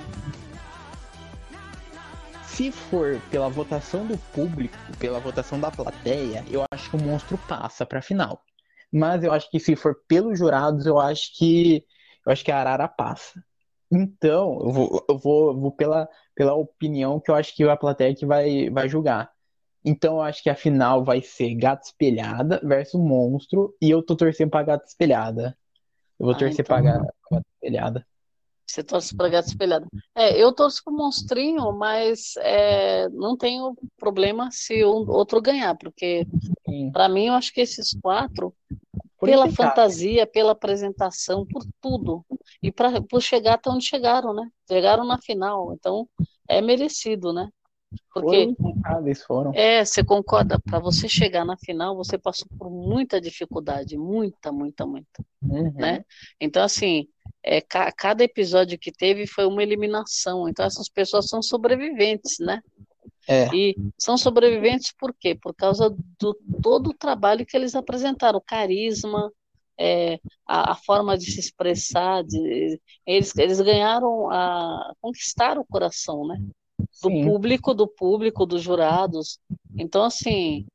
Se 2.43 2.71
for 2.71 3.21
pela 3.29 3.49
votação 3.49 4.05
do 4.05 4.17
público, 4.33 4.75
pela 4.97 5.19
votação 5.19 5.59
da 5.59 5.71
plateia, 5.71 6.43
eu 6.49 6.63
acho 6.73 6.89
que 6.89 6.95
o 6.95 7.01
monstro 7.01 7.37
passa 7.47 7.85
pra 7.85 8.01
final. 8.01 8.43
Mas 8.91 9.23
eu 9.23 9.31
acho 9.31 9.49
que 9.49 9.59
se 9.59 9.75
for 9.75 9.95
pelos 10.07 10.37
jurados, 10.37 10.85
eu 10.85 10.99
acho 10.99 11.37
que 11.37 11.85
eu 12.25 12.31
acho 12.31 12.43
que 12.43 12.51
a 12.51 12.59
Arara 12.59 12.87
passa. 12.87 13.43
Então, 13.91 14.59
eu 14.61 14.71
vou, 14.71 15.05
eu 15.09 15.17
vou, 15.17 15.59
vou 15.59 15.71
pela, 15.71 16.07
pela 16.35 16.53
opinião 16.53 17.19
que 17.19 17.31
eu 17.31 17.35
acho 17.35 17.55
que 17.55 17.63
a 17.63 17.75
plateia 17.77 18.15
que 18.15 18.25
vai, 18.25 18.69
vai 18.69 18.87
julgar. 18.87 19.31
Então, 19.83 20.15
eu 20.15 20.21
acho 20.21 20.43
que 20.43 20.49
a 20.49 20.55
final 20.55 21.03
vai 21.03 21.21
ser 21.21 21.55
Gata 21.55 21.85
Espelhada 21.85 22.61
versus 22.63 22.99
Monstro, 23.01 23.75
e 23.81 23.89
eu 23.89 24.03
tô 24.03 24.15
torcendo 24.15 24.51
pra 24.51 24.63
Gata 24.63 24.85
Espelhada. 24.85 25.57
Eu 26.19 26.25
vou 26.25 26.35
Ah, 26.35 26.37
torcer 26.37 26.61
então. 26.61 26.65
pra 26.65 26.81
Gata, 26.81 27.13
Gata 27.31 27.45
Espelhada. 27.55 28.07
Você 28.65 28.83
torce 28.83 29.15
pra 29.17 29.27
gata 29.29 29.47
espelhada. 29.47 29.87
É, 30.13 30.37
eu 30.39 30.53
torço 30.53 30.83
pro 30.83 30.93
monstrinho, 30.93 31.71
mas 31.73 32.35
é, 32.37 33.09
não 33.09 33.35
tenho 33.35 33.75
problema 33.97 34.49
se 34.51 34.85
um 34.85 35.09
outro 35.09 35.41
ganhar, 35.41 35.75
porque 35.75 36.27
pra 36.93 37.09
mim 37.09 37.25
eu 37.27 37.33
acho 37.33 37.51
que 37.51 37.61
esses 37.61 37.95
quatro, 37.99 38.53
Por 39.17 39.27
pela 39.27 39.47
impecável. 39.47 39.71
fantasia, 39.71 40.27
pela 40.27 40.51
apresentação, 40.51 41.47
por 41.47 41.63
tudo, 41.81 42.23
e 42.61 42.71
para 42.71 43.01
por 43.01 43.21
chegar 43.23 43.55
até 43.55 43.71
onde 43.71 43.85
chegaram, 43.85 44.35
né? 44.35 44.47
Chegaram 44.67 45.03
na 45.03 45.17
final, 45.19 45.73
então 45.73 46.07
é 46.47 46.61
merecido, 46.61 47.33
né? 47.33 47.49
Porque 48.13 48.53
Foram 48.55 49.15
foram. 49.27 49.51
É, 49.53 49.83
você 49.83 50.03
concorda? 50.03 50.59
Para 50.59 50.79
você 50.79 51.07
chegar 51.07 51.45
na 51.45 51.57
final, 51.57 51.95
você 51.95 52.17
passou 52.17 52.47
por 52.57 52.69
muita 52.69 53.19
dificuldade, 53.19 53.97
muita, 53.97 54.51
muita, 54.51 54.85
muita, 54.85 55.23
Uhum. 55.41 55.71
né? 55.73 56.03
Então, 56.39 56.63
assim, 56.63 57.07
é, 57.43 57.61
ca- 57.61 57.91
cada 57.91 58.23
episódio 58.23 58.77
que 58.77 58.91
teve 58.91 59.25
foi 59.25 59.45
uma 59.45 59.63
eliminação. 59.63 60.47
Então, 60.47 60.65
essas 60.65 60.89
pessoas 60.89 61.27
são 61.27 61.41
sobreviventes, 61.41 62.37
né? 62.39 62.61
É. 63.27 63.47
E 63.55 63.75
são 63.97 64.17
sobreviventes 64.17 64.91
por 64.97 65.13
quê? 65.13 65.35
Por 65.35 65.53
causa 65.55 65.95
do 66.19 66.35
todo 66.61 66.89
o 66.89 66.93
trabalho 66.93 67.45
que 67.45 67.55
eles 67.55 67.75
apresentaram, 67.75 68.39
o 68.39 68.41
carisma, 68.41 69.31
é, 69.79 70.19
a, 70.45 70.71
a 70.71 70.75
forma 70.75 71.17
de 71.17 71.31
se 71.31 71.39
expressar, 71.39 72.23
de, 72.23 72.79
eles, 73.05 73.35
eles 73.37 73.61
ganharam 73.61 74.29
a 74.31 74.93
conquistaram 75.01 75.61
o 75.61 75.65
coração, 75.65 76.27
né? 76.27 76.37
Do 77.01 77.09
Sim. 77.09 77.23
público, 77.23 77.73
do 77.73 77.87
público, 77.87 78.45
dos 78.45 78.61
jurados. 78.61 79.39
Então, 79.77 80.03
assim, 80.03 80.65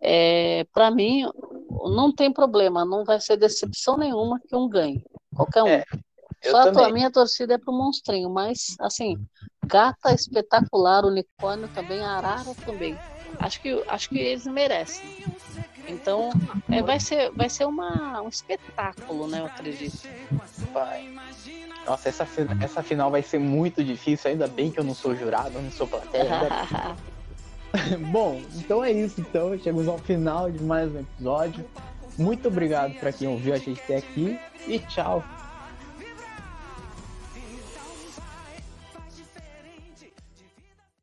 é, 0.00 0.64
para 0.72 0.90
mim, 0.90 1.24
não 1.90 2.12
tem 2.12 2.32
problema, 2.32 2.84
não 2.84 3.04
vai 3.04 3.20
ser 3.20 3.36
decepção 3.36 3.96
nenhuma 3.96 4.40
que 4.46 4.54
um 4.54 4.68
ganhe, 4.68 5.04
qualquer 5.34 5.62
um. 5.62 5.68
É, 5.68 5.84
Só 6.44 6.64
também. 6.64 6.84
a 6.84 6.92
minha 6.92 7.10
torcida 7.10 7.54
é 7.54 7.58
pro 7.58 7.72
monstrinho, 7.72 8.30
mas, 8.30 8.76
assim, 8.80 9.16
gata 9.66 10.12
espetacular, 10.12 11.04
unicórnio 11.04 11.68
também, 11.68 12.04
arara 12.04 12.54
também. 12.64 12.96
Acho 13.40 13.60
que, 13.60 13.84
acho 13.88 14.08
que 14.08 14.18
eles 14.18 14.44
merecem. 14.44 15.08
Então, 15.86 16.30
é, 16.70 16.82
vai 16.82 17.00
ser, 17.00 17.32
vai 17.32 17.48
ser 17.48 17.64
uma, 17.64 18.22
um 18.22 18.28
espetáculo, 18.28 19.26
né, 19.26 19.40
eu 19.40 19.46
acredito. 19.46 19.96
Vai. 20.72 21.12
Nossa, 21.86 22.08
essa, 22.08 22.24
fi- 22.24 22.46
essa 22.60 22.82
final 22.82 23.10
vai 23.10 23.22
ser 23.22 23.38
muito 23.38 23.82
difícil. 23.82 24.30
Ainda 24.30 24.46
bem 24.46 24.70
que 24.70 24.78
eu 24.78 24.84
não 24.84 24.94
sou 24.94 25.16
jurado, 25.16 25.50
eu 25.58 25.62
não 25.62 25.70
sou 25.70 25.86
plateia. 25.86 26.30
Bom, 28.12 28.40
então 28.54 28.84
é 28.84 28.92
isso. 28.92 29.20
Então, 29.20 29.56
chegamos 29.58 29.88
ao 29.88 29.98
final 29.98 30.50
de 30.50 30.62
mais 30.62 30.94
um 30.94 31.00
episódio. 31.00 31.64
Muito 32.18 32.48
obrigado 32.48 32.94
para 32.94 33.10
quem 33.12 33.26
ouviu 33.26 33.54
a 33.54 33.58
gente 33.58 33.80
até 33.82 33.96
aqui 33.96 34.38
e 34.66 34.78
tchau. 34.78 35.24